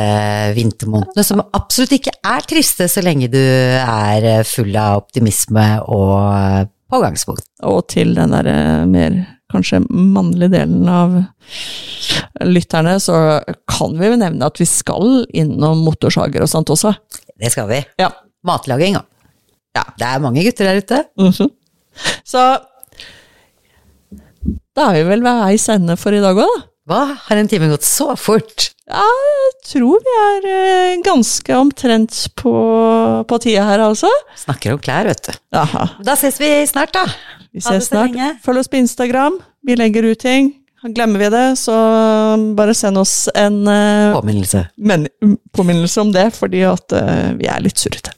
vintermånedene, 0.57 1.25
som 1.27 1.43
absolutt 1.43 1.97
ikke 1.97 2.15
er 2.23 2.47
triste 2.49 2.89
så 2.91 3.03
lenge 3.05 3.31
du 3.33 3.41
er 3.41 4.47
full 4.49 4.75
av 4.79 5.03
optimisme 5.03 5.67
og 5.91 6.71
pågangspunkt. 6.93 7.47
og 7.65 7.87
til 7.89 8.15
den 8.15 8.35
derre 8.35 8.87
mer 8.87 9.23
kanskje 9.53 9.83
mannlige 9.91 10.53
delen 10.55 10.89
av 10.89 11.17
lytterne, 12.41 12.97
så 13.01 13.17
kan 13.69 13.97
vi 13.99 14.09
jo 14.09 14.19
nevne 14.21 14.49
at 14.49 14.61
vi 14.61 14.67
skal 14.69 15.25
innom 15.37 15.85
motorsager 15.87 16.45
og 16.45 16.51
sånt 16.51 16.73
også. 16.73 16.95
Det 17.37 17.53
skal 17.53 17.69
vi. 17.69 17.83
Ja. 18.01 18.11
Matlaging, 18.47 18.97
òg. 18.99 19.09
Ja. 19.77 19.85
Det 19.97 20.09
er 20.09 20.23
mange 20.25 20.45
gutter 20.45 20.69
der 20.69 20.81
ute. 20.83 21.05
Mhm. 21.21 21.51
Så 22.25 22.43
da 24.73 24.89
er 24.89 24.97
vi 24.97 25.09
vel 25.11 25.25
ved 25.25 25.41
veis 25.45 25.69
ende 25.73 25.97
for 26.01 26.17
i 26.17 26.23
dag 26.25 26.37
òg, 26.37 26.49
da. 26.49 26.72
Hva? 26.91 27.03
Har 27.29 27.39
en 27.39 27.47
time 27.49 27.69
gått 27.71 27.85
så 27.87 28.09
fort? 28.19 28.71
Ja, 28.91 29.05
jeg 29.07 29.53
tror 29.71 30.01
vi 30.03 30.15
er 30.23 30.47
eh, 30.51 30.97
ganske 31.07 31.55
omtrent 31.55 32.17
på, 32.41 32.55
på 33.31 33.39
tida 33.45 33.63
her, 33.69 33.85
altså. 33.87 34.11
Snakker 34.41 34.75
om 34.75 34.81
klær, 34.83 35.07
vet 35.07 35.29
du. 35.29 35.37
Aha. 35.57 35.85
Da 36.05 36.17
ses 36.19 36.41
vi 36.43 36.51
snart, 36.67 36.91
da. 36.97 37.05
Vi 37.53 37.63
Ha 37.63 37.77
det 37.77 37.79
ses 37.85 37.87
så 37.87 37.95
snart. 37.95 38.11
lenge. 38.11 38.33
Følg 38.43 38.65
oss 38.65 38.73
på 38.73 38.81
Instagram. 38.83 39.39
Vi 39.63 39.79
legger 39.79 40.11
ut 40.11 40.21
ting. 40.27 40.51
Glemmer 40.83 41.23
vi 41.23 41.29
det, 41.31 41.45
så 41.61 41.77
bare 42.59 42.75
send 42.75 42.99
oss 42.99 43.29
en 43.39 43.61
uh, 43.71 44.17
Påminnelse. 44.17 44.65
men, 44.83 45.07
påminnelse 45.55 46.01
om 46.03 46.11
det, 46.11 46.25
fordi 46.35 46.65
at 46.67 46.97
uh, 46.99 47.29
vi 47.39 47.47
er 47.47 47.63
litt 47.63 47.79
surrete. 47.79 48.11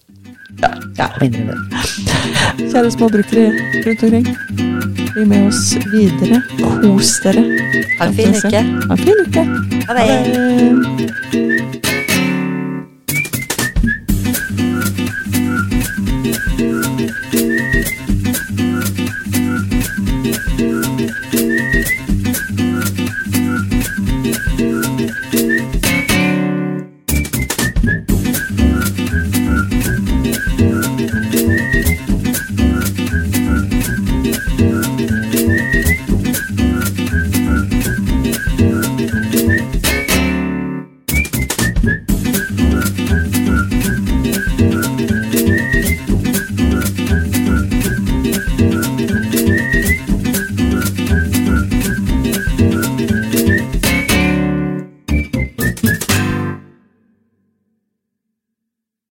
Ja, 0.64 0.70
jeg 0.98 1.10
er 1.14 1.28
det. 1.28 1.56
Kjære 2.72 2.90
små 2.90 3.08
brukere 3.08 3.52
rundt 3.86 4.02
omkring. 4.02 4.28
Bli 5.12 5.24
med 5.24 5.46
oss 5.46 5.76
videre. 5.92 6.42
Kos 6.80 7.20
dere. 7.24 7.44
Ha 7.98 8.06
en 8.08 8.14
fin 8.14 8.32
uke. 8.32 8.62
Ha 8.88 8.92
en 8.92 8.98
fin 8.98 9.18
uke. 9.26 9.42
Ha 9.86 9.94
det. 9.94 10.06
Ha 10.08 10.16
det. 10.24 11.04